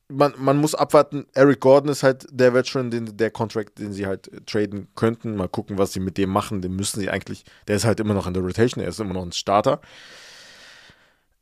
[0.09, 1.27] Man, man muss abwarten.
[1.35, 5.37] Eric Gordon ist halt der Veteran, den, der Contract, den sie halt traden könnten.
[5.37, 6.63] Mal gucken, was sie mit dem machen.
[6.63, 7.45] Den müssen sie eigentlich.
[7.69, 9.81] Der ist halt immer noch in der Rotation, er ist immer noch ein Starter.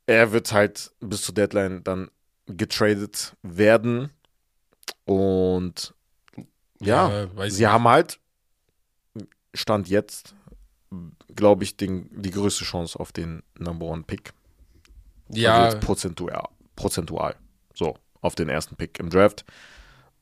[0.05, 2.11] Er wird halt bis zur Deadline dann
[2.45, 4.11] getradet werden.
[5.05, 5.95] Und
[6.81, 7.71] ja, weiß sie nicht.
[7.71, 8.19] haben halt
[9.53, 10.35] Stand jetzt,
[11.35, 14.33] glaube ich, den, die größte Chance auf den Number One Pick.
[15.31, 17.35] Ja, Also jetzt prozentual, prozentual.
[17.73, 19.45] So, auf den ersten Pick im Draft.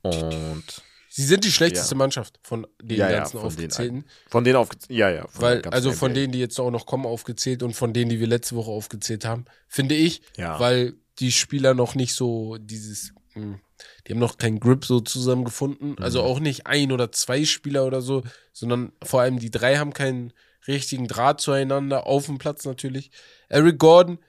[0.01, 0.63] Und
[1.09, 1.97] sie sind die schlechteste Ja.
[1.97, 4.05] Mannschaft von den Ja, ja, ganzen von den aufgezählten.
[4.29, 5.27] von denen auf, ja, ja.
[5.27, 6.19] Von Weil, also von NBA.
[6.21, 9.25] denen, die jetzt auch noch kommen, aufgezählt und von denen, die wir letzte Woche aufgezählt
[9.25, 10.59] haben, finde ich, Ja.
[10.59, 13.59] weil die Spieler noch nicht so dieses, mh,
[14.05, 15.91] die haben noch keinen Grip so zusammengefunden.
[15.91, 15.97] Mhm.
[15.99, 18.23] Also auch nicht ein oder zwei Spieler oder so,
[18.53, 20.33] sondern vor allem die drei haben keinen
[20.67, 23.11] richtigen Draht zueinander, auf dem Platz natürlich.
[23.49, 24.19] Eric Gordon,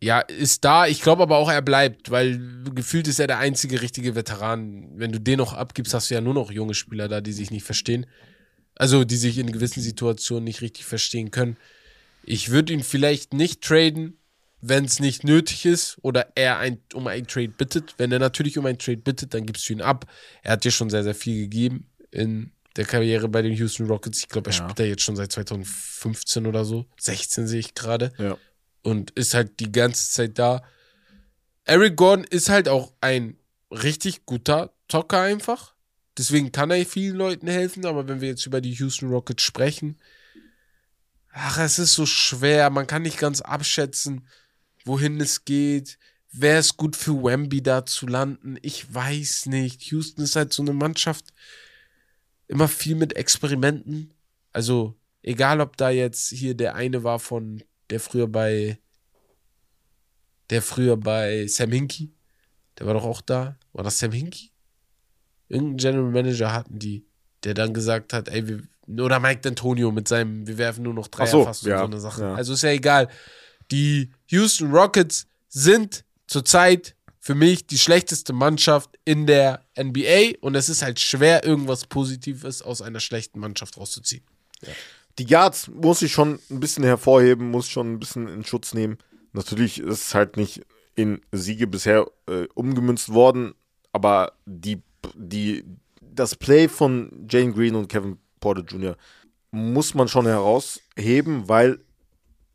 [0.00, 0.86] ja, ist da.
[0.86, 2.38] Ich glaube aber auch, er bleibt, weil
[2.74, 4.90] gefühlt ist er der einzige richtige Veteran.
[4.94, 7.50] Wenn du den noch abgibst, hast du ja nur noch junge Spieler da, die sich
[7.50, 8.06] nicht verstehen.
[8.76, 11.56] Also, die sich in gewissen Situationen nicht richtig verstehen können.
[12.22, 14.18] Ich würde ihn vielleicht nicht traden,
[14.60, 17.94] wenn es nicht nötig ist oder er ein, um einen Trade bittet.
[17.98, 20.10] Wenn er natürlich um einen Trade bittet, dann gibst du ihn ab.
[20.42, 24.20] Er hat dir schon sehr, sehr viel gegeben in der Karriere bei den Houston Rockets.
[24.20, 24.62] Ich glaube, er Ja.
[24.64, 26.86] spielt da jetzt schon seit 2015 oder so.
[26.98, 28.36] 16 sehe ich gerade Ja.
[28.82, 30.62] und ist halt die ganze Zeit da.
[31.64, 33.36] Eric Gordon ist halt auch ein
[33.70, 35.74] richtig guter Zocker einfach.
[36.16, 39.98] Deswegen kann er vielen Leuten helfen, aber wenn wir jetzt über die Houston Rockets sprechen,
[41.32, 42.70] ach, es ist so schwer.
[42.70, 44.26] Man kann nicht ganz abschätzen,
[44.84, 45.98] wohin es geht.
[46.30, 48.58] Wäre es gut für Wemby da zu landen?
[48.62, 49.82] Ich weiß nicht.
[49.90, 51.26] Houston ist halt so eine Mannschaft,
[52.48, 54.12] immer viel mit Experimenten.
[54.52, 58.78] Also, egal ob da jetzt hier der eine war von, der früher bei,
[60.50, 62.12] der früher bei Sam Hinkie,
[62.78, 63.56] der war doch auch da.
[63.72, 64.50] War das Sam Hinkie?
[65.48, 67.06] Irgendein General Manager hatten die,
[67.44, 68.62] der dann gesagt hat, ey, wir,
[69.02, 71.92] oder Mike D'Antonio mit seinem, wir werfen nur noch Dreier Ach so, fast ja, und
[71.92, 72.22] so eine Sache.
[72.22, 72.34] ja.
[72.34, 73.08] Also ist ja egal.
[73.70, 80.68] Die Houston Rockets sind zurzeit für mich die schlechteste Mannschaft in der NBA und es
[80.68, 84.22] ist halt schwer, irgendwas Positives aus einer schlechten Mannschaft rauszuziehen.
[85.18, 88.98] Die Guards muss ich schon ein bisschen hervorheben, muss schon ein bisschen in Schutz nehmen.
[89.32, 90.62] Natürlich ist es halt nicht
[90.94, 93.54] in Siege bisher äh, umgemünzt worden,
[93.92, 94.80] aber die,
[95.14, 95.64] die,
[96.00, 98.96] das Play von Jane Green und Kevin Porter Jr.
[99.50, 101.80] muss man schon herausheben, weil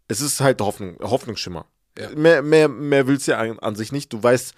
[0.08, 1.66] es ist halt Hoffnung, Hoffnungsschimmer.
[1.97, 2.10] Ja.
[2.10, 4.12] Mehr, mehr, mehr willst du ja an, an sich nicht.
[4.12, 4.54] Du weißt,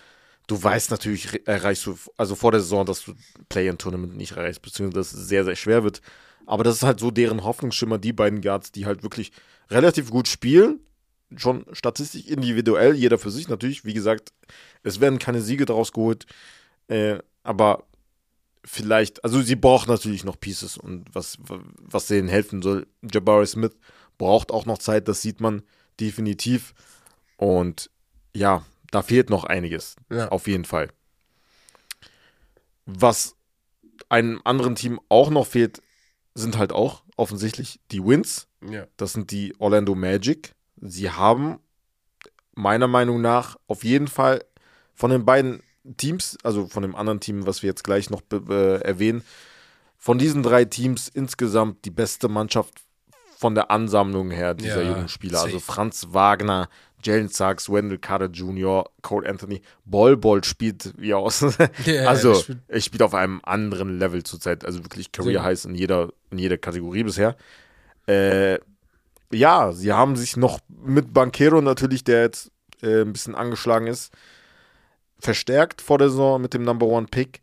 [0.48, 3.14] du weißt natürlich, re- erreichst du, also vor der Saison, dass du
[3.50, 6.02] Play-in-Tournament nicht erreichst, beziehungsweise dass es sehr, sehr schwer wird.
[6.46, 9.32] Aber das ist halt so deren Hoffnungsschimmer, die beiden Guards, die halt wirklich
[9.70, 10.80] relativ gut spielen.
[11.36, 13.84] Schon statistisch individuell, jeder für sich natürlich.
[13.84, 14.32] Wie gesagt,
[14.84, 16.28] es werden keine Siege daraus geholt.
[16.88, 17.84] Äh, aber
[18.64, 21.38] vielleicht, also sie braucht natürlich noch Pieces und was,
[21.80, 22.88] was denen helfen soll.
[23.02, 23.76] Jabari Smith
[24.18, 25.64] braucht auch noch Zeit, das sieht man
[26.00, 26.74] definitiv.
[27.38, 27.90] Und
[28.34, 29.96] ja, da fehlt noch einiges.
[30.10, 30.30] Ja.
[30.30, 30.90] Auf jeden Fall.
[32.86, 33.36] Was
[34.10, 35.82] einem anderen Team auch noch fehlt,
[36.34, 38.48] sind halt auch offensichtlich die Wins.
[38.70, 38.88] Ja.
[38.98, 40.54] Das sind die Orlando Magic.
[40.82, 41.60] Sie haben
[42.54, 44.44] meiner Meinung nach auf jeden Fall
[44.94, 45.62] von den beiden
[45.98, 49.24] Teams, also von dem anderen Team, was wir jetzt gleich noch äh, erwähnen,
[49.98, 52.85] von diesen drei Teams insgesamt die beste Mannschaft
[53.46, 55.40] von der Ansammlung her dieser Ja, jungen Spieler.
[55.40, 55.72] Also safe.
[55.72, 56.68] Franz Wagner,
[57.04, 61.42] Jalen Sachs, Wendell Carter Jr., Cole Anthony, Bol Bol spielt wie aus.
[61.86, 65.76] Ja, also spielt- er spielt auf einem anderen Level zurzeit, also wirklich Career Highs in
[65.76, 67.36] jeder, in jeder Kategorie bisher.
[68.08, 68.58] Äh,
[69.32, 74.12] ja, sie haben sich noch mit Banquero natürlich, der jetzt äh, ein bisschen angeschlagen ist,
[75.20, 77.42] verstärkt vor der Saison mit dem Number One Pick.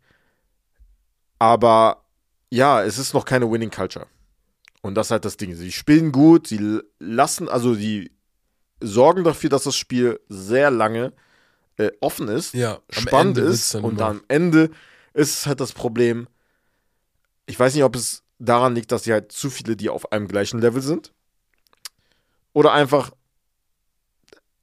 [1.39, 2.03] Aber
[2.49, 4.07] ja, es ist noch keine Winning Culture.
[4.83, 5.55] Und das ist halt das Ding.
[5.55, 8.11] Sie spielen gut, sie lassen, also sie
[8.81, 11.13] sorgen dafür, dass das Spiel sehr lange
[11.77, 14.69] äh, offen ist, Ja, spannend ist und immer- am Ende
[15.13, 16.27] ist es halt das Problem.
[17.45, 20.27] Ich weiß nicht, ob es daran liegt, dass sie halt zu viele, die auf einem
[20.27, 21.13] gleichen Level sind.
[22.51, 23.11] Oder einfach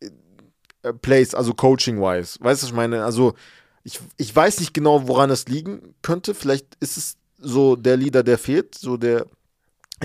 [0.00, 2.38] äh, Plays, also Coaching-wise.
[2.40, 3.04] Weißt du, was ich meine?
[3.04, 3.34] Also,
[3.84, 6.34] ich, ich weiß nicht genau, woran es liegen könnte.
[6.34, 8.74] Vielleicht ist es so der Leader, der fehlt.
[8.74, 9.26] So der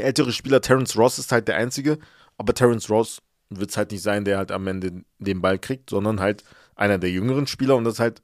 [0.04, 1.98] ältere Spieler, Terence Ross, ist halt der einzige.
[2.38, 3.20] Aber Terence Ross
[3.50, 6.43] wird es halt nicht sein, der halt am Ende den Ball kriegt, sondern halt
[6.76, 7.76] einer der jüngeren Spieler.
[7.76, 8.22] Und das halt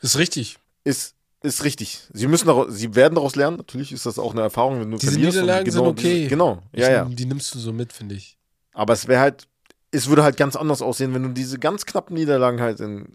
[0.00, 0.58] Ist richtig.
[0.84, 2.00] ist, ist richtig.
[2.12, 3.58] Sie müssen daraus, sie werden daraus lernen.
[3.58, 6.18] Natürlich ist das auch eine Erfahrung, wenn du Diese Niederlagen sind okay.
[6.20, 7.04] Diese, genau, ja, Ich- ja.
[7.04, 8.36] Die nimmst du so mit, finde ich.
[8.72, 9.46] Aber es wäre halt,
[9.90, 13.14] es würde halt ganz anders aussehen, wenn du diese ganz knappen Niederlagen halt in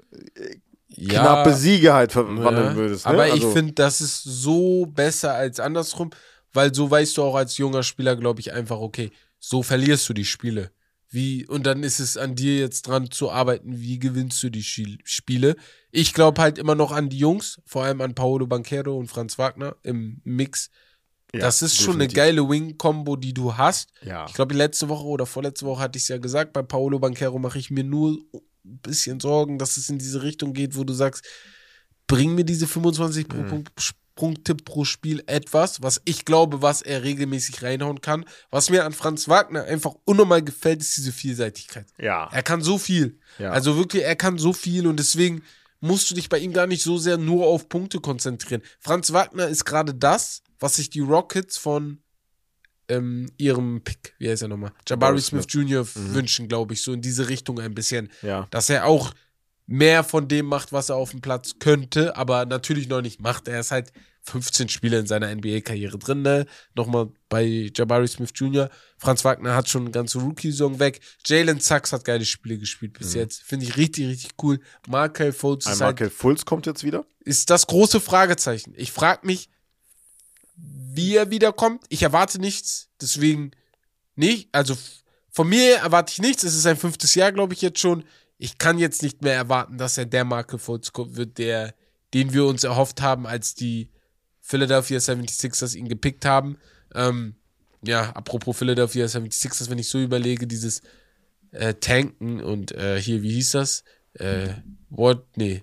[1.07, 3.05] knappe Siege halt verwandeln Ja, würdest.
[3.05, 3.11] Ne?
[3.11, 6.09] Aber ich Also, finde, das ist so besser als andersrum,
[6.53, 10.13] weil so weißt du auch als junger Spieler, glaube ich, einfach, okay, so verlierst du
[10.13, 10.71] die Spiele.
[11.09, 14.63] Wie, und dann ist es an dir jetzt dran zu arbeiten, wie gewinnst du die
[14.63, 15.55] Spiele.
[15.91, 19.37] Ich glaube halt immer noch an die Jungs, vor allem an Paolo Banquero und Franz
[19.37, 20.69] Wagner im Mix.
[21.33, 22.15] ja, das ist schon eine definitiv.
[22.15, 23.89] geile Wing-Kombo, die du hast.
[24.05, 24.25] Ja.
[24.27, 27.39] Ich glaube, letzte Woche oder vorletzte Woche hatte ich es ja gesagt, bei Paolo Banquero
[27.39, 28.17] mache ich mir nur
[28.63, 31.25] ein bisschen Sorgen, dass es in diese Richtung geht, wo du sagst,
[32.07, 33.47] bring mir diese 25 pro Mhm.
[33.49, 33.71] Punkt,
[34.21, 38.23] Punkte pro Spiel etwas, was ich glaube, was er regelmäßig reinhauen kann.
[38.51, 41.87] Was mir an Franz Wagner einfach unnormal gefällt, ist diese Vielseitigkeit.
[41.97, 42.29] Ja.
[42.31, 43.17] Er kann so viel.
[43.39, 43.49] Ja.
[43.49, 45.41] Also wirklich, er kann so viel und deswegen
[45.79, 48.61] musst du dich bei ihm gar nicht so sehr nur auf Punkte konzentrieren.
[48.79, 51.97] Franz Wagner ist gerade das, was sich die Rockets von
[52.89, 55.67] ähm, ihrem Pick, wie heißt er nochmal, Jabari Jabari Smith Smith.
[55.67, 55.83] Jr.
[55.95, 56.13] Mhm.
[56.13, 58.47] wünschen, glaube ich, so in diese Richtung ein bisschen, ja.
[58.51, 59.15] dass er auch
[59.65, 63.47] mehr von dem macht, was er auf dem Platz könnte, aber natürlich noch nicht macht.
[63.47, 63.91] Er ist halt
[64.23, 66.45] 15 Spiele in seiner NBA-Karriere drin, ne?
[66.75, 68.69] Nochmal bei Jabari Smith Jr.
[68.97, 71.01] Franz Wagner hat schon eine ganze Rookie-Song weg.
[71.25, 73.19] Jalen Sachs hat geile Spiele gespielt bis Mhm.
[73.21, 73.41] jetzt.
[73.41, 74.59] Finde ich richtig, richtig cool.
[74.87, 77.05] Markel Fultz Ein halt Markel Fultz kommt jetzt wieder.
[77.25, 78.73] ist das große Fragezeichen.
[78.77, 79.49] Ich frage mich,
[80.55, 81.83] wie er wiederkommt.
[81.89, 83.51] Ich erwarte nichts, deswegen
[84.15, 84.49] nicht.
[84.51, 84.77] Also
[85.29, 86.43] von mir erwarte ich nichts.
[86.43, 88.03] Es ist sein fünftes Jahr, glaube ich, jetzt schon.
[88.37, 91.73] Ich kann jetzt nicht mehr erwarten, dass er der Marke wird, der,
[92.13, 93.89] den wir uns erhofft haben, als die
[94.41, 96.57] Philadelphia 76ers ihn gepickt haben.
[96.93, 97.35] Ähm,
[97.83, 100.81] ja, apropos Philadelphia 76ers, wenn ich so überlege, dieses
[101.51, 103.83] äh, Tanken und äh, hier, wie hieß das?
[104.13, 104.49] Äh,
[104.89, 105.25] what?
[105.35, 105.61] Nee.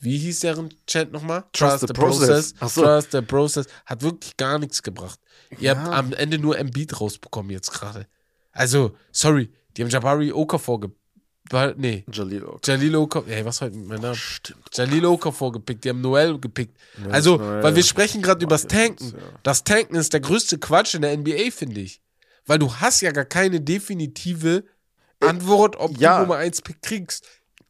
[0.00, 1.44] Wie hieß deren Chat nochmal?
[1.52, 2.54] Trust the process.
[2.60, 2.82] Ach so.
[2.82, 3.66] Trust the process.
[3.86, 5.18] Hat wirklich gar nichts gebracht.
[5.52, 5.76] Ihr Ja.
[5.76, 8.06] habt am Ende nur Embiid rausbekommen jetzt gerade.
[8.52, 10.90] Also, sorry, die haben Jabari Okafor ge...
[11.50, 12.60] war- Nee, Jalil Okafor.
[12.64, 13.30] Jalil Okafor...
[13.32, 14.14] Ey, was heute mit meinem Namen?
[14.14, 14.76] Stimmt.
[14.76, 16.76] Jalil Okafor gepickt, die haben Noel gepickt.
[17.04, 17.62] Ja, also, Noel.
[17.62, 19.10] weil wir sprechen gerade übers Tanken.
[19.10, 19.22] Ja.
[19.42, 22.00] Das Tanken ist der größte Quatsch in der NBA, finde ich.
[22.46, 24.64] Weil du hast ja gar keine definitive
[25.20, 26.16] Antwort, ob ja.
[26.16, 27.26] du Nummer 1 Pick kriegst.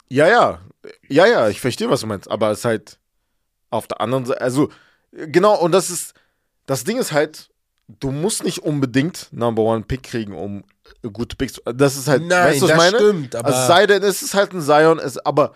[0.09, 0.61] Ja, ja.
[1.09, 2.31] Ja, ja, ich verstehe, was du meinst.
[2.31, 2.99] Aber es ist halt
[3.71, 4.71] auf der anderen Seite, also,
[5.13, 6.15] genau, und das ist,
[6.67, 7.51] das Ding ist halt,
[7.89, 10.65] du musst nicht unbedingt Number One Pick kriegen, um
[11.13, 11.61] gute Picks.
[11.75, 12.97] Das ist halt, Nein, weißt du, was ich das meine?
[12.99, 15.55] stimmt, aber- also, es sei denn, es ist halt ein Zion, es, aber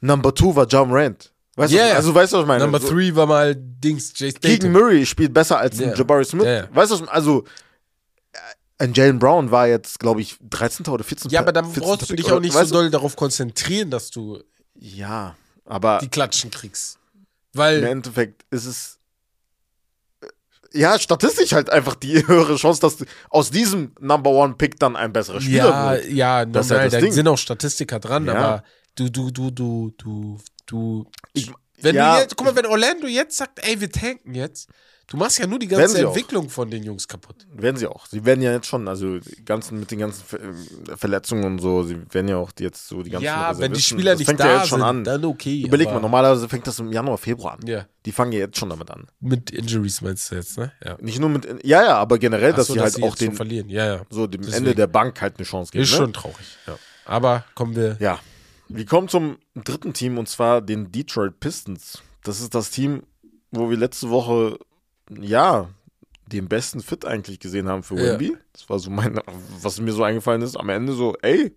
[0.00, 1.32] Number Two war John Rand.
[1.56, 1.88] Weißt Yeah.
[1.90, 2.64] du, also, weißt du, was ich meine?
[2.64, 4.72] Number So- 3 war mal Dings, Jace Keegan.
[4.72, 5.94] Murray spielt besser als Ja.
[5.94, 6.44] Jabari Smith.
[6.44, 6.68] Ja.
[6.74, 7.44] Weißt du, was- also
[8.32, 8.38] äh,
[8.84, 10.92] ein Jalen Brown war jetzt, glaube ich, 13.
[10.92, 11.30] oder 14.
[11.30, 11.82] Ja, aber dann 14.
[11.82, 14.42] brauchst du dich auch nicht so doll darauf konzentrieren, dass du?
[14.74, 16.98] Ja, aber die Klatschen kriegst.
[17.14, 18.95] im Weil, Endeffekt ist es
[20.72, 24.96] ja, statistisch halt einfach die höhere Chance, dass du aus diesem Number One Pick dann
[24.96, 26.08] ein besserer Spieler ja, wird.
[26.10, 27.12] ja, Das ist normal, halt das da Ding.
[27.12, 28.34] sind auch Statistiker dran, Ja.
[28.34, 28.64] aber
[28.96, 31.06] du, du, du, du, du, du.
[31.32, 31.50] Ich-
[31.82, 34.70] wenn ja, du jetzt, guck mal, wenn Orlando jetzt sagt, ey, wir tanken jetzt,
[35.08, 36.08] du machst ja nur die ganze sie auch.
[36.08, 37.46] Entwicklung von den Jungs kaputt.
[37.52, 38.06] Werden sie auch.
[38.06, 41.82] Sie werden ja jetzt schon, also die ganzen mit den ganzen äh, Verletzungen und so,
[41.84, 44.26] sie werden ja auch jetzt so die ganzen Ja, wenn die Reservisten- Spieler das nicht
[44.28, 45.04] fängt da ja jetzt schon sind, an.
[45.04, 45.62] dann okay.
[45.62, 47.66] Überleg mal, normalerweise fängt das im Januar, Februar an.
[47.66, 49.06] Ja, Die fangen ja jetzt schon damit an.
[49.20, 50.72] mit Injuries meinst du jetzt, ne?
[50.84, 50.96] Ja.
[51.00, 53.28] Nicht nur mit, ja, ja, aber generell, Ach dass so, sie halt sie auch schon
[53.28, 53.68] den, verlieren.
[53.68, 54.02] Ja, ja.
[54.10, 54.58] so dem Deswegen.
[54.58, 55.84] Ende der Bank halt eine Chance geben.
[55.84, 55.96] Ist ne?
[55.98, 56.46] schon traurig.
[56.66, 56.76] Ja.
[57.04, 57.96] Aber kommen wir.
[58.00, 58.18] Ja.
[58.68, 62.02] Wir kommen zum dritten Team und zwar den Detroit Pistons.
[62.24, 63.04] Das ist das Team,
[63.52, 64.58] wo wir letzte Woche,
[65.10, 65.68] ja,
[66.26, 68.12] den besten Fit eigentlich gesehen haben für Ja.
[68.12, 68.36] Wemby.
[68.52, 69.20] Das war so mein,
[69.60, 70.56] was mir so eingefallen ist.
[70.56, 71.54] Am Ende so, ey,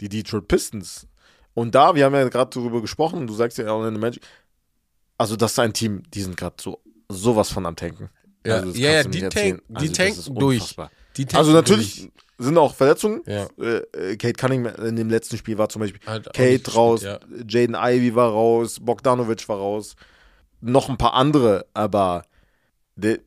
[0.00, 1.06] die Detroit Pistons.
[1.54, 4.22] Und da, wir haben ja gerade darüber gesprochen, du sagst ja auch in der Magic,
[5.16, 8.10] also das ist ein Team, die sind gerade so sowas von am Tanken.
[8.46, 10.76] Ja, Also ja, ja, die, tank, die Also das tanken durch.
[11.16, 12.12] Die tanken Also natürlich durch.
[12.38, 13.22] sind auch Verletzungen.
[13.26, 13.46] Ja.
[13.58, 17.76] Äh, Kate Cunningham in dem letzten Spiel war zum Beispiel auch Kate raus, gespielt, Jaden
[17.78, 19.96] Ivy war raus, Bogdanovic war raus,
[20.60, 22.24] noch ein paar andere, aber
[22.96, 23.20] der,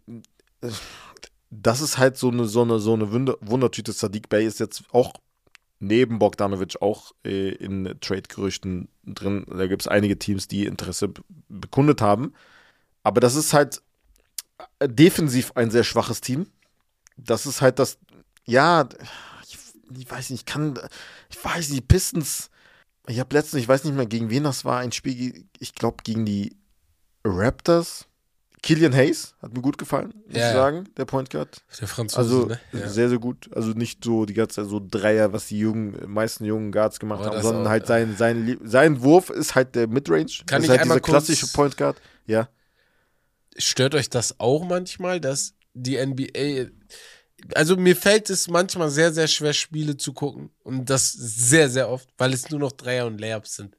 [1.49, 3.91] das ist halt so eine, so eine, so eine Wunder, Wundertüte.
[3.91, 5.13] Sadiq Bey ist jetzt auch
[5.79, 9.45] neben Bogdanovic auch äh, in Trade-Gerüchten drin.
[9.47, 11.13] Da gibt es einige Teams, die Interesse
[11.47, 12.33] bekundet haben.
[13.03, 13.81] Aber das ist halt
[14.79, 16.47] äh, defensiv ein sehr schwaches Team.
[17.15, 17.97] Das ist halt das,
[18.45, 18.87] ja,
[19.47, 19.57] ich,
[19.97, 20.77] ich weiß nicht, ich kann,
[21.29, 22.49] ich weiß nicht, Pistons.
[23.07, 26.03] Ich habe letztens, ich weiß nicht mehr, gegen wen das war, ein Spiel, ich glaube,
[26.03, 26.55] gegen die
[27.23, 28.08] Raptors.
[28.61, 31.61] Killian Hayes hat mir gut gefallen, muss Ja, ich sagen, der Point Guard.
[31.79, 32.59] Der Franzose, Also ne?
[32.73, 32.89] Ja.
[32.89, 33.49] sehr, sehr gut.
[33.55, 37.25] Also nicht so die ganze Zeit so Dreier, was die jungen, meisten jungen Guards gemacht
[37.25, 40.25] Aber haben, sondern auch, halt sein, sein, sein Wurf ist halt der Midrange.
[40.45, 41.97] Kann das ich ist halt einmal dieser klassische kurz- Point Guard.
[42.25, 42.49] Ja.
[43.57, 46.69] Stört euch das auch manchmal, dass die NBA.
[47.55, 50.49] Also mir fällt es manchmal sehr, sehr schwer, Spiele zu gucken.
[50.63, 53.77] Und das sehr, sehr oft, weil es nur noch Dreier und Layups sind.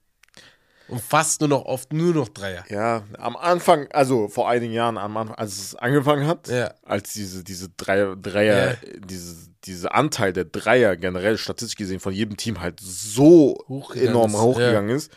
[0.90, 2.64] Und fast nur noch oft nur noch Dreier.
[2.68, 6.74] Ja, am Anfang, also vor einigen Jahren, am Anfang, als es angefangen hat, Ja.
[6.82, 8.76] als diese, diese Dreier, Dreier Ja.
[8.98, 14.30] diese, diese Anteil der Dreier generell statistisch gesehen von jedem Team halt so Hochgegangen enorm
[14.34, 15.12] ist, hochgegangen ist,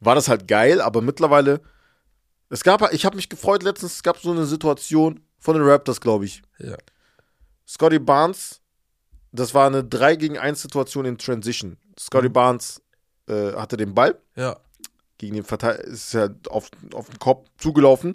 [0.00, 1.60] war das halt geil, aber mittlerweile,
[2.50, 6.00] es gab, ich habe mich gefreut letztens, es gab so eine Situation von den Raptors,
[6.00, 6.42] glaube ich.
[6.58, 6.76] Ja.
[7.66, 8.60] Scotty Barnes,
[9.32, 11.76] das war eine 3 gegen 1 Situation in Transition.
[11.98, 12.32] Scotty Mhm.
[12.34, 12.82] Barnes
[13.28, 14.56] äh, hatte den Ball, Ja.
[15.24, 18.14] Gegen den Verteidiger, ist ja auf, auf den Kopf zugelaufen.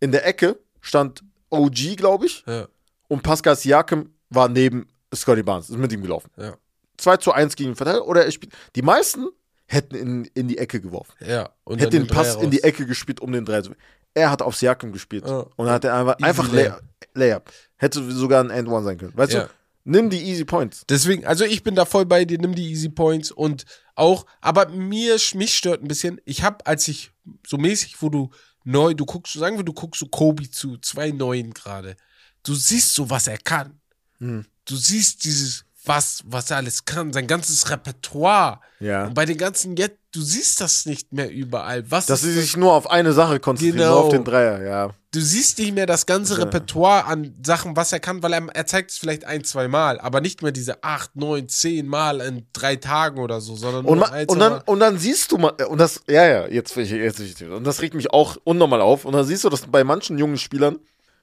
[0.00, 2.66] In der Ecke stand OG, glaube ich, Ja.
[3.08, 6.30] und Pascal Siakam war neben Scotty Barnes, ist mit ihm gelaufen.
[6.36, 6.54] Ja.
[6.96, 8.52] 2 zu 1 gegen den Verteidiger, oder er spielt.
[8.74, 9.28] Die meisten
[9.66, 11.12] hätten in, in die Ecke geworfen.
[11.20, 11.50] Ja.
[11.64, 12.64] Und Hätte dann den Pass Dreier in die raus.
[12.64, 13.70] Ecke gespielt, um den 3 zu.
[14.14, 15.26] Er hat auf Siakam gespielt.
[15.26, 15.38] Ja.
[15.56, 16.52] Und dann hat er einfach, Easy einfach.
[16.52, 16.82] Layup.
[17.14, 17.50] Layup.
[17.76, 19.12] Hätte sogar ein End-One sein können.
[19.16, 19.44] Weißt Ja.
[19.44, 19.50] du?
[19.84, 20.84] Nimm die Easy Points.
[20.88, 23.64] Deswegen, also ich bin da voll bei dir, nimm die Easy Points und
[23.94, 27.10] auch, aber mir, mich stört ein bisschen, ich habe, als ich
[27.46, 28.30] so mäßig, wo du
[28.64, 31.96] neu, du guckst, sagen wir, du guckst so Kobe zu, zwei Neuen gerade,
[32.44, 33.80] du siehst so, was er kann.
[34.18, 34.46] Hm.
[34.64, 38.60] Du siehst dieses, was, was er alles kann, sein ganzes Repertoire.
[38.80, 39.06] Ja.
[39.06, 41.90] Und bei den ganzen jetzt, du siehst das nicht mehr überall.
[41.90, 43.90] Was Dass ist sie sich nur auf eine Sache konzentrieren, Genau.
[43.94, 44.90] nur auf den Dreier, ja.
[45.12, 46.40] du siehst nicht mehr das ganze Ja.
[46.44, 49.98] Repertoire an Sachen, was er kann, weil er, er zeigt es vielleicht ein, zwei Mal,
[50.00, 53.98] aber nicht mehr diese acht, neun, zehn Mal in drei Tagen oder so, sondern Und,
[53.98, 56.76] noch ma, ein, und, dann, und dann siehst du mal, und das, ja, ja, jetzt,
[56.76, 59.04] jetzt und das regt mich auch unnormal auf.
[59.04, 60.78] Und dann siehst du das bei manchen jungen Spielern,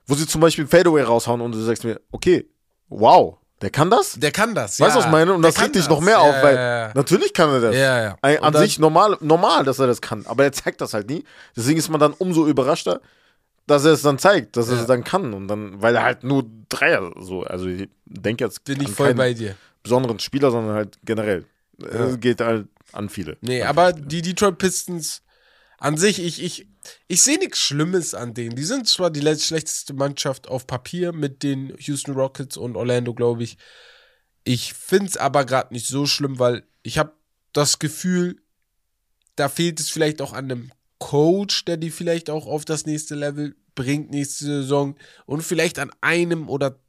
[0.06, 2.50] wo sie zum Beispiel Fadeaway raushauen und du sagst mir, okay,
[2.90, 4.14] wow, der kann das?
[4.14, 4.80] Der kann das.
[4.80, 4.96] Weißt du, ja.
[4.96, 5.34] was ich meine?
[5.34, 7.76] Und Der das regt dich noch mehr ja, auf, weil Ja, natürlich kann er das.
[7.76, 8.16] ja, ja.
[8.22, 11.24] Ein, an sich normal, normal, dass er das kann, aber er zeigt das halt nie.
[11.56, 13.02] Deswegen ist man dann umso überraschter,
[13.68, 15.34] dass er es dann zeigt, dass er es dann kann.
[15.34, 19.08] Und dann, weil er halt nur Dreier so, also ich denke jetzt Bin ich voll
[19.08, 19.56] keinen bei dir.
[19.84, 21.46] besonderen Spieler, sondern halt generell.
[21.82, 23.38] Es geht halt an viele.
[23.42, 24.08] Nee, An aber viele.
[24.08, 25.22] die Detroit Pistons
[25.78, 26.68] an sich, ich, ich,
[27.08, 28.56] ich sehe nichts Schlimmes an denen.
[28.56, 33.44] Die sind zwar die schlechteste Mannschaft auf Papier mit den Houston Rockets und Orlando, glaube
[33.44, 33.58] ich.
[34.44, 37.14] Ich finde es aber gerade nicht so schlimm, weil ich habe
[37.54, 38.42] das Gefühl,
[39.36, 43.16] da fehlt es vielleicht auch an einem Coach, der die vielleicht auch auf das nächste
[43.16, 46.80] Level bringt nächste Saison und vielleicht an einem oder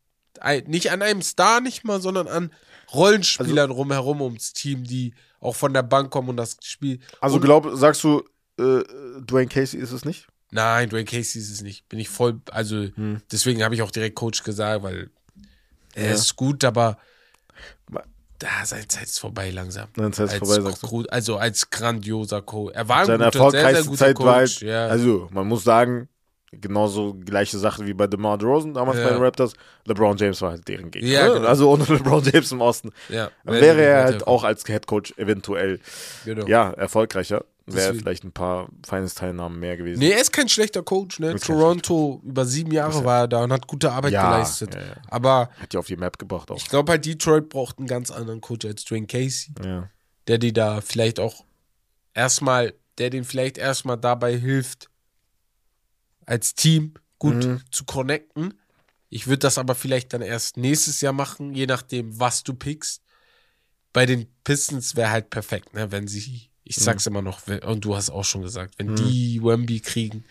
[0.66, 2.52] nicht an einem Star nicht mal, sondern an
[2.92, 6.98] Rollenspielern rumherum ums Team, die auch von der Bank kommen und das Spiel.
[7.20, 8.24] Also glaub, sagst du,
[8.60, 8.84] äh,
[9.22, 10.26] Dwayne Casey ist es nicht?
[10.50, 11.88] Nein, Dwayne Casey ist es nicht.
[11.88, 13.22] Bin ich voll, also Hm.
[13.32, 15.10] deswegen habe ich auch direkt Coach gesagt, weil
[15.94, 16.12] er Ja.
[16.14, 16.98] ist gut, aber
[18.38, 19.88] da seine Zeit ist vorbei langsam.
[19.96, 21.04] Nein, Zeit ist vorbei, sagst du.
[21.10, 22.72] Also als grandioser Coach.
[22.74, 24.62] Er war ein Seine guter, sehr, sehr guter Zeit war halt, Coach.
[24.62, 24.86] ja.
[24.86, 26.08] also man muss sagen,
[26.50, 29.04] genauso gleiche Sache wie bei DeMar DeRozan damals Ja.
[29.04, 29.52] bei den Raptors.
[29.84, 31.08] LeBron James war halt deren Gegner.
[31.08, 31.34] Ja, ne?
[31.34, 31.46] genau.
[31.48, 32.92] Also ohne LeBron James im Osten.
[33.10, 33.30] ja.
[33.44, 35.78] Wäre er halt weiter- auch als Headcoach eventuell
[36.24, 36.46] Genau.
[36.46, 37.44] ja, erfolgreicher.
[37.74, 39.98] Wäre vielleicht ein paar Finals-Teilnahmen mehr gewesen.
[40.00, 41.32] Nee, er ist kein schlechter Coach, ne?
[41.32, 44.74] Ist Toronto, über sieben Jahre war er da und hat gute Arbeit Ja, geleistet.
[44.74, 44.96] ja, ja.
[45.08, 46.56] Aber Hat die auf die Map gebracht auch.
[46.56, 49.52] ich glaube halt, Detroit braucht einen ganz anderen Coach als Dwayne Casey.
[49.64, 49.88] Ja.
[50.28, 51.44] der die da vielleicht auch
[52.14, 54.88] erstmal, der den vielleicht erstmal dabei hilft,
[56.26, 57.60] als Team gut Mhm.
[57.70, 58.54] zu connecten.
[59.08, 63.02] Ich würde das aber vielleicht dann erst nächstes Jahr machen, je nachdem, was du pickst.
[63.92, 66.82] Bei den Pistons wäre halt perfekt, ne, wenn sie, ich Mhm.
[66.84, 70.24] sag's immer noch, und du hast auch schon gesagt, wenn die Wemby kriegen,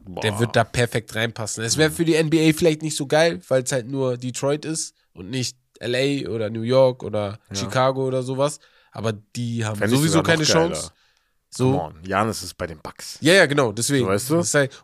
[0.00, 0.40] der Boah.
[0.40, 1.62] wird da perfekt reinpassen.
[1.64, 4.94] Es wäre für die NBA vielleicht nicht so geil, weil es halt nur Detroit ist
[5.14, 8.58] und nicht LA oder New York oder Chicago oder sowas.
[8.92, 10.70] Aber die haben Fänd sowieso keine geiler.
[10.72, 10.90] Chance.
[11.50, 11.92] So.
[12.04, 13.18] Janis ist bei den Bucks.
[13.20, 14.06] Ja, ja, genau, deswegen.
[14.06, 14.36] Weißt du?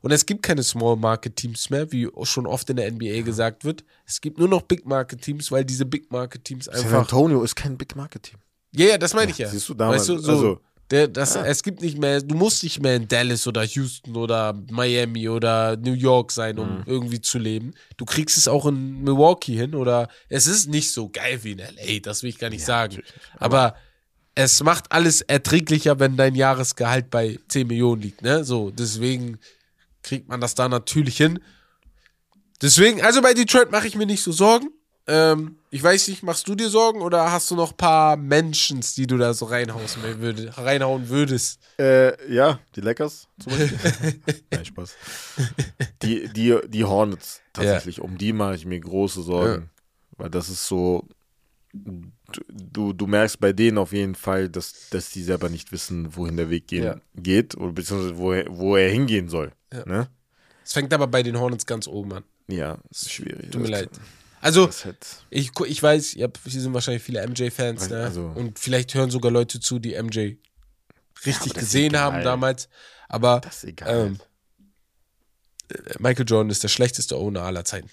[0.03, 3.65] Und es gibt keine Small Market Teams mehr, wie schon oft in der NBA gesagt
[3.65, 3.85] wird.
[4.07, 7.01] Es gibt nur noch Big Market Teams, weil diese Big Market Teams San einfach.
[7.01, 8.39] Antonio ist kein Big Market Team.
[8.75, 9.49] Ja, ja, das meine ich ja.
[9.49, 10.61] siehst du, damals- weißt du, so, also-
[10.93, 14.53] der, das, es gibt nicht mehr, du musst nicht mehr in Dallas oder Houston oder
[14.71, 16.83] Miami oder New York sein, um Mhm.
[16.87, 17.75] irgendwie zu leben.
[17.97, 21.59] Du kriegst es auch in Milwaukee hin oder es ist nicht so geil wie in
[21.59, 22.95] LA, das will ich gar nicht sagen.
[22.97, 23.43] natürlich nicht.
[23.43, 23.75] Aber
[24.35, 28.45] es macht alles erträglicher, wenn dein Jahresgehalt bei 10 Millionen liegt, ne?
[28.45, 29.39] So, deswegen
[30.03, 31.39] kriegt man das da natürlich hin.
[32.61, 34.71] Deswegen, also bei Detroit mache ich mir nicht so Sorgen.
[35.07, 38.81] Ähm, ich weiß nicht, machst du dir Sorgen oder hast du noch ein paar Menschen,
[38.97, 39.87] die du da so reinhauen,
[40.19, 41.61] würd, reinhauen würdest?
[41.79, 43.79] Äh, ja, die Lakers zum Beispiel.
[44.51, 44.95] Nein, Spaß.
[46.03, 49.71] Die, die, die Hornets tatsächlich, um die mache ich mir große Sorgen.
[50.19, 51.07] Weil das ist so,
[51.73, 56.37] du, du merkst bei denen auf jeden Fall, dass, dass die selber nicht wissen, wohin
[56.37, 56.97] der Weg gehen, Ja.
[57.17, 59.53] geht oder beziehungsweise wo er, wo er hingehen soll.
[59.73, 59.85] Ja.
[59.87, 60.09] Ne?
[60.65, 62.25] Es fängt aber bei den Hornets ganz oben an.
[62.47, 63.51] Ja, das ist schwierig.
[63.51, 63.91] Tut mir leid.
[64.43, 64.67] Also,
[65.31, 68.05] ich, ich weiß, ihr habt, hier sind wahrscheinlich viele MJ-Fans, ne?
[68.05, 70.37] Also- Und vielleicht hören sogar Leute zu, die MJ
[71.25, 72.69] richtig ist gesehen haben damals.
[73.09, 74.07] Aber das ist egal.
[74.07, 74.21] ähm,
[75.99, 77.89] Michael Jordan ist der schlechteste Owner aller Zeiten.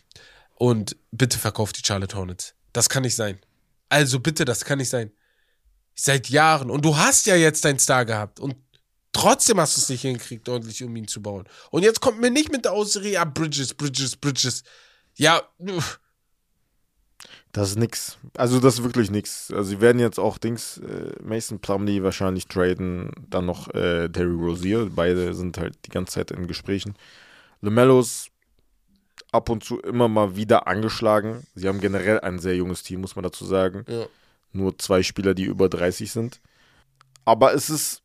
[0.56, 2.54] Und bitte verkauft die Charlotte Hornets.
[2.74, 3.40] Das kann nicht sein.
[3.88, 5.12] Also bitte, das kann nicht sein.
[5.96, 6.70] Seit Jahren.
[6.70, 8.40] Und du hast ja jetzt deinen Star gehabt.
[8.40, 8.56] Und
[9.14, 11.48] trotzdem hast du es nicht hingekriegt, ordentlich um ihn zu bauen.
[11.72, 14.64] Und jetzt kommt mir nicht mit der Ausrede, ja, Bridges, Bridges, Bridges.
[15.16, 15.42] Ja.
[17.52, 18.18] Das ist nix.
[18.38, 19.52] Also das ist wirklich nix.
[19.52, 24.34] Also sie werden jetzt auch Dings, äh, Mason Plumlee wahrscheinlich traden, dann noch äh, Terry
[24.34, 24.90] Rozier.
[24.94, 26.96] Beide sind halt die ganze Zeit in Gesprächen.
[27.62, 28.28] LaMelos
[29.32, 31.48] ab und zu immer mal wieder angeschlagen.
[31.56, 33.84] Sie haben generell ein sehr junges Team, muss man dazu sagen.
[33.88, 34.06] Ja.
[34.52, 36.40] Nur zwei Spieler, die über 30 sind.
[37.26, 38.04] Aber es ist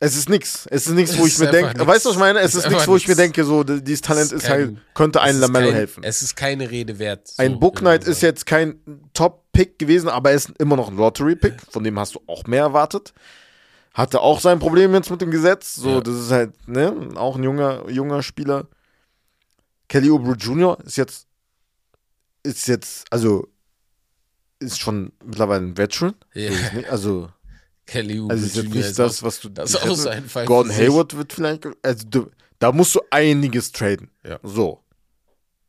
[0.00, 0.66] es ist nix.
[0.70, 1.86] Es ist nichts, Es wo ich mir denke, nix.
[1.86, 2.38] weißt du, was ich meine?
[2.40, 3.18] Es Es ist ist nichts, einfach wo ich mir nix.
[3.22, 6.02] denke, so dieses Talent ist ist halt kein- könnte einem Lamello kein, helfen.
[6.04, 7.28] Es ist keine Rede wert.
[7.28, 8.80] So, Ein Book Knight ist jetzt kein
[9.14, 11.62] Top-Pick gewesen, aber er ist immer noch ein Lottery-Pick.
[11.70, 13.14] Von dem hast du auch mehr erwartet.
[13.94, 15.74] Hatte auch sein Problem jetzt mit dem Gesetz.
[15.76, 16.00] So, Ja.
[16.02, 18.66] das ist halt, ne, auch ein junger, junger Spieler.
[19.88, 20.76] Kelly Oubre Jr.
[20.84, 21.26] ist jetzt,
[22.42, 23.48] ist jetzt, also,
[24.58, 26.14] ist schon mittlerweile ein Veteran.
[26.34, 26.50] Ja.
[26.90, 27.28] Also,
[27.86, 29.48] Kelly Oubre also ist jetzt nicht ist das, was du.
[29.48, 30.72] das ist auch so ein Fall Gordon.
[30.72, 34.10] Hayward wird vielleicht, also, du, da musst du einiges traden.
[34.24, 34.38] Ja.
[34.42, 34.82] So.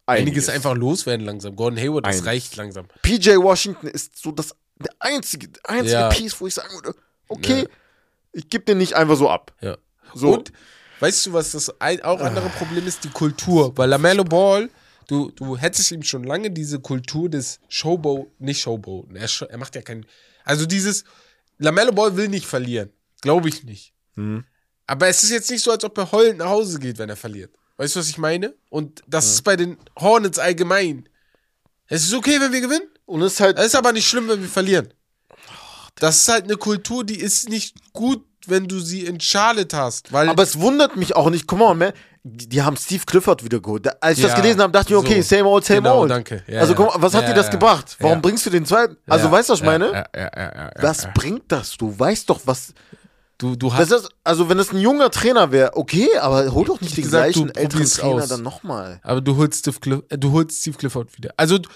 [0.06, 1.56] Einiges einfach loswerden langsam.
[1.56, 2.28] Gordon Hayward, das Einiges.
[2.28, 2.88] reicht langsam.
[3.02, 6.10] PJ Washington ist so das der einzige, der einzige Ja.
[6.10, 7.68] Piece, wo ich sagen würde, okay, Ja.
[8.32, 9.54] ich gebe den nicht einfach so ab.
[9.62, 9.78] Ja.
[10.14, 10.36] So.
[10.36, 10.52] Und
[11.00, 13.04] weißt du, was das ein, auch andere Problem ist?
[13.04, 13.76] Die Kultur.
[13.78, 14.70] Weil Lamello Ball,
[15.08, 19.76] du, du hättest ihm schon lange diese Kultur des Showboat, nicht Showboat, er, er macht
[19.76, 20.06] ja keinen.
[20.46, 21.04] Also dieses,
[21.58, 22.92] Lamello Ball will nicht verlieren.
[23.22, 23.94] Glaube ich nicht.
[24.16, 24.46] Mhm.
[24.86, 27.18] Aber es ist jetzt nicht so, als ob er heulend nach Hause geht, wenn er
[27.18, 27.54] verliert.
[27.78, 28.56] Weißt du, was ich meine?
[28.70, 31.08] Und das ist bei den Hornets allgemein.
[31.88, 32.88] Es ist okay, wenn wir gewinnen.
[33.06, 34.94] Und es ist halt, Es ist aber nicht schlimm, wenn wir verlieren.
[35.96, 40.12] Das ist halt eine Kultur, die ist nicht gut, wenn du sie in Charlotte hast.
[40.12, 41.48] Weil aber es wundert mich auch nicht.
[41.48, 41.94] Come on, man.
[42.28, 43.88] Die, haben Steve Clifford wieder geholt.
[44.04, 45.36] Als ich Ja, das gelesen habe, dachte ich, okay, so.
[45.36, 46.12] same old, same Genau, old.
[46.12, 46.44] danke.
[46.48, 47.96] Ja, also, mal, was hat Ja, dir das gebracht?
[48.00, 48.98] Warum bringst du den zweiten?
[49.08, 49.86] Also, weißt du, was ich meine?
[49.92, 51.78] Ja, ja, ja, ja, Was bringt das?
[51.78, 52.74] Du weißt doch, was.
[53.38, 53.92] Du, du hast.
[53.92, 57.34] ist, also, wenn es ein junger Trainer wäre, okay, aber hol doch nicht den gesagt,
[57.34, 58.30] gleichen älteren Trainer aus.
[58.30, 59.00] dann nochmal.
[59.04, 61.32] aber du holst, Steve Cliff, äh, du holst Steve Clifford wieder.
[61.38, 61.70] Also, du-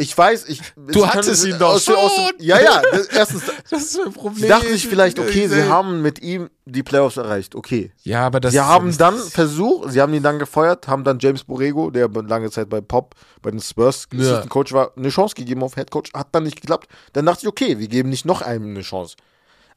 [0.00, 0.60] Ich weiß, ich.
[0.76, 2.32] Du hattest ihn doch aus dem- aus dem- schon.
[2.38, 2.82] Ja, ja.
[2.92, 4.42] Das, erstens, das ist ein Problem.
[4.42, 7.56] Sie dachten sich vielleicht, okay, sie haben mit ihm die Playoffs erreicht.
[7.56, 7.90] Okay.
[8.04, 11.42] Ja, aber das sie haben dann versucht, sie haben ihn dann gefeuert, haben dann James
[11.42, 14.20] Borrego, der lange Zeit bei Pop, bei den Spurs Ja.
[14.20, 16.88] Assistant Coach war, eine Chance gegeben auf Head Coach, hat dann nicht geklappt.
[17.14, 19.16] Dann dachte ich, okay, wir geben nicht noch einem eine Chance.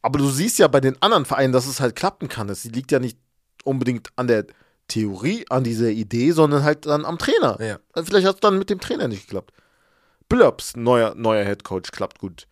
[0.03, 2.47] Aber du siehst ja bei den anderen Vereinen, dass es halt klappen kann.
[2.49, 3.17] Es liegt ja nicht
[3.63, 4.45] unbedingt an der
[4.87, 7.57] Theorie, an dieser Idee, sondern halt dann am Trainer.
[7.59, 7.79] Ja.
[8.03, 9.51] Vielleicht hat es dann mit dem Trainer nicht geklappt.
[10.31, 12.47] Billups, neuer, neuer Head Coach, klappt gut.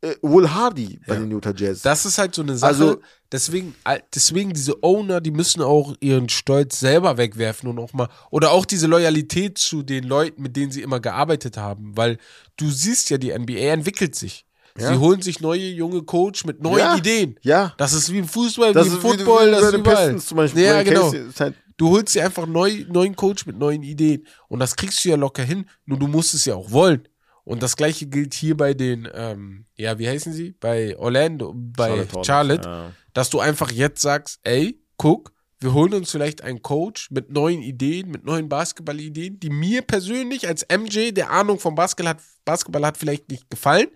[0.00, 1.20] Äh, Will Hardy bei Ja.
[1.20, 1.82] den Utah Jazz.
[1.82, 2.68] Das ist halt so eine Sache.
[2.70, 3.00] Also-
[3.32, 3.74] deswegen,
[4.14, 8.64] deswegen diese Owner, die müssen auch ihren Stolz selber wegwerfen und auch mal oder auch
[8.64, 12.18] diese Loyalität zu den Leuten, mit denen sie immer gearbeitet haben, weil
[12.56, 14.44] du siehst ja, die NBA entwickelt sich.
[14.78, 14.92] Ja.
[14.92, 16.96] Sie holen sich neue junge Coach mit neuen Ja.
[16.96, 17.36] Ideen.
[17.42, 17.74] ja.
[17.78, 19.96] Das ist wie im Fußball, Das wie im ist wie- Football, wie das ist überall.
[20.04, 20.62] Pistons zum Beispiel.
[20.64, 21.12] Ja, genau.
[21.40, 24.26] Halt, Du holst dir einfach neu, neuen Coach mit neuen Ideen.
[24.48, 25.64] Und das kriegst du ja locker hin.
[25.86, 27.06] Nur du musst es ja auch wollen.
[27.48, 30.52] Und das gleiche gilt hier bei den, ähm, ja, wie heißen sie?
[30.60, 32.92] Bei Orlando, bei Hornets, Charlotte, ja.
[33.14, 37.62] dass du einfach jetzt sagst, ey, guck, wir holen uns vielleicht einen Coach mit neuen
[37.62, 42.84] Ideen, mit neuen Basketballideen, die mir persönlich als MJ, der Ahnung vom Basketball hat, Basketball
[42.84, 43.88] hat vielleicht nicht gefallen.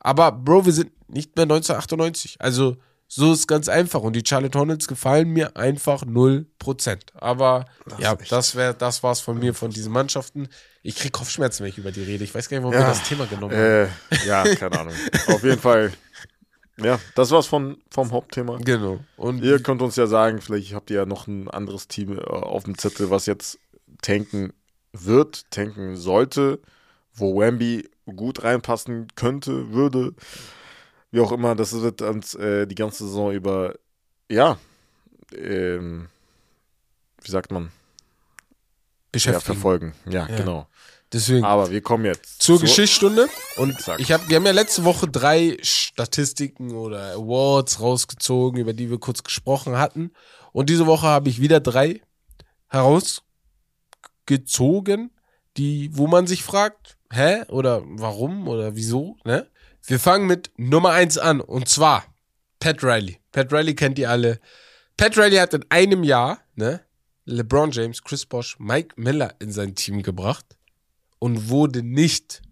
[0.00, 2.40] Aber Bro, wir sind nicht mehr 1998.
[2.40, 2.78] Also
[3.14, 4.00] so ist ganz einfach.
[4.00, 6.46] Und die Charlotte Hornets gefallen mir einfach 0%.
[7.12, 7.66] Aber
[7.98, 10.48] ja, das wäre, das war's von mir, von diesen Mannschaften.
[10.82, 12.24] Ich krieg Kopfschmerzen, wenn ich über die rede.
[12.24, 12.86] Ich weiß gar nicht, warum Ja.
[12.86, 13.62] wir das Thema genommen haben.
[13.62, 13.88] Äh,
[14.26, 14.94] ja, keine Ahnung.
[15.26, 15.92] Auf jeden Fall.
[16.78, 18.56] Ja, das war's von, vom Hauptthema.
[18.64, 18.98] Genau.
[19.18, 22.22] Und Ihr könnt uns ja sagen, vielleicht habt ihr ja noch ein anderes Team äh,
[22.22, 23.58] auf dem Zettel, was jetzt
[24.00, 24.54] tanken
[24.94, 26.60] wird, tanken sollte,
[27.12, 30.14] wo Wemby gut reinpassen könnte, würde.
[31.12, 33.74] Wie auch immer, das wird uns äh, die ganze Saison über,
[34.30, 34.58] ja,
[35.34, 36.08] ähm,
[37.22, 37.64] wie sagt man?
[37.64, 37.70] Ja,
[39.12, 39.44] beschäftigen.
[39.44, 39.94] verfolgen.
[40.06, 40.36] Ja, Ja.
[40.36, 40.66] genau.
[41.12, 41.44] Deswegen.
[41.44, 43.28] Aber wir kommen jetzt zur Geschichtsstunde.
[43.56, 44.00] Und Exakt.
[44.00, 48.98] ich hab, wir haben ja letzte Woche drei Statistiken oder Awards rausgezogen, über die wir
[48.98, 50.12] kurz gesprochen hatten.
[50.52, 52.00] Und diese Woche habe ich wieder drei
[52.68, 55.10] herausgezogen,
[55.58, 57.42] die, wo man sich fragt, hä?
[57.48, 58.48] Oder warum?
[58.48, 59.18] Oder wieso?
[59.24, 59.46] Ne?
[59.84, 61.40] Wir fangen mit Nummer eins an.
[61.40, 62.04] Und zwar
[62.60, 63.18] Pat Riley.
[63.32, 64.40] Pat Riley kennt ihr alle.
[64.96, 66.80] Pat Riley hat in einem Jahr, ne?
[67.24, 70.56] LeBron James, Chris Bosh, Mike Miller in sein Team gebracht
[71.20, 72.42] und wurde nicht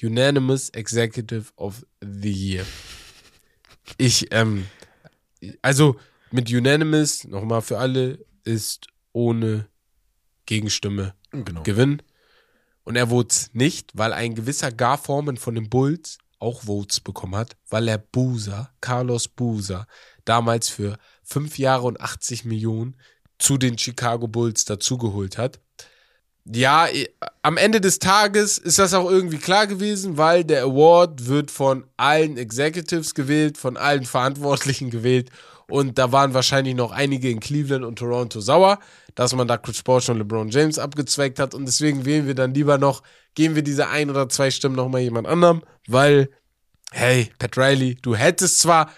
[0.00, 2.64] Unanimous Executive of the Year.
[3.98, 4.66] Ich, ähm,
[5.62, 5.96] also
[6.30, 9.68] mit Unanimous, nochmal für alle, ist ohne
[10.46, 11.62] Gegenstimme Genau.
[11.62, 12.02] Gewinn.
[12.84, 17.00] Und er wurde es nicht, weil ein gewisser Gar Foreman von den Bulls auch Votes
[17.00, 19.86] bekommen hat, weil er Boozer, Carlos Boozer,
[20.24, 22.96] damals für fünf Jahre und 80 Millionen
[23.38, 25.60] zu den Chicago Bulls dazugeholt hat.
[26.46, 26.88] Ja,
[27.42, 31.84] am Ende des Tages ist das auch irgendwie klar gewesen, weil der Award wird von
[31.96, 35.30] allen Executives gewählt, von allen Verantwortlichen gewählt.
[35.70, 38.78] Und da waren wahrscheinlich noch einige in Cleveland und Toronto sauer,
[39.14, 41.54] dass man da Chris Bosh und LeBron James abgezweigt hat.
[41.54, 43.02] Und deswegen wählen wir dann lieber noch,
[43.34, 46.30] geben wir diese ein oder zwei Stimmen nochmal jemand anderem, weil,
[46.92, 48.90] hey, Pat Riley, du hättest zwar,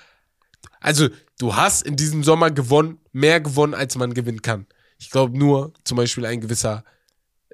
[0.81, 1.09] also
[1.39, 4.67] du hast in diesem Sommer gewonnen, mehr gewonnen, als man gewinnen kann.
[4.99, 6.85] Ich glaube nur zum Beispiel ein gewisser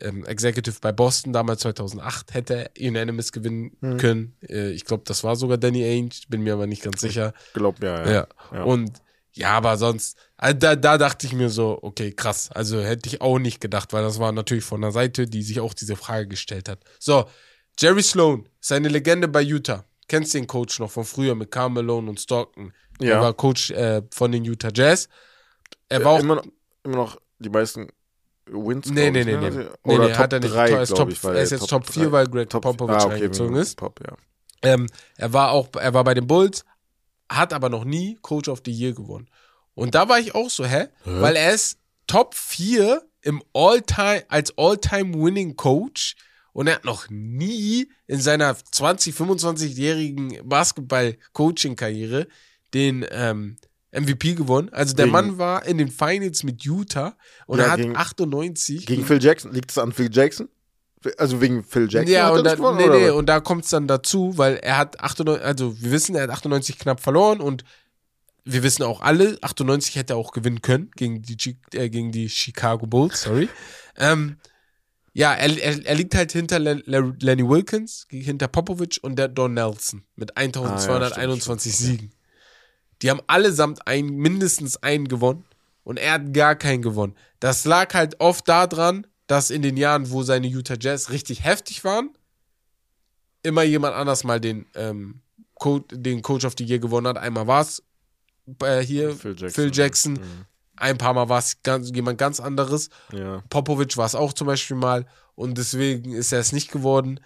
[0.00, 4.36] ähm, Executive bei Boston damals 2008 hätte Unanimous gewinnen können.
[4.48, 7.32] Äh, ich glaube, das war sogar Danny Ainge, bin mir aber nicht ganz sicher.
[7.54, 8.10] Glaub mir, ja.
[8.10, 8.26] Ja.
[8.52, 8.62] Ja.
[8.62, 8.92] Und
[9.38, 12.50] ja, aber sonst, also da, da dachte ich mir so, okay, krass.
[12.52, 15.60] Also hätte ich auch nicht gedacht, weil das war natürlich von der Seite, die sich
[15.60, 16.80] auch diese Frage gestellt hat.
[16.98, 17.24] So,
[17.78, 19.84] Jerry Sloan, seine Legende bei Utah.
[20.08, 22.72] Kennst den Coach noch von früher mit Carl Malone und Stockton?
[23.00, 23.16] Ja.
[23.16, 25.08] Er war Coach äh, von den Utah Jazz.
[25.88, 26.44] Er war auch immer, noch,
[26.82, 27.88] immer noch die meisten
[28.46, 28.90] Wins.
[28.90, 29.38] Nee, nee, nee, ne?
[29.38, 29.46] nee.
[29.46, 30.54] Also- Nee, Oder nee, Top hat er nicht.
[30.54, 32.12] 3, Er ist Top- ich, er ist jetzt Top 4, 3.
[32.12, 33.76] weil Greg Top- Popovich ah, okay, eingezogen ist.
[33.76, 34.16] Pop, ja.
[34.62, 34.86] Ähm,
[35.16, 36.64] er war auch, er war bei den Bulls,
[37.30, 39.28] hat aber noch nie Coach of the Year gewonnen.
[39.74, 40.88] Und da war ich auch so, hä?
[41.04, 46.16] Weil er ist Top 4 im All-Time, als All-Time-Winning Coach
[46.52, 52.26] und er hat noch nie in seiner 20, 25-jährigen Basketball-Coaching-Karriere
[52.74, 53.56] den ähm,
[53.92, 54.68] MVP gewonnen.
[54.70, 57.96] Also der Gegen- Mann war in den Finals mit Utah und Ja, er hat gegen-
[57.96, 59.52] 98 Gegen Phil Jackson.
[59.52, 60.48] Liegt es an Phil Jackson?
[61.16, 62.12] Also wegen Phil Jackson?
[62.12, 64.98] ja, und, da, gewonnen, nee, nee, und da kommt es dann dazu, weil er hat
[65.00, 67.62] 98, also wir wissen, er hat 98 knapp verloren und
[68.44, 72.28] wir wissen auch alle, 98 hätte er auch gewinnen können gegen die, äh, gegen die
[72.28, 73.48] Chicago Bulls, sorry.
[73.96, 74.38] ähm,
[75.12, 79.28] ja, er, er, er liegt halt hinter Len, Len- Lenny Wilkins, hinter Popovich und der
[79.28, 82.10] Don Nelson mit 1221 Ah, stimmt, Siegen.
[83.02, 85.44] Die haben allesamt ein, mindestens einen gewonnen
[85.84, 87.14] und er hat gar keinen gewonnen.
[87.40, 91.84] Das lag halt oft daran, dass in den Jahren, wo seine Utah Jazz richtig heftig
[91.84, 92.10] waren,
[93.44, 95.20] immer jemand anders mal den, ähm,
[95.54, 97.18] Co den Coach of the Year gewonnen hat.
[97.18, 97.82] Einmal war es
[98.62, 99.50] äh, hier Phil Jackson.
[99.50, 100.18] Phil Jackson,
[100.76, 102.90] ein paar Mal war es ganz, jemand ganz anderes.
[103.12, 103.42] Ja.
[103.50, 107.20] Popovic war es auch zum Beispiel mal und deswegen ist er es nicht geworden.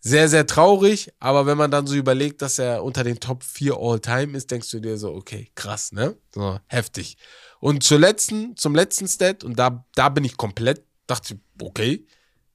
[0.00, 3.76] Sehr, sehr traurig, aber wenn man dann so überlegt, dass er unter den Top 4
[3.76, 6.16] All-Time ist, denkst du dir so, okay, krass, ne?
[6.32, 7.16] So, heftig.
[7.58, 12.06] Und zur letzten, zum letzten Stat, und da, da bin ich komplett, dachte ich, okay,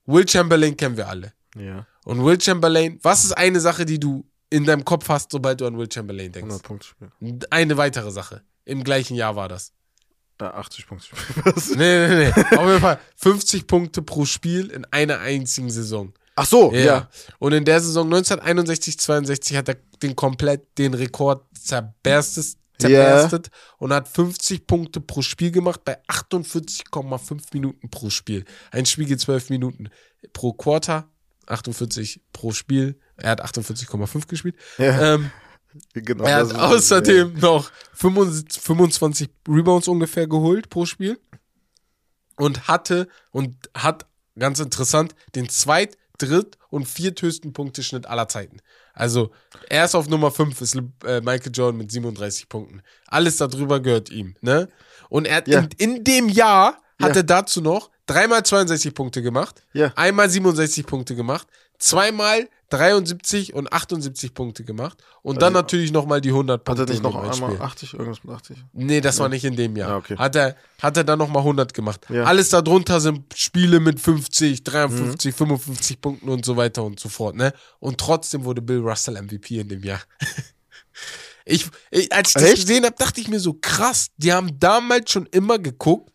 [0.05, 1.33] Will Chamberlain kennen wir alle.
[1.57, 1.85] Ja.
[2.05, 5.65] Und Will Chamberlain, was ist eine Sache, die du in deinem Kopf hast, sobald du
[5.67, 6.47] an Will Chamberlain denkst?
[6.49, 7.39] 100 Punkte Spiel.
[7.49, 8.41] Eine weitere Sache.
[8.65, 9.73] Im gleichen Jahr war das.
[10.39, 11.53] Ja, 80 Punkte Spiel.
[11.77, 12.57] Nee, nee, nee.
[12.57, 16.13] Auf jeden Fall 50 Punkte pro Spiel in einer einzigen Saison.
[16.35, 16.79] Ach so, Ja.
[16.79, 17.09] ja.
[17.39, 21.45] Und in der Saison 1961, 62 hat er den komplett den Rekord
[22.81, 28.45] zerberstet, zerberstet und hat 50 Punkte pro Spiel gemacht bei 48,5 Minuten pro Spiel.
[28.71, 29.89] Ein Spiel geht 12 Minuten
[30.33, 31.09] pro Quarter,
[31.47, 32.99] 48 pro Spiel.
[33.17, 34.55] Er hat 48,5 gespielt.
[34.77, 35.15] Ja.
[35.15, 35.31] Ähm,
[35.93, 41.19] Genau, er hat außerdem noch 25, 25 Rebounds ungefähr geholt pro Spiel
[42.35, 44.05] und hatte und hat
[44.37, 48.57] ganz interessant den zweit, dritt und vierthöchsten Punkteschnitt aller Zeiten.
[48.93, 49.31] Also
[49.69, 52.81] erst auf Nummer 5 ist äh, Michael Jordan mit 37 Punkten.
[53.07, 54.67] Alles darüber gehört ihm, ne?
[55.09, 55.59] Und er hat Ja.
[55.59, 57.21] in, in dem Jahr hat Ja.
[57.21, 59.91] er dazu noch dreimal 62 Punkte gemacht, Ja.
[59.95, 61.47] einmal 67 Punkte gemacht,
[61.79, 66.83] zweimal 73 und 78 Punkte gemacht und dann natürlich nochmal die 100 Hat Punkte.
[66.83, 67.61] er nicht noch einmal Spiel.
[67.61, 67.93] 80?
[67.93, 68.57] Irgendwas mit 80?
[68.73, 69.91] Nee, das war nicht in dem Jahr.
[69.91, 70.17] Ah, okay.
[70.17, 72.05] Hat er, hat er dann nochmal 100 gemacht.
[72.09, 72.23] Ja.
[72.23, 74.63] Alles darunter sind Spiele mit 50, Mhm.
[74.63, 77.53] 53, 55 Punkten und so weiter und so fort, ne?
[77.79, 80.01] Und trotzdem wurde Bill Russell MVP in dem Jahr.
[81.45, 82.55] ich, ich, als ich das Echt?
[82.67, 86.10] gesehen habe, dachte ich mir so, krass, die haben damals schon immer geguckt,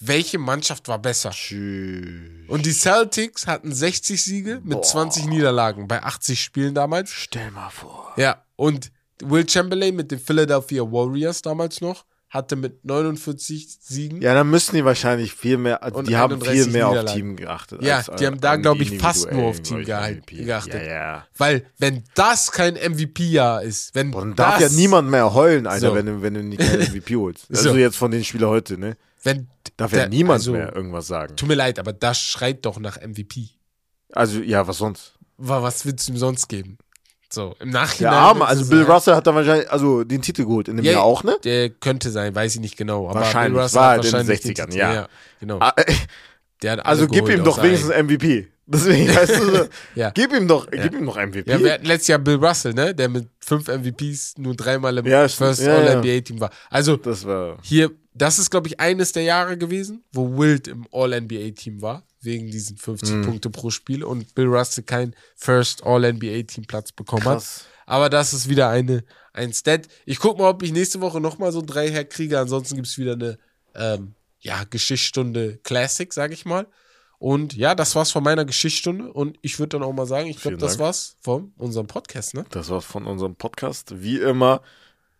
[0.00, 1.30] welche Mannschaft war besser?
[1.30, 2.48] Tschüss.
[2.48, 7.10] Und die Celtics hatten 60 Siege mit 20 Niederlagen bei 80 Spielen damals.
[7.10, 8.12] Stell mal vor.
[8.16, 8.90] Ja, und
[9.22, 14.22] Will Chamberlain mit den Philadelphia Warriors damals noch hatte mit 49 Siegen.
[14.22, 17.12] Ja, dann müssen die wahrscheinlich viel mehr, also die haben viel 31 mehr auf.
[17.12, 17.82] Team geachtet.
[17.82, 20.30] Ja, die haben da, an glaub ich, fast nur auf Team geachtet.
[20.30, 21.26] Ja, ja.
[21.36, 25.66] Weil, wenn das kein MVP-Jahr ist, wenn Und dann darf ja das, niemand mehr heulen,
[25.66, 25.94] Alter, So.
[25.96, 27.46] wenn, du- wenn du nicht keinen MVP holst.
[27.50, 27.76] Also So.
[27.76, 28.96] jetzt von den Spielern heute, ne?
[29.22, 31.36] Wenn Darf ja niemand also, mehr irgendwas sagen.
[31.36, 33.50] Tut mir leid, aber das schreit doch nach MVP.
[34.12, 35.14] Also, ja, was sonst?
[35.36, 36.76] Wa- Was willst du ihm sonst geben?
[37.32, 38.12] So, im Nachhinein.
[38.12, 40.84] Arme, willst also Bill sagen, Russell hat dann wahrscheinlich, also den Titel geholt in dem
[40.84, 41.36] Ja, Jahr auch, ne?
[41.44, 43.08] Der könnte sein, weiß ich nicht genau.
[43.08, 45.08] Aber Wahrscheinlich, Bill Russell war hat halt in den wahrscheinlich den 60ern, Titel, ja.
[45.38, 45.58] genau.
[45.60, 47.90] Ah, äh, Also gib ihm doch wenigstens.
[47.90, 48.48] MVP.
[48.72, 50.10] Deswegen, weißt du, Ja.
[50.10, 51.50] gib ihm doch, gib ihm doch MVP.
[51.50, 52.94] Ja, wir hatten letztes Jahr Bill Russell, ne?
[52.94, 55.26] Der mit fünf MVPs nur dreimal im Ja.
[55.28, 55.90] First Ja, ja.
[55.98, 56.50] All-NBA-Team war.
[56.70, 60.86] Also das war, hier, das ist, glaube ich, eines der Jahre gewesen, wo Wild im
[60.92, 63.22] All-NBA-Team war, wegen diesen 50 Mhm.
[63.24, 67.38] Punkte pro Spiel und Bill Russell keinen First All-NBA-Team-Platz bekommen hat.
[67.38, 67.64] krass.
[67.86, 69.02] Aber das ist wieder eine,
[69.32, 69.88] ein Stat.
[70.06, 72.38] Ich guck mal, ob ich nächste Woche nochmal so drei herkriege.
[72.38, 73.36] Ansonsten gibt's wieder eine
[73.74, 76.68] ähm, ja, Geschichtsstunde Classic, sag ich mal.
[77.20, 79.12] Und ja, das war's von meiner Geschichtsstunde.
[79.12, 82.46] Und ich würde dann auch mal sagen, ich glaube, das war's von unserem Podcast, ne?
[82.48, 84.02] Das war's von unserem Podcast.
[84.02, 84.62] Wie immer,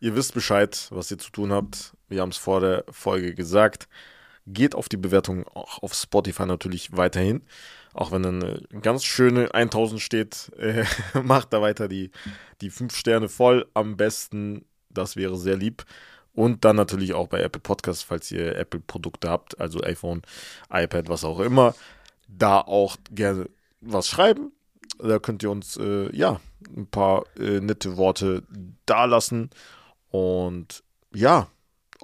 [0.01, 1.93] ihr wisst Bescheid, was ihr zu tun habt.
[2.09, 3.87] Wir haben es vor der Folge gesagt.
[4.47, 7.43] Geht auf die Bewertung auch auf Spotify natürlich weiterhin.
[7.93, 10.87] Auch wenn eine ganz schöne 1000 steht, äh,
[11.23, 12.13] macht da weiter die,
[12.63, 13.69] die 5 Sterne voll.
[13.75, 15.85] Am besten, das wäre sehr lieb.
[16.41, 20.23] Und dann natürlich auch bei Apple Podcasts, falls ihr Apple-Produkte habt, also iPhone,
[20.73, 21.75] iPad, was auch immer,
[22.29, 23.51] da auch gerne
[23.83, 24.51] was schreiben.
[24.99, 26.41] Da könnt ihr uns äh, ja
[26.75, 28.43] ein paar äh, nette Worte
[28.87, 29.51] dalassen.
[30.09, 31.49] Und ja,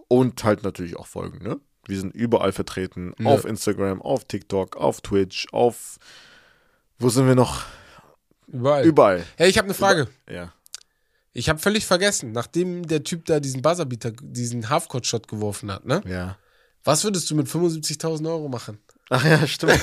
[0.06, 1.58] und halt natürlich auch folgen, ne?
[1.86, 3.14] Wir sind überall vertreten.
[3.18, 3.30] Ja.
[3.30, 5.96] Auf Instagram, auf TikTok, auf Twitch, auf.
[6.98, 7.64] Wo sind wir noch?
[8.48, 8.84] Überall.
[8.84, 9.24] Überall.
[9.38, 10.08] hey, ich habe eine Frage.
[10.28, 10.52] Ja.
[11.36, 16.00] Ich habe völlig vergessen, nachdem der Typ da diesen Buzzerbeater, diesen Halfcourt-Shot geworfen hat, ne?
[16.06, 16.38] Ja.
[16.82, 18.78] Was würdest du mit 75.000 Euro machen?
[19.10, 19.78] Ach ja, stimmt.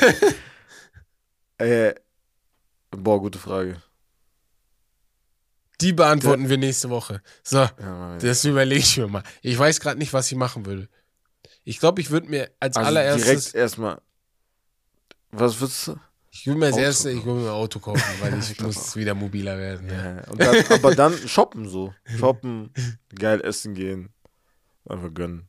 [1.59, 1.93] äh,
[2.89, 3.79] boah, gute Frage.
[5.79, 7.21] Die beantworten wir nächste Woche.
[7.43, 9.23] So, Ja, das überlege ich mir mal.
[9.43, 10.89] Ich weiß gerade nicht, was ich machen würde.
[11.65, 14.01] Ich glaube, ich würde mir als also allererstes, direkt erstmal.
[15.29, 15.99] Was würdest du?
[16.35, 19.13] Ich würde mir Auto erstes, ich würde mir ein Auto kaufen, weil ich muss wieder
[19.13, 19.87] mobiler werden.
[19.87, 20.21] Ja.
[20.35, 21.93] Dann, aber dann shoppen so.
[22.17, 22.71] Shoppen,
[23.15, 24.09] geil essen gehen.
[24.89, 25.47] Einfach gönnen.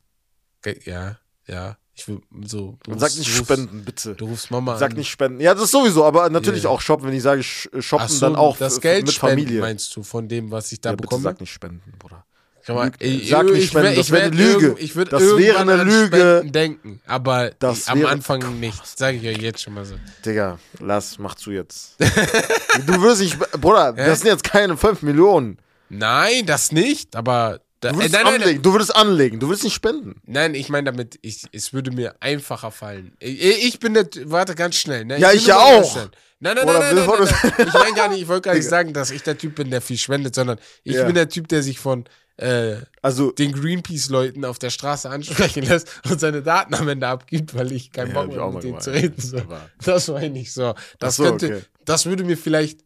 [0.85, 1.17] Ja,
[1.47, 1.77] ja.
[1.97, 2.77] Ich will so.
[2.87, 4.15] Und sag nicht rufst- spenden, bitte.
[4.15, 4.97] Du rufst Mama Sag an.
[4.97, 5.39] nicht spenden.
[5.39, 6.69] Ja, das ist sowieso, aber natürlich Ja.
[6.69, 7.07] auch shoppen.
[7.07, 9.61] Wenn ich sage sh- shoppen, so, dann auch das Geld mit spenden, Familie.
[9.61, 11.23] meinst du, von dem, was ich da ja, bitte bekomme?
[11.23, 12.25] sag nicht spenden, Bruder.
[12.67, 14.75] Mal, ich, sag nicht ich, spenden, ich, das wäre werd eine Lüge.
[14.79, 16.41] Ich würde Das wäre eine Lüge.
[16.45, 18.97] Denken, aber Das ich, am wäre- Anfang nicht.
[18.97, 19.95] Sage ich euch jetzt schon mal so.
[20.25, 21.95] Digga, lass, mach zu jetzt.
[21.99, 25.57] du wirst nicht, Bruder, das sind jetzt keine 5 Millionen.
[25.89, 27.59] Nein, das nicht, aber.
[27.81, 30.15] Da, Du äh, würdest nein, nein, anlegen, du würdest anlegen, du würdest nicht spenden.
[30.25, 33.11] nein, ich meine damit, ich, es würde mir einfacher fallen.
[33.19, 35.05] Ich, ich bin der, warte ganz schnell.
[35.05, 35.19] Ne?
[35.19, 35.95] Ja, ich nur ja auch.
[36.39, 37.67] Nein, nein, Oder nein, nein, nein, nein, nein.
[37.67, 39.81] Ich meine gar nicht, ich wollte gar nicht sagen, dass ich der Typ bin, der
[39.81, 41.03] viel spendet, sondern ich Ja.
[41.05, 42.05] bin der Typ, der sich von
[42.37, 47.55] äh, Also, den Greenpeace-Leuten auf der Straße ansprechen lässt und seine Daten am Ende abgibt,
[47.55, 49.45] weil ich keinen Ja, Bock mehr auch mit denen zu reden soll.
[49.83, 50.73] Das meine ich so.
[50.99, 51.61] Das so, könnte, okay.
[51.85, 52.79] das würde mir vielleicht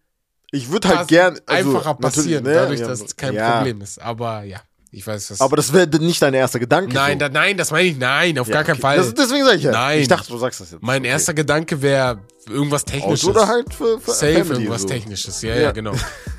[0.51, 1.39] ich würde halt gern.
[1.45, 3.57] Also, einfacher passieren, ne, dadurch, ja, dass es kein ja.
[3.57, 4.01] Problem ist.
[4.01, 4.59] Aber ja,
[4.91, 5.41] ich weiß was.
[5.41, 6.91] Aber das wäre nicht dein erster Gedanke.
[6.93, 7.19] nein, so.
[7.19, 8.81] da, nein, das meine ich, nein, auf Ja, gar keinen okay.
[8.81, 8.97] Fall.
[8.97, 9.71] Das, deswegen sage ich ja.
[9.71, 9.99] Nein.
[9.99, 10.81] Ich dachte, du sagst das jetzt.
[10.81, 11.09] mein Okay.
[11.09, 13.27] erster Gedanke wäre irgendwas Technisches.
[13.27, 14.87] Auto oder halt für, für Safe, Family, irgendwas so.
[14.87, 15.41] Technisches.
[15.43, 15.71] Ja, ja, Ja.
[15.71, 15.93] genau.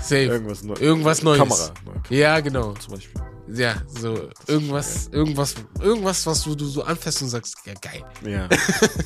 [0.00, 0.24] Safe.
[0.24, 1.38] Irgendwas, Neu Irgendwas Neues.
[1.38, 1.70] Kamera.
[1.84, 2.72] neu- Ja, genau.
[2.74, 3.20] Zum Beispiel.
[3.50, 8.04] Ja, so irgendwas, irgendwas, irgendwas, was du, du so anfasst und sagst, ja geil.
[8.26, 8.46] Ja.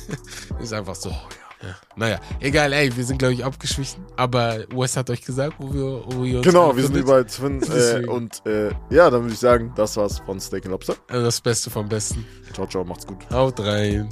[0.61, 1.09] Ist einfach so.
[1.09, 1.75] ja.
[1.95, 4.03] Naja, egal, ey, wir sind, glaube ich, abgeschwichen.
[4.17, 7.71] Aber Wes hat euch gesagt, wo wir, wo ihr uns genau, wir sind überall finden.
[7.71, 10.95] Äh, und äh, ja, dann würde ich sagen, das war's von Steak and Lobster.
[11.07, 12.25] Also das Beste vom Besten.
[12.53, 13.19] Ciao, ciao, macht's gut.
[13.31, 14.09] Haut rein.